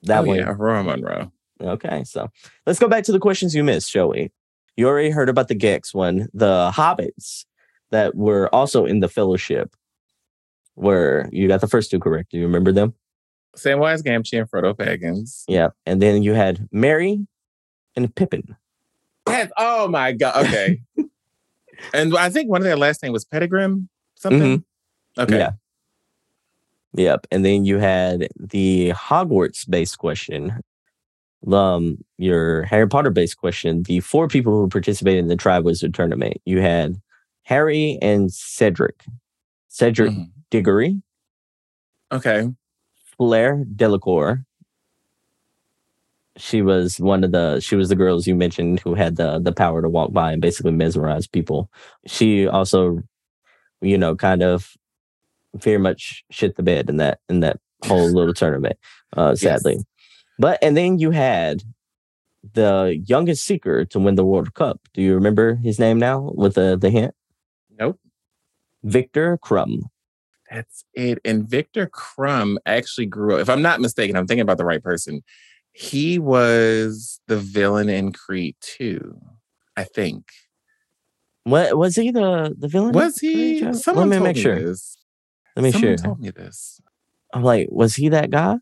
that 0.04 0.20
oh, 0.20 0.28
one. 0.28 0.38
yeah, 0.38 0.54
Ororo 0.54 0.86
Munroe. 0.86 1.30
Okay, 1.60 2.04
so 2.04 2.30
let's 2.64 2.78
go 2.78 2.88
back 2.88 3.04
to 3.04 3.12
the 3.12 3.18
questions 3.18 3.54
you 3.54 3.62
missed, 3.62 3.90
shall 3.90 4.08
we? 4.08 4.30
You 4.78 4.88
already 4.88 5.10
heard 5.10 5.28
about 5.28 5.48
the 5.48 5.54
Gex 5.54 5.92
one, 5.92 6.30
the 6.32 6.70
hobbits 6.74 7.44
that 7.90 8.14
were 8.14 8.52
also 8.54 8.84
in 8.84 9.00
the 9.00 9.08
fellowship. 9.08 9.74
Where 10.74 11.28
you 11.32 11.48
got 11.48 11.60
the 11.60 11.66
first 11.66 11.90
two 11.90 11.98
correct. 11.98 12.30
Do 12.30 12.38
you 12.38 12.44
remember 12.44 12.72
them? 12.72 12.94
Samwise 13.56 14.02
Gamgee 14.02 14.38
and 14.38 14.50
Frodo 14.50 14.74
Baggins. 14.74 15.44
Yeah. 15.48 15.68
And 15.84 16.00
then 16.00 16.22
you 16.22 16.34
had 16.34 16.68
Merry 16.72 17.26
and 17.96 18.14
Pippin. 18.14 18.56
Yes. 19.28 19.50
Oh 19.56 19.88
my 19.88 20.12
god. 20.12 20.46
Okay. 20.46 20.80
and 21.94 22.16
I 22.16 22.30
think 22.30 22.48
one 22.48 22.60
of 22.60 22.64
their 22.64 22.76
last 22.76 23.02
name 23.02 23.12
was 23.12 23.24
Pettigrim. 23.24 23.88
Something. 24.14 24.64
Okay. 25.18 25.32
Mm-hmm. 25.32 25.40
Yeah. 25.40 25.50
Yep. 26.94 27.26
And 27.30 27.44
then 27.44 27.64
you 27.64 27.78
had 27.78 28.28
the 28.38 28.90
Hogwarts 28.90 29.68
based 29.68 29.98
question. 29.98 30.60
Um, 31.50 32.04
your 32.18 32.62
Harry 32.64 32.88
Potter 32.88 33.10
based 33.10 33.38
question. 33.38 33.82
The 33.84 34.00
four 34.00 34.28
people 34.28 34.52
who 34.52 34.68
participated 34.68 35.20
in 35.20 35.28
the 35.28 35.36
Triwizard 35.36 35.94
tournament. 35.94 36.38
You 36.44 36.60
had 36.60 37.00
Harry 37.44 37.98
and 38.02 38.32
Cedric. 38.32 39.04
Cedric 39.68 40.10
Mhm. 40.12 40.30
Diggory, 40.50 41.00
Okay. 42.12 42.48
Fleur 43.16 43.64
Delacour. 43.76 44.44
She 46.36 46.62
was 46.62 46.98
one 46.98 47.22
of 47.24 47.32
the 47.32 47.60
she 47.60 47.76
was 47.76 47.88
the 47.88 47.94
girls 47.96 48.26
you 48.26 48.34
mentioned 48.34 48.80
who 48.80 48.94
had 48.94 49.16
the 49.16 49.38
the 49.40 49.52
power 49.52 49.82
to 49.82 49.88
walk 49.88 50.12
by 50.12 50.32
and 50.32 50.40
basically 50.42 50.72
mesmerize 50.72 51.26
people. 51.26 51.70
She 52.06 52.46
also, 52.48 53.02
you 53.80 53.98
know, 53.98 54.16
kind 54.16 54.42
of 54.42 54.72
very 55.56 55.78
much 55.78 56.24
shit 56.30 56.56
the 56.56 56.62
bed 56.62 56.88
in 56.88 56.96
that 56.96 57.18
in 57.28 57.40
that 57.40 57.58
whole 57.84 58.08
little 58.12 58.34
tournament, 58.34 58.76
uh, 59.16 59.34
sadly. 59.34 59.74
Yes. 59.74 59.84
But 60.38 60.58
and 60.62 60.76
then 60.76 60.98
you 60.98 61.10
had 61.10 61.62
the 62.54 63.00
youngest 63.06 63.44
seeker 63.44 63.84
to 63.84 63.98
win 63.98 64.14
the 64.14 64.24
World 64.24 64.54
Cup. 64.54 64.80
Do 64.94 65.02
you 65.02 65.14
remember 65.14 65.56
his 65.56 65.78
name 65.78 65.98
now 65.98 66.32
with 66.34 66.54
the 66.54 66.76
the 66.76 66.90
hint? 66.90 67.14
Nope. 67.80 67.98
Viktor 68.84 69.38
Krum. 69.38 69.84
That's 70.50 70.84
it. 70.94 71.18
And 71.24 71.48
Viktor 71.48 71.86
Krum 71.88 72.56
actually 72.66 73.06
grew 73.06 73.34
up. 73.36 73.40
If 73.40 73.48
I'm 73.48 73.62
not 73.62 73.80
mistaken, 73.80 74.16
I'm 74.16 74.26
thinking 74.26 74.42
about 74.42 74.58
the 74.58 74.64
right 74.64 74.82
person. 74.82 75.22
He 75.72 76.18
was 76.18 77.20
the 77.28 77.38
villain 77.38 77.88
in 77.88 78.12
Creed 78.12 78.56
2, 78.60 79.16
I 79.76 79.84
think. 79.84 80.30
What 81.44 81.78
was 81.78 81.96
he 81.96 82.10
the 82.10 82.54
the 82.58 82.68
villain? 82.68 82.92
Was 82.92 83.18
he? 83.18 83.60
Let 83.64 83.76
Someone 83.76 84.10
me 84.10 84.16
told 84.16 84.24
make 84.28 84.36
sure. 84.36 84.60
this. 84.60 84.98
Let 85.56 85.62
me 85.62 85.72
Someone 85.72 85.96
sure. 85.96 85.96
told 85.96 86.20
me 86.20 86.30
this. 86.30 86.80
I'm 87.32 87.42
like, 87.42 87.68
was 87.70 87.94
he 87.94 88.08
that 88.10 88.30
guy? 88.30 88.56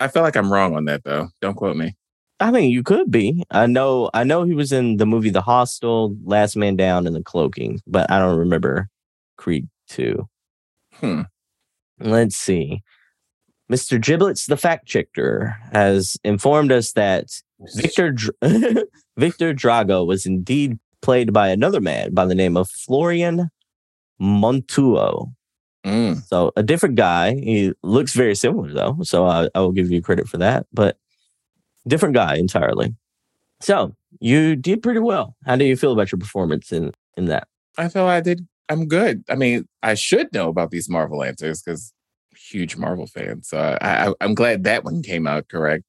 I 0.00 0.08
feel 0.08 0.22
like 0.22 0.36
I'm 0.36 0.52
wrong 0.52 0.76
on 0.76 0.84
that 0.84 1.04
though. 1.04 1.28
Don't 1.40 1.54
quote 1.54 1.76
me. 1.76 1.96
I 2.40 2.50
mean, 2.50 2.70
you 2.70 2.82
could 2.82 3.10
be. 3.10 3.42
I 3.50 3.66
know. 3.66 4.10
I 4.14 4.24
know 4.24 4.44
he 4.44 4.54
was 4.54 4.72
in 4.72 4.96
the 4.98 5.06
movie 5.06 5.30
The 5.30 5.40
Hostel, 5.40 6.16
Last 6.24 6.56
Man 6.56 6.76
Down, 6.76 7.06
and 7.06 7.16
The 7.16 7.22
Cloaking, 7.22 7.80
but 7.86 8.10
I 8.10 8.18
don't 8.18 8.38
remember 8.38 8.88
Creed 9.36 9.68
Two. 9.88 10.28
Hmm. 10.94 11.22
Let's 12.00 12.36
see. 12.36 12.82
Mr. 13.70 14.00
Giblets, 14.00 14.46
the 14.46 14.56
fact 14.56 14.86
checker, 14.86 15.56
has 15.72 16.16
informed 16.24 16.72
us 16.72 16.92
that 16.92 17.26
Victor 17.74 18.12
Dr- 18.12 18.36
Victor 19.16 19.52
Drago 19.52 20.06
was 20.06 20.24
indeed 20.24 20.78
played 21.02 21.32
by 21.32 21.48
another 21.48 21.80
man 21.80 22.14
by 22.14 22.24
the 22.24 22.34
name 22.34 22.56
of 22.56 22.70
Florian 22.70 23.50
Munteanu. 24.20 25.34
Mm. 25.84 26.22
So 26.26 26.52
a 26.56 26.62
different 26.62 26.96
guy. 26.96 27.34
He 27.34 27.72
looks 27.82 28.14
very 28.14 28.34
similar 28.34 28.72
though, 28.72 28.98
so 29.02 29.26
I, 29.26 29.48
I 29.54 29.60
will 29.60 29.72
give 29.72 29.90
you 29.90 30.02
credit 30.02 30.28
for 30.28 30.38
that. 30.38 30.66
But 30.72 30.98
different 31.88 32.14
guy 32.14 32.36
entirely. 32.36 32.94
So 33.60 33.94
you 34.20 34.56
did 34.56 34.82
pretty 34.82 35.00
well. 35.00 35.34
How 35.44 35.56
do 35.56 35.64
you 35.64 35.76
feel 35.76 35.92
about 35.92 36.12
your 36.12 36.18
performance 36.18 36.72
in 36.72 36.92
in 37.16 37.26
that? 37.26 37.48
I 37.76 37.88
feel 37.88 38.06
I 38.06 38.20
did. 38.20 38.46
I'm 38.68 38.86
good. 38.86 39.24
I 39.28 39.34
mean, 39.34 39.66
I 39.82 39.94
should 39.94 40.32
know 40.32 40.48
about 40.48 40.70
these 40.70 40.88
Marvel 40.88 41.24
answers 41.24 41.62
because 41.62 41.92
huge 42.36 42.76
Marvel 42.76 43.06
fan. 43.06 43.42
So 43.42 43.58
I, 43.80 44.08
I, 44.08 44.14
I'm 44.20 44.34
glad 44.34 44.64
that 44.64 44.84
one 44.84 45.02
came 45.02 45.26
out 45.26 45.48
correct. 45.48 45.84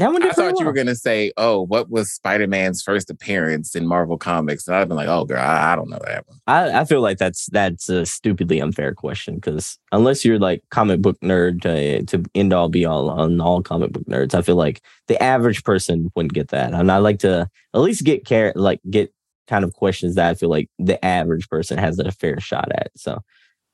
That 0.00 0.14
one 0.14 0.22
I 0.22 0.30
thought 0.30 0.58
you 0.58 0.64
were 0.64 0.72
gonna 0.72 0.94
say, 0.94 1.30
"Oh, 1.36 1.60
what 1.60 1.90
was 1.90 2.10
Spider-Man's 2.10 2.82
first 2.82 3.10
appearance 3.10 3.74
in 3.74 3.86
Marvel 3.86 4.16
Comics?" 4.16 4.66
And 4.66 4.74
I've 4.74 4.88
been 4.88 4.96
like, 4.96 5.08
"Oh, 5.08 5.26
girl, 5.26 5.42
I, 5.42 5.72
I 5.72 5.76
don't 5.76 5.90
know 5.90 5.98
that 6.06 6.26
one." 6.26 6.38
I, 6.46 6.80
I 6.80 6.84
feel 6.86 7.02
like 7.02 7.18
that's 7.18 7.50
that's 7.52 7.90
a 7.90 8.06
stupidly 8.06 8.60
unfair 8.60 8.94
question 8.94 9.34
because 9.34 9.78
unless 9.92 10.24
you're 10.24 10.38
like 10.38 10.62
comic 10.70 11.02
book 11.02 11.20
nerd 11.20 11.60
to, 11.60 12.02
to 12.04 12.24
end 12.34 12.54
all 12.54 12.70
be 12.70 12.86
all 12.86 13.10
on 13.10 13.42
all 13.42 13.62
comic 13.62 13.92
book 13.92 14.04
nerds, 14.04 14.32
I 14.32 14.40
feel 14.40 14.56
like 14.56 14.80
the 15.06 15.22
average 15.22 15.64
person 15.64 16.10
wouldn't 16.16 16.32
get 16.32 16.48
that. 16.48 16.72
And 16.72 16.90
I 16.90 16.96
like 16.96 17.18
to 17.18 17.50
at 17.74 17.80
least 17.80 18.02
get 18.02 18.24
care 18.24 18.54
like 18.56 18.80
get 18.88 19.12
kind 19.48 19.64
of 19.64 19.74
questions 19.74 20.14
that 20.14 20.30
I 20.30 20.34
feel 20.34 20.48
like 20.48 20.70
the 20.78 21.04
average 21.04 21.46
person 21.50 21.76
has 21.76 21.98
a 21.98 22.10
fair 22.10 22.40
shot 22.40 22.72
at. 22.72 22.90
So 22.96 23.20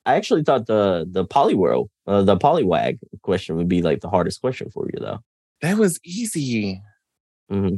I 0.05 0.17
actually 0.17 0.43
thought 0.43 0.67
the 0.67 1.07
the 1.09 1.25
Poliwhirl 1.25 1.87
uh, 2.09 2.23
the 2.23 2.37
Poliwag 2.37 2.99
question 3.23 3.57
would 3.59 3.69
be 3.69 3.81
like 3.81 4.01
the 4.01 4.11
hardest 4.11 4.41
question 4.41 4.71
for 4.73 4.89
you 4.93 4.99
though. 4.99 5.21
That 5.63 5.79
was 5.79 5.99
easy. 6.05 6.83
hmm 7.49 7.77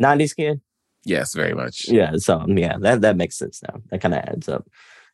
90s 0.00 0.34
kid. 0.34 0.60
Yes, 1.04 1.34
very 1.34 1.54
much. 1.54 1.88
Yeah, 1.88 2.12
so 2.16 2.40
um, 2.40 2.58
yeah, 2.58 2.76
that 2.80 3.00
that 3.02 3.16
makes 3.16 3.36
sense 3.36 3.62
now. 3.62 3.80
That 3.90 4.00
kind 4.00 4.14
of 4.14 4.20
adds 4.20 4.48
up. 4.48 4.66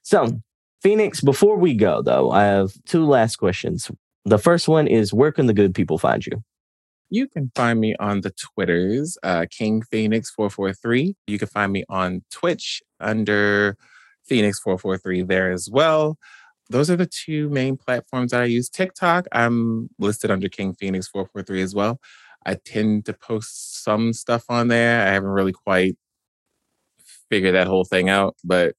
So 0.02 0.40
Phoenix, 0.82 1.20
before 1.20 1.56
we 1.58 1.74
go, 1.74 2.02
though, 2.02 2.30
I 2.30 2.44
have 2.44 2.72
two 2.86 3.04
last 3.04 3.36
questions. 3.36 3.90
The 4.24 4.38
first 4.38 4.68
one 4.68 4.86
is 4.86 5.12
where 5.12 5.32
can 5.32 5.46
the 5.46 5.54
good 5.54 5.74
people 5.74 5.98
find 5.98 6.24
you? 6.26 6.42
You 7.08 7.28
can 7.28 7.52
find 7.54 7.78
me 7.80 7.94
on 8.00 8.22
the 8.22 8.30
Twitters, 8.32 9.16
uh, 9.22 9.46
King 9.48 9.82
Phoenix 9.82 10.30
443. 10.30 11.14
You 11.28 11.38
can 11.38 11.48
find 11.48 11.72
me 11.72 11.84
on 11.88 12.22
Twitch 12.32 12.82
under 12.98 13.76
Phoenix 14.24 14.58
443 14.58 15.22
there 15.22 15.52
as 15.52 15.68
well. 15.70 16.18
Those 16.68 16.90
are 16.90 16.96
the 16.96 17.06
two 17.06 17.48
main 17.48 17.76
platforms 17.76 18.32
that 18.32 18.42
I 18.42 18.46
use. 18.46 18.68
TikTok, 18.68 19.26
I'm 19.32 19.88
listed 19.98 20.30
under 20.30 20.48
King 20.48 20.74
Phoenix 20.74 21.06
443 21.08 21.62
as 21.62 21.74
well. 21.74 22.00
I 22.44 22.54
tend 22.54 23.06
to 23.06 23.12
post 23.12 23.84
some 23.84 24.12
stuff 24.12 24.44
on 24.48 24.68
there. 24.68 25.06
I 25.06 25.12
haven't 25.12 25.30
really 25.30 25.52
quite 25.52 25.96
figured 27.28 27.54
that 27.54 27.66
whole 27.66 27.84
thing 27.84 28.08
out, 28.08 28.36
but 28.44 28.74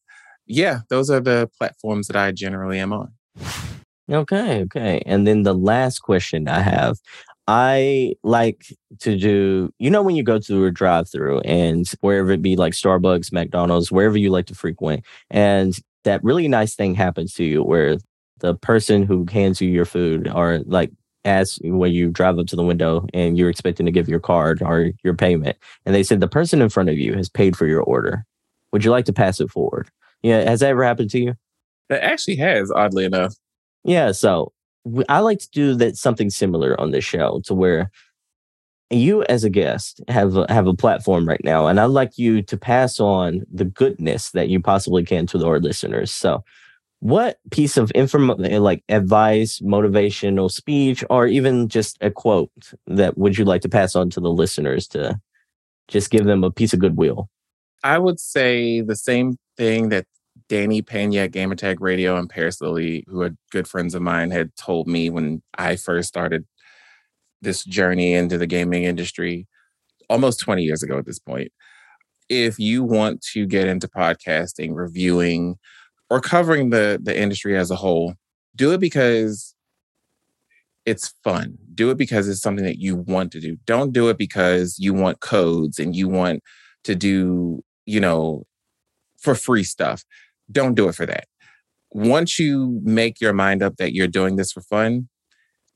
yeah, 0.46 0.80
those 0.90 1.10
are 1.10 1.20
the 1.20 1.50
platforms 1.58 2.08
that 2.08 2.16
I 2.16 2.32
generally 2.32 2.80
am 2.80 2.94
on. 2.94 3.12
Okay, 4.10 4.62
okay. 4.62 5.02
And 5.06 5.28
then 5.28 5.44
the 5.44 5.54
last 5.54 6.00
question 6.00 6.48
I 6.48 6.62
have 6.62 6.98
I 7.48 8.14
like 8.24 8.66
to 9.00 9.18
do, 9.18 9.72
you 9.80 9.90
know, 9.90 10.02
when 10.02 10.18
you 10.18 10.24
go 10.24 10.38
to 10.38 10.66
a 10.66 10.72
drive 10.72 11.10
through 11.10 11.40
and 11.42 11.90
wherever 12.02 12.32
it 12.32 12.42
be 12.42 12.58
like 12.58 12.74
Starbucks, 12.74 13.32
McDonald's, 13.32 13.92
wherever 13.92 14.18
you 14.18 14.30
like 14.30 14.48
to 14.48 14.56
frequent, 14.56 15.06
and 15.30 15.78
that 16.04 16.24
really 16.24 16.48
nice 16.48 16.76
thing 16.76 16.96
happens 16.96 17.34
to 17.34 17.44
you 17.44 17.64
where 17.64 17.98
the 18.40 18.56
person 18.56 19.04
who 19.04 19.26
hands 19.32 19.60
you 19.62 19.70
your 19.70 19.86
food 19.86 20.30
or 20.34 20.60
like 20.66 20.92
as 21.26 21.60
when 21.64 21.92
you 21.92 22.10
drive 22.10 22.40
up 22.40 22.48
to 22.48 22.56
the 22.56 22.64
window 22.64 23.06
and 23.14 23.38
you're 23.38 23.50
expecting 23.50 23.86
to 23.86 23.92
give 23.92 24.08
your 24.08 24.20
card 24.20 24.62
or 24.62 24.92
your 25.04 25.14
payment, 25.14 25.58
and 25.86 25.94
they 25.94 26.04
said 26.04 26.22
the 26.22 26.28
person 26.28 26.62
in 26.62 26.70
front 26.70 26.90
of 26.90 26.98
you 26.98 27.14
has 27.14 27.30
paid 27.30 27.58
for 27.58 27.68
your 27.68 27.82
order. 27.82 28.24
Would 28.72 28.86
you 28.86 28.92
like 28.92 29.06
to 29.06 29.14
pass 29.14 29.40
it 29.40 29.50
forward? 29.50 29.90
Yeah, 30.22 30.50
has 30.50 30.62
that 30.62 30.70
ever 30.70 30.84
happened 30.84 31.10
to 31.12 31.20
you? 31.20 31.36
That 31.90 32.04
actually 32.04 32.38
has, 32.38 32.72
oddly 32.72 33.06
enough. 33.06 33.36
Yeah, 33.84 34.12
so 34.12 34.52
I 35.10 35.20
like 35.20 35.40
to 35.40 35.50
do 35.52 35.76
that 35.76 35.98
something 35.98 36.30
similar 36.30 36.80
on 36.80 36.92
this 36.92 37.04
show 37.04 37.42
to 37.46 37.54
where 37.54 37.92
you 38.90 39.24
as 39.24 39.44
a 39.44 39.50
guest 39.50 40.02
have 40.08 40.38
a, 40.38 40.46
have 40.50 40.68
a 40.68 40.74
platform 40.74 41.28
right 41.28 41.44
now 41.44 41.68
and 41.68 41.80
I'd 41.80 41.86
like 41.86 42.18
you 42.18 42.42
to 42.44 42.58
pass 42.58 43.00
on 43.00 43.46
the 43.52 43.66
goodness 43.66 44.32
that 44.32 44.50
you 44.50 44.62
possibly 44.62 45.04
can 45.04 45.28
to 45.28 45.46
our 45.46 45.60
listeners. 45.60 46.12
So 46.12 46.44
what 47.00 47.40
piece 47.52 47.78
of 47.78 47.92
information 47.92 48.64
like 48.64 48.84
advice, 48.90 49.60
motivational 49.60 50.50
speech 50.50 51.04
or 51.10 51.28
even 51.28 51.68
just 51.68 51.98
a 52.02 52.10
quote 52.10 52.74
that 52.88 53.18
would 53.18 53.38
you 53.38 53.46
like 53.46 53.62
to 53.62 53.70
pass 53.70 53.96
on 53.96 54.10
to 54.12 54.20
the 54.20 54.32
listeners 54.32 54.88
to 54.90 55.20
just 55.88 56.10
give 56.10 56.26
them 56.26 56.44
a 56.44 56.52
piece 56.52 56.74
of 56.74 56.80
goodwill? 56.80 57.30
I 57.84 58.00
would 58.00 58.20
say 58.20 58.82
the 58.82 58.96
same 58.96 59.38
thing 59.58 59.90
that 59.90 60.06
Danny 60.50 60.82
Pena 60.82 61.18
at 61.20 61.32
Gamertag 61.32 61.78
Radio 61.80 62.18
and 62.18 62.30
Paris 62.30 62.62
Lilly 62.62 63.04
who 63.08 63.22
are 63.22 63.36
good 63.52 63.68
friends 63.68 63.94
of 63.94 64.02
mine, 64.02 64.32
had 64.32 64.56
told 64.56 64.88
me 64.88 65.10
when 65.10 65.42
I 65.58 65.76
first 65.76 66.08
started 66.08 66.46
this 67.42 67.64
journey 67.64 68.14
into 68.14 68.38
the 68.38 68.48
gaming 68.48 68.84
industry 68.84 69.48
almost 70.10 70.40
20 70.40 70.64
years 70.64 70.84
ago 70.84 70.98
at 70.98 71.06
this 71.06 71.20
point. 71.20 71.52
If 72.30 72.60
you 72.60 72.84
want 72.84 73.22
to 73.34 73.46
get 73.46 73.68
into 73.68 73.88
podcasting, 73.88 74.76
reviewing, 74.76 75.58
or 76.10 76.20
covering 76.20 76.70
the, 76.70 77.00
the 77.02 77.18
industry 77.18 77.58
as 77.58 77.72
a 77.72 77.76
whole, 77.76 78.16
do 78.56 78.72
it 78.74 78.80
because 78.80 79.56
it's 80.86 81.14
fun. 81.24 81.58
Do 81.74 81.90
it 81.90 81.98
because 81.98 82.28
it's 82.28 82.42
something 82.42 82.66
that 82.66 82.80
you 82.80 82.96
want 82.96 83.32
to 83.34 83.40
do. 83.40 83.58
Don't 83.66 83.94
do 83.94 84.10
it 84.10 84.18
because 84.18 84.78
you 84.80 84.94
want 84.94 85.20
codes 85.20 85.80
and 85.80 85.96
you 85.96 86.08
want 86.08 86.42
to 86.86 86.96
do, 86.96 87.64
you 87.86 88.00
know, 88.00 88.44
for 89.18 89.36
free 89.36 89.64
stuff 89.64 90.04
don't 90.52 90.76
do 90.76 90.88
it 90.88 90.96
for 90.96 91.06
that. 91.06 91.26
Once 91.92 92.38
you 92.38 92.80
make 92.84 93.22
your 93.22 93.34
mind 93.34 93.64
up 93.64 93.78
that 93.78 93.94
you're 93.94 94.08
doing 94.08 94.36
this 94.36 94.52
for 94.52 94.62
fun, 94.62 95.08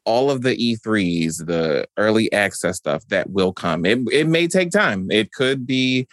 all 0.05 0.31
of 0.31 0.41
the 0.41 0.55
E3s, 0.55 1.45
the 1.45 1.87
early 1.97 2.31
access 2.31 2.77
stuff 2.77 3.05
that 3.07 3.29
will 3.29 3.53
come. 3.53 3.85
It, 3.85 3.99
it 4.11 4.27
may 4.27 4.47
take 4.47 4.71
time. 4.71 5.09
It 5.11 5.31
could 5.31 5.65
be 5.65 6.07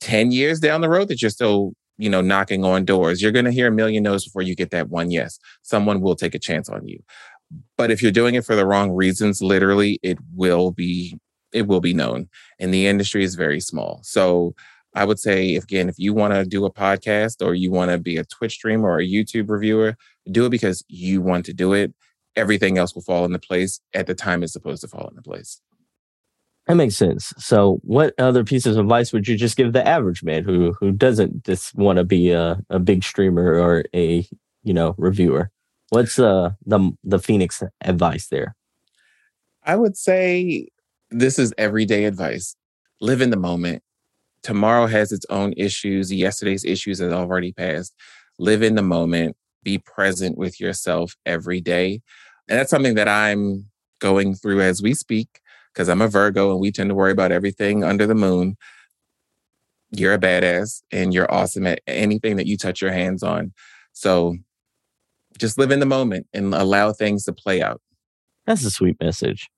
10 0.00 0.32
years 0.32 0.60
down 0.60 0.80
the 0.80 0.88
road 0.88 1.08
that 1.08 1.22
you're 1.22 1.30
still, 1.30 1.72
you 1.96 2.10
know, 2.10 2.20
knocking 2.20 2.64
on 2.64 2.84
doors. 2.84 3.22
You're 3.22 3.32
going 3.32 3.46
to 3.46 3.50
hear 3.50 3.68
a 3.68 3.72
million 3.72 4.02
no's 4.02 4.24
before 4.24 4.42
you 4.42 4.54
get 4.54 4.70
that 4.70 4.90
one 4.90 5.10
yes. 5.10 5.38
Someone 5.62 6.00
will 6.00 6.16
take 6.16 6.34
a 6.34 6.38
chance 6.38 6.68
on 6.68 6.86
you. 6.86 7.02
But 7.76 7.90
if 7.90 8.02
you're 8.02 8.12
doing 8.12 8.34
it 8.34 8.44
for 8.44 8.56
the 8.56 8.66
wrong 8.66 8.90
reasons, 8.92 9.40
literally 9.40 9.98
it 10.02 10.18
will 10.34 10.70
be 10.70 11.18
it 11.52 11.68
will 11.68 11.80
be 11.80 11.94
known. 11.94 12.28
And 12.58 12.74
the 12.74 12.88
industry 12.88 13.22
is 13.22 13.36
very 13.36 13.60
small. 13.60 14.00
So 14.02 14.54
I 14.94 15.04
would 15.04 15.18
say, 15.18 15.56
again, 15.56 15.88
if 15.88 15.98
you 15.98 16.12
want 16.12 16.34
to 16.34 16.44
do 16.44 16.64
a 16.64 16.72
podcast 16.72 17.44
or 17.44 17.54
you 17.54 17.70
want 17.70 17.90
to 17.90 17.98
be 17.98 18.16
a 18.16 18.24
Twitch 18.24 18.54
streamer 18.54 18.90
or 18.90 19.00
a 19.00 19.06
YouTube 19.06 19.48
reviewer, 19.48 19.96
do 20.30 20.46
it 20.46 20.50
because 20.50 20.84
you 20.88 21.22
want 21.22 21.46
to 21.46 21.52
do 21.52 21.72
it. 21.72 21.94
Everything 22.36 22.78
else 22.78 22.94
will 22.94 23.02
fall 23.02 23.24
into 23.24 23.38
place 23.38 23.80
at 23.94 24.06
the 24.06 24.14
time 24.14 24.42
it's 24.42 24.52
supposed 24.52 24.80
to 24.82 24.88
fall 24.88 25.08
into 25.08 25.22
place. 25.22 25.60
That 26.66 26.76
makes 26.76 26.96
sense. 26.96 27.32
So, 27.38 27.78
what 27.82 28.14
other 28.18 28.42
pieces 28.42 28.76
of 28.76 28.86
advice 28.86 29.12
would 29.12 29.28
you 29.28 29.36
just 29.36 29.56
give 29.56 29.72
the 29.72 29.86
average 29.86 30.22
man 30.22 30.44
who 30.44 30.72
who 30.80 30.92
doesn't 30.92 31.44
just 31.44 31.74
want 31.74 31.98
to 31.98 32.04
be 32.04 32.30
a, 32.30 32.58
a 32.70 32.78
big 32.78 33.04
streamer 33.04 33.54
or 33.54 33.84
a 33.94 34.26
you 34.62 34.72
know 34.72 34.94
reviewer? 34.96 35.50
What's 35.90 36.18
uh, 36.18 36.52
the 36.64 36.92
the 37.04 37.18
Phoenix 37.18 37.62
advice 37.82 38.28
there? 38.28 38.56
I 39.62 39.76
would 39.76 39.96
say 39.96 40.68
this 41.10 41.38
is 41.38 41.52
everyday 41.58 42.04
advice. 42.04 42.56
Live 43.00 43.20
in 43.20 43.30
the 43.30 43.36
moment 43.36 43.82
tomorrow 44.44 44.86
has 44.86 45.10
its 45.10 45.26
own 45.30 45.54
issues. 45.56 46.12
Yesterday's 46.12 46.64
issues 46.64 47.00
have 47.00 47.12
already 47.12 47.50
passed. 47.50 47.94
Live 48.38 48.62
in 48.62 48.76
the 48.76 48.82
moment, 48.82 49.36
be 49.64 49.78
present 49.78 50.38
with 50.38 50.60
yourself 50.60 51.16
every 51.26 51.60
day. 51.60 52.02
And 52.48 52.58
that's 52.58 52.70
something 52.70 52.94
that 52.94 53.08
I'm 53.08 53.66
going 54.00 54.34
through 54.34 54.60
as 54.60 54.82
we 54.82 54.94
speak, 54.94 55.40
because 55.72 55.88
I'm 55.88 56.02
a 56.02 56.08
Virgo 56.08 56.50
and 56.50 56.60
we 56.60 56.70
tend 56.70 56.90
to 56.90 56.94
worry 56.94 57.12
about 57.12 57.32
everything 57.32 57.84
under 57.84 58.06
the 58.06 58.14
moon. 58.14 58.56
You're 59.90 60.14
a 60.14 60.18
badass 60.18 60.82
and 60.90 61.14
you're 61.14 61.32
awesome 61.32 61.66
at 61.66 61.80
anything 61.86 62.36
that 62.36 62.46
you 62.46 62.56
touch 62.56 62.82
your 62.82 62.92
hands 62.92 63.22
on. 63.22 63.52
So 63.92 64.36
just 65.38 65.56
live 65.56 65.70
in 65.70 65.80
the 65.80 65.86
moment 65.86 66.26
and 66.34 66.54
allow 66.54 66.92
things 66.92 67.24
to 67.24 67.32
play 67.32 67.62
out. 67.62 67.80
That's 68.46 68.64
a 68.64 68.70
sweet 68.70 69.00
message. 69.00 69.48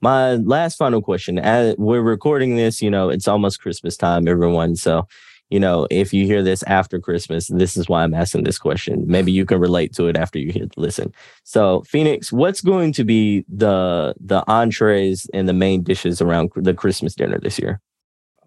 My 0.00 0.34
last 0.34 0.76
final 0.76 1.00
question. 1.00 1.38
As 1.38 1.76
we're 1.78 2.00
recording 2.00 2.56
this, 2.56 2.82
you 2.82 2.90
know, 2.90 3.08
it's 3.08 3.28
almost 3.28 3.60
Christmas 3.60 3.96
time, 3.96 4.26
everyone. 4.26 4.74
So, 4.74 5.06
you 5.52 5.60
know, 5.60 5.86
if 5.90 6.14
you 6.14 6.24
hear 6.24 6.42
this 6.42 6.62
after 6.62 6.98
Christmas, 6.98 7.48
this 7.48 7.76
is 7.76 7.86
why 7.86 8.02
I'm 8.02 8.14
asking 8.14 8.44
this 8.44 8.56
question. 8.56 9.04
Maybe 9.06 9.32
you 9.32 9.44
can 9.44 9.60
relate 9.60 9.92
to 9.96 10.06
it 10.06 10.16
after 10.16 10.38
you 10.38 10.50
hear 10.50 10.66
listen. 10.78 11.12
So, 11.44 11.82
Phoenix, 11.82 12.32
what's 12.32 12.62
going 12.62 12.94
to 12.94 13.04
be 13.04 13.44
the 13.54 14.14
the 14.18 14.42
entrees 14.48 15.28
and 15.34 15.46
the 15.46 15.52
main 15.52 15.82
dishes 15.82 16.22
around 16.22 16.52
the 16.56 16.72
Christmas 16.72 17.14
dinner 17.14 17.38
this 17.38 17.58
year? 17.58 17.82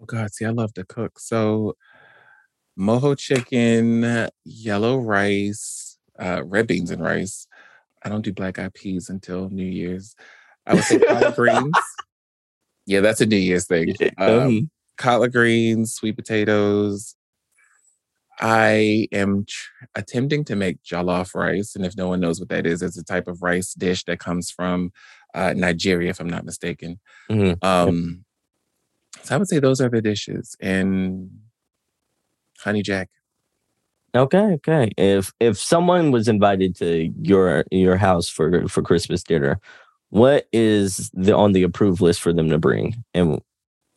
Oh 0.02 0.06
God, 0.06 0.34
see, 0.34 0.46
I 0.46 0.50
love 0.50 0.74
to 0.74 0.84
cook. 0.84 1.20
So, 1.20 1.76
mojo 2.76 3.16
chicken, 3.16 4.28
yellow 4.44 4.98
rice, 4.98 6.00
uh, 6.18 6.42
red 6.44 6.66
beans 6.66 6.90
and 6.90 7.04
rice. 7.04 7.46
I 8.02 8.10
don't 8.10 8.26
do 8.26 8.34
black 8.34 8.58
eyed 8.58 8.74
peas 8.74 9.10
until 9.10 9.50
New 9.50 9.64
Year's. 9.64 10.16
I 10.66 10.74
would 10.74 10.84
say 10.84 10.98
collard 10.98 11.36
greens. 11.36 11.72
Yeah, 12.88 13.02
that's 13.02 13.22
a 13.22 13.28
New 13.28 13.38
Year's 13.38 13.68
thing. 13.68 13.94
Um, 14.18 14.72
collard 14.98 15.34
greens, 15.34 15.94
sweet 15.94 16.16
potatoes. 16.16 17.16
I 18.40 19.08
am 19.12 19.46
tr- 19.46 19.86
attempting 19.96 20.44
to 20.46 20.56
make 20.56 20.84
jollof 20.84 21.34
rice, 21.36 21.76
and 21.76 21.86
if 21.86 21.96
no 21.96 22.08
one 22.08 22.20
knows 22.20 22.40
what 22.40 22.50
that 22.50 22.66
is, 22.66 22.82
it's 22.82 22.98
a 22.98 23.04
type 23.04 23.28
of 23.28 23.42
rice 23.42 23.74
dish 23.74 24.04
that 24.06 24.20
comes 24.20 24.52
from 24.52 24.92
uh, 25.34 25.54
Nigeria, 25.56 26.10
if 26.10 26.20
I'm 26.20 26.30
not 26.30 26.46
mistaken. 26.46 27.00
Mm-hmm. 27.30 27.66
Um, 27.66 28.26
so 29.24 29.36
I 29.36 29.38
would 29.38 29.48
say 29.48 29.60
those 29.60 29.80
are 29.80 29.90
the 29.90 30.02
dishes, 30.02 30.56
and 30.60 31.32
honey 32.60 32.82
jack. 32.82 33.10
Okay, 34.16 34.38
okay. 34.38 34.92
If 34.98 35.34
if 35.40 35.58
someone 35.58 36.12
was 36.12 36.28
invited 36.28 36.76
to 36.78 37.12
your 37.22 37.66
your 37.72 37.98
house 37.98 38.30
for 38.30 38.68
for 38.68 38.82
Christmas 38.82 39.24
dinner, 39.24 39.60
what 40.10 40.48
is 40.54 41.10
the 41.14 41.36
on 41.36 41.52
the 41.52 41.64
approved 41.64 42.02
list 42.02 42.22
for 42.22 42.32
them 42.32 42.50
to 42.50 42.58
bring? 42.58 43.04
And 43.14 43.42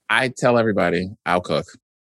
I 0.08 0.28
tell 0.28 0.58
everybody 0.58 1.10
I'll 1.26 1.40
cook. 1.40 1.66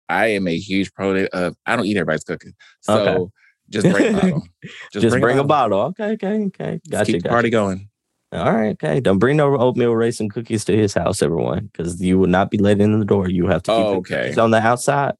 I 0.10 0.28
am 0.28 0.48
a 0.48 0.58
huge 0.58 0.94
proponent 0.94 1.30
of 1.34 1.56
I 1.66 1.76
don't 1.76 1.86
eat 1.86 1.98
everybody's 1.98 2.24
cooking. 2.24 2.54
So 2.82 2.94
okay. 2.94 3.32
just 3.70 3.92
bring 3.92 4.16
a 4.16 4.20
bottle. 4.22 4.48
Just, 4.92 5.04
just 5.04 5.10
bring, 5.10 5.22
bring 5.22 5.40
a, 5.40 5.44
bottle. 5.44 5.82
a, 5.82 5.92
bottle. 5.92 6.16
Okay, 6.16 6.28
okay, 6.28 6.44
okay. 6.46 6.82
Gotcha. 6.90 7.12
Keep 7.12 7.24
the 7.24 7.30
party 7.30 7.50
going. 7.50 7.90
All 8.32 8.52
right, 8.52 8.72
okay. 8.72 9.00
Don't 9.00 9.20
bring 9.20 9.38
no 9.38 9.56
oatmeal 9.58 9.94
raisin 9.94 10.28
cookies 10.28 10.66
to 10.66 10.76
his 10.76 10.96
house, 10.96 11.22
everyone, 11.22 11.70
because 11.72 12.02
you 12.02 12.18
will 12.18 12.28
not 12.28 12.50
be 12.50 12.58
let 12.58 12.82
in 12.82 13.00
the 13.00 13.06
door. 13.06 13.30
You 13.30 13.46
have 13.46 13.62
to 13.64 13.72
keep 13.72 13.86
oh, 13.86 13.96
okay. 13.98 14.34
on 14.36 14.50
the 14.50 14.58
outside. 14.58 15.14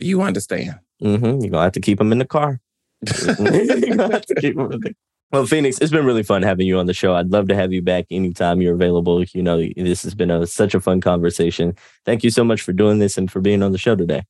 You 0.00 0.22
understand. 0.22 0.78
Mm-hmm. 1.02 1.40
You're 1.40 1.50
gonna 1.50 1.64
have 1.64 1.72
to 1.72 1.80
keep 1.80 1.98
them 1.98 2.12
in 2.12 2.18
the 2.18 2.24
car. 2.24 2.60
You're 3.38 3.96
gonna 3.96 4.12
have 4.12 4.26
to 4.26 4.34
keep 4.36 4.56
them 4.56 4.70
in 4.70 4.80
the 4.80 4.94
well, 5.32 5.46
Phoenix, 5.46 5.78
it's 5.78 5.90
been 5.90 6.04
really 6.04 6.22
fun 6.22 6.42
having 6.42 6.66
you 6.66 6.78
on 6.78 6.86
the 6.86 6.92
show. 6.92 7.14
I'd 7.14 7.30
love 7.30 7.48
to 7.48 7.54
have 7.54 7.72
you 7.72 7.80
back 7.80 8.04
anytime 8.10 8.60
you're 8.60 8.74
available. 8.74 9.24
You 9.24 9.42
know, 9.42 9.66
this 9.76 10.02
has 10.02 10.14
been 10.14 10.30
a, 10.30 10.46
such 10.46 10.74
a 10.74 10.80
fun 10.80 11.00
conversation. 11.00 11.74
Thank 12.04 12.22
you 12.22 12.30
so 12.30 12.44
much 12.44 12.60
for 12.60 12.74
doing 12.74 12.98
this 12.98 13.16
and 13.16 13.30
for 13.32 13.40
being 13.40 13.62
on 13.62 13.72
the 13.72 13.78
show 13.78 13.96
today. 13.96 14.24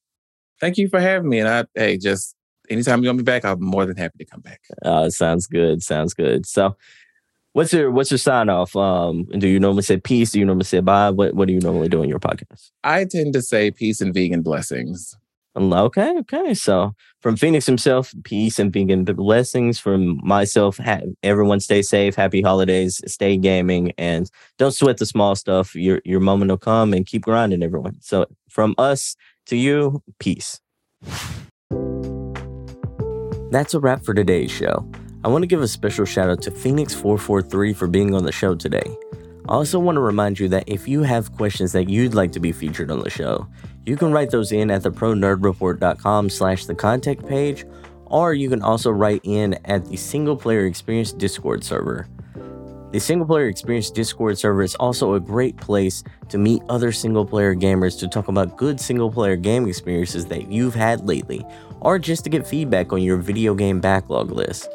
Thank 0.60 0.78
you 0.78 0.88
for 0.88 1.00
having 1.00 1.28
me. 1.28 1.40
And 1.40 1.48
I, 1.48 1.64
hey, 1.74 1.98
just 1.98 2.36
anytime 2.70 3.02
you 3.02 3.08
want 3.08 3.18
me 3.18 3.24
back, 3.24 3.44
I'm 3.44 3.62
more 3.62 3.84
than 3.84 3.96
happy 3.96 4.18
to 4.18 4.24
come 4.24 4.42
back. 4.42 4.60
Uh, 4.84 5.10
sounds 5.10 5.48
good. 5.48 5.82
Sounds 5.82 6.14
good. 6.14 6.46
So, 6.46 6.76
what's 7.52 7.72
your 7.72 7.90
what's 7.90 8.12
your 8.12 8.18
sign 8.18 8.48
off? 8.48 8.76
Um, 8.76 9.24
do 9.24 9.48
you 9.48 9.58
normally 9.58 9.82
say 9.82 9.96
peace? 9.96 10.30
Do 10.30 10.38
you 10.38 10.44
normally 10.44 10.66
say 10.66 10.78
bye? 10.78 11.10
What 11.10 11.34
What 11.34 11.48
do 11.48 11.54
you 11.54 11.60
normally 11.60 11.88
do 11.88 12.04
in 12.04 12.08
your 12.08 12.20
podcast? 12.20 12.70
I 12.84 13.06
tend 13.06 13.32
to 13.32 13.42
say 13.42 13.72
peace 13.72 14.00
and 14.00 14.14
vegan 14.14 14.42
blessings. 14.42 15.16
Okay, 15.54 16.16
okay. 16.20 16.54
So 16.54 16.94
from 17.20 17.36
Phoenix 17.36 17.66
himself, 17.66 18.14
peace 18.24 18.58
and 18.58 18.72
vegan 18.72 19.04
blessings. 19.04 19.78
From 19.78 20.18
myself, 20.24 20.78
ha- 20.78 21.02
everyone 21.22 21.60
stay 21.60 21.82
safe, 21.82 22.14
happy 22.14 22.40
holidays, 22.40 23.02
stay 23.06 23.36
gaming, 23.36 23.92
and 23.98 24.30
don't 24.56 24.72
sweat 24.72 24.96
the 24.96 25.04
small 25.04 25.34
stuff. 25.34 25.74
Your 25.74 26.00
your 26.06 26.20
moment 26.20 26.50
will 26.50 26.58
come, 26.58 26.94
and 26.94 27.04
keep 27.04 27.22
grinding, 27.22 27.62
everyone. 27.62 27.98
So 28.00 28.26
from 28.48 28.74
us 28.78 29.14
to 29.46 29.56
you, 29.56 30.02
peace. 30.18 30.58
That's 33.50 33.74
a 33.74 33.80
wrap 33.80 34.02
for 34.02 34.14
today's 34.14 34.50
show. 34.50 34.88
I 35.24 35.28
want 35.28 35.42
to 35.42 35.46
give 35.46 35.60
a 35.60 35.68
special 35.68 36.06
shout 36.06 36.30
out 36.30 36.40
to 36.42 36.50
Phoenix443 36.50 37.76
for 37.76 37.86
being 37.86 38.14
on 38.14 38.24
the 38.24 38.32
show 38.32 38.54
today. 38.54 38.96
I 39.48 39.52
also 39.52 39.78
want 39.78 39.96
to 39.96 40.00
remind 40.00 40.38
you 40.38 40.48
that 40.48 40.64
if 40.66 40.88
you 40.88 41.02
have 41.02 41.32
questions 41.36 41.72
that 41.72 41.88
you'd 41.88 42.14
like 42.14 42.32
to 42.32 42.40
be 42.40 42.52
featured 42.52 42.90
on 42.90 43.00
the 43.00 43.10
show, 43.10 43.46
you 43.84 43.96
can 43.96 44.12
write 44.12 44.30
those 44.30 44.52
in 44.52 44.70
at 44.70 44.82
thepronerdreport.com 44.82 46.30
slash 46.30 46.66
the 46.66 46.74
contact 46.74 47.26
page, 47.26 47.64
or 48.06 48.34
you 48.34 48.48
can 48.48 48.62
also 48.62 48.90
write 48.90 49.20
in 49.24 49.58
at 49.64 49.84
the 49.86 49.96
Single 49.96 50.36
Player 50.36 50.66
Experience 50.66 51.12
Discord 51.12 51.64
server. 51.64 52.06
The 52.92 53.00
Single 53.00 53.26
Player 53.26 53.48
Experience 53.48 53.90
Discord 53.90 54.38
server 54.38 54.62
is 54.62 54.74
also 54.74 55.14
a 55.14 55.20
great 55.20 55.56
place 55.56 56.04
to 56.28 56.36
meet 56.36 56.62
other 56.68 56.92
single 56.92 57.24
player 57.24 57.54
gamers 57.54 57.98
to 58.00 58.06
talk 58.06 58.28
about 58.28 58.58
good 58.58 58.78
single 58.78 59.10
player 59.10 59.34
game 59.34 59.66
experiences 59.66 60.26
that 60.26 60.52
you've 60.52 60.74
had 60.74 61.08
lately, 61.08 61.42
or 61.80 61.98
just 61.98 62.22
to 62.24 62.30
get 62.30 62.46
feedback 62.46 62.92
on 62.92 63.00
your 63.00 63.16
video 63.16 63.54
game 63.54 63.80
backlog 63.80 64.30
list. 64.30 64.68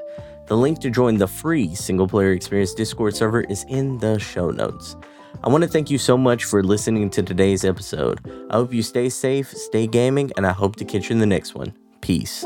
The 0.48 0.58
link 0.58 0.80
to 0.80 0.90
join 0.90 1.18
the 1.18 1.28
free 1.28 1.76
Single 1.76 2.08
Player 2.08 2.32
Experience 2.32 2.74
Discord 2.74 3.16
server 3.16 3.42
is 3.42 3.66
in 3.70 4.00
the 4.00 4.18
show 4.18 4.50
notes. 4.50 4.96
I 5.44 5.50
want 5.50 5.64
to 5.64 5.70
thank 5.70 5.90
you 5.90 5.98
so 5.98 6.18
much 6.18 6.46
for 6.46 6.64
listening 6.64 7.10
to 7.12 7.24
today's 7.24 7.64
episode. 7.64 8.20
I 8.50 8.56
hope 8.56 8.74
you 8.74 8.82
stay 8.82 9.10
safe, 9.10 9.50
stay 9.52 9.88
gaming, 9.88 10.32
and 10.36 10.46
I 10.46 10.52
hope 10.52 10.76
to 10.78 10.86
catch 10.86 11.10
you 11.10 11.14
in 11.14 11.20
the 11.20 11.26
next 11.26 11.56
one. 11.56 11.74
Peace. 12.02 12.46